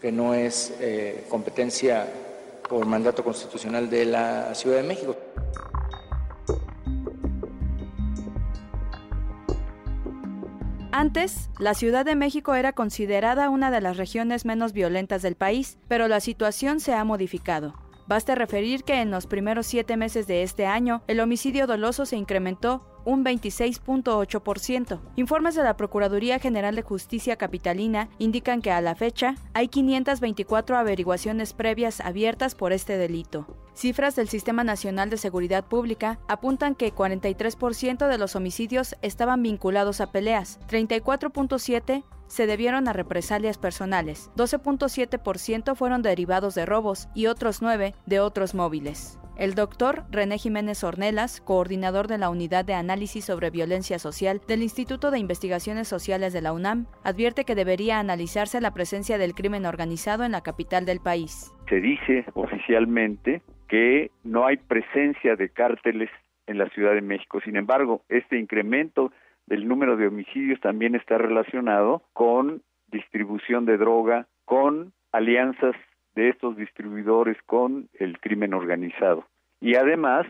[0.00, 2.08] que no es eh, competencia
[2.68, 5.14] por mandato constitucional de la Ciudad de México.
[10.98, 15.78] Antes, la Ciudad de México era considerada una de las regiones menos violentas del país,
[15.88, 17.74] pero la situación se ha modificado.
[18.06, 22.16] Basta referir que en los primeros siete meses de este año, el homicidio doloso se
[22.16, 25.00] incrementó un 26.8%.
[25.16, 30.76] Informes de la Procuraduría General de Justicia Capitalina indican que a la fecha hay 524
[30.76, 33.46] averiguaciones previas abiertas por este delito.
[33.74, 40.00] Cifras del Sistema Nacional de Seguridad Pública apuntan que 43% de los homicidios estaban vinculados
[40.00, 47.62] a peleas, 34.7% se debieron a represalias personales, 12.7% fueron derivados de robos y otros
[47.62, 49.18] 9 de otros móviles.
[49.38, 54.62] El doctor René Jiménez Ornelas, coordinador de la Unidad de Análisis sobre Violencia Social del
[54.62, 59.66] Instituto de Investigaciones Sociales de la UNAM, advierte que debería analizarse la presencia del crimen
[59.66, 61.54] organizado en la capital del país.
[61.68, 66.08] Se dice oficialmente que no hay presencia de cárteles
[66.46, 67.38] en la Ciudad de México.
[67.44, 69.12] Sin embargo, este incremento
[69.44, 75.76] del número de homicidios también está relacionado con distribución de droga, con alianzas
[76.16, 79.26] de estos distribuidores con el crimen organizado.
[79.60, 80.26] Y además,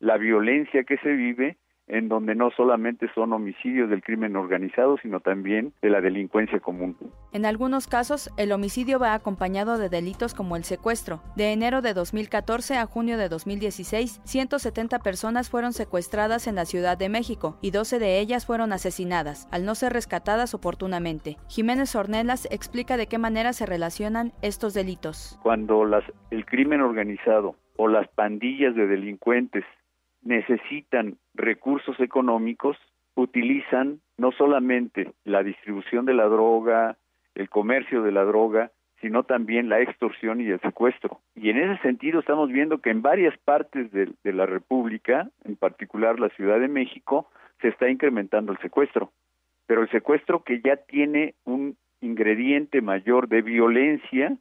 [0.00, 1.56] la violencia que se vive
[1.88, 6.96] en donde no solamente son homicidios del crimen organizado, sino también de la delincuencia común.
[7.32, 11.20] En algunos casos, el homicidio va acompañado de delitos como el secuestro.
[11.36, 16.98] De enero de 2014 a junio de 2016, 170 personas fueron secuestradas en la Ciudad
[16.98, 21.36] de México y 12 de ellas fueron asesinadas, al no ser rescatadas oportunamente.
[21.48, 25.38] Jiménez Ornelas explica de qué manera se relacionan estos delitos.
[25.42, 29.64] Cuando las, el crimen organizado o las pandillas de delincuentes
[30.22, 32.76] necesitan recursos económicos,
[33.14, 36.96] utilizan no solamente la distribución de la droga,
[37.34, 41.20] el comercio de la droga, sino también la extorsión y el secuestro.
[41.34, 46.18] Y en ese sentido estamos viendo que en varias partes de, la República, en particular
[46.18, 47.28] la Ciudad de México,
[47.60, 49.12] se está incrementando el secuestro.
[49.66, 54.36] Pero el secuestro que ya tiene un ingrediente mayor de violencia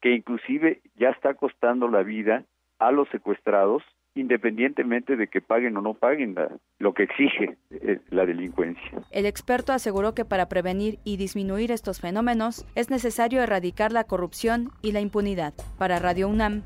[0.00, 2.44] que inclusive ya está costando la vida
[2.78, 3.82] a los secuestrados
[4.14, 9.02] independientemente de que paguen o no paguen la, lo que exige eh, la delincuencia.
[9.10, 14.70] El experto aseguró que para prevenir y disminuir estos fenómenos es necesario erradicar la corrupción
[14.82, 15.54] y la impunidad.
[15.78, 16.62] Para Radio UNAM,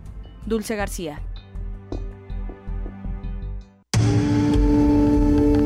[0.47, 1.21] Dulce García.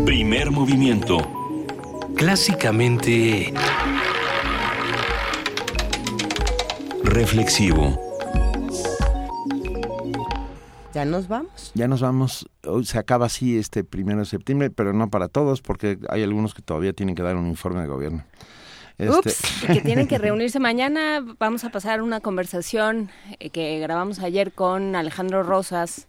[0.05, 1.18] Primer movimiento.
[2.17, 3.52] Clásicamente...
[7.02, 8.09] Reflexivo.
[10.94, 11.72] Ya nos vamos.
[11.74, 12.48] Ya nos vamos.
[12.66, 16.54] Hoy se acaba así este primero de septiembre, pero no para todos, porque hay algunos
[16.54, 18.24] que todavía tienen que dar un informe de gobierno.
[18.98, 19.10] Este...
[19.10, 21.24] Ups, que tienen que reunirse mañana.
[21.38, 23.10] Vamos a pasar una conversación
[23.52, 26.08] que grabamos ayer con Alejandro Rosas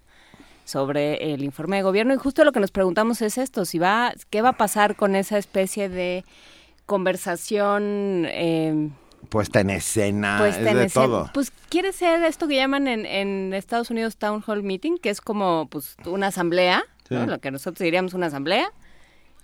[0.65, 4.13] sobre el informe de gobierno y justo lo que nos preguntamos es esto, si va,
[4.29, 6.23] qué va a pasar con esa especie de
[6.85, 8.89] conversación eh,
[9.29, 11.05] puesta en escena, puesta es en de escena.
[11.05, 11.29] todo.
[11.33, 15.21] Pues quiere ser esto que llaman en, en, Estados Unidos Town Hall Meeting, que es
[15.21, 17.15] como pues una asamblea, sí.
[17.15, 17.25] ¿no?
[17.25, 18.71] lo que nosotros diríamos una asamblea,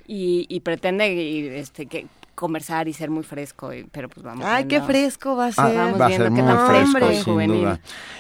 [0.08, 4.46] y, y pretende y, este, que conversar y ser muy fresco, y- pero pues vamos
[4.46, 4.88] Ay, qué viendo.
[4.88, 5.66] fresco va a ser.
[5.66, 7.62] Ah, Vamos va a ser qué muy tan fresco, hombre, sin juvenil.
[7.62, 7.80] duda.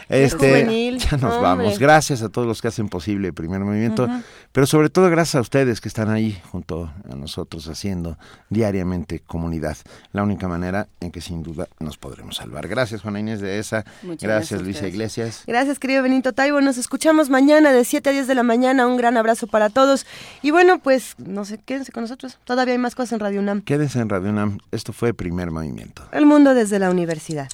[0.09, 1.39] Qué Este, juvenil, ya nos hombre.
[1.41, 1.79] vamos.
[1.79, 4.09] Gracias a todos los que hacen posible el primer movimiento,
[4.51, 8.17] pero sobre todo gracias a ustedes que están ahí junto a nosotros haciendo
[8.49, 9.77] diariamente comunidad.
[10.13, 12.67] La única manera en que sin duda nos podremos salvar.
[12.67, 13.85] Gracias, Juana Inés de esa.
[14.01, 14.87] Muchas Gracias, gracias Luisa.
[14.87, 15.43] Iglesias.
[15.45, 16.59] Gracias, querido Benito Taibo.
[16.61, 18.87] Nos escuchamos mañana de 7 a 10 de la mañana.
[18.87, 20.05] Un gran abrazo para todos.
[20.41, 22.39] Y bueno, pues, no sé, quédense con nosotros.
[22.45, 23.61] Todavía hay más cosas en Radio UNAM.
[23.61, 24.59] Quédense en Radio UNAM.
[24.71, 26.03] Esto fue Primer Movimiento.
[26.11, 27.49] El mundo desde la universidad.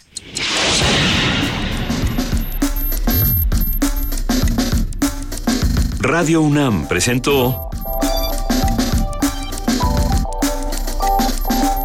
[6.00, 7.70] Radio UNAM presentó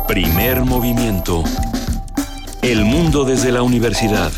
[0.07, 1.45] Primer Movimiento.
[2.61, 4.33] El mundo desde la universidad.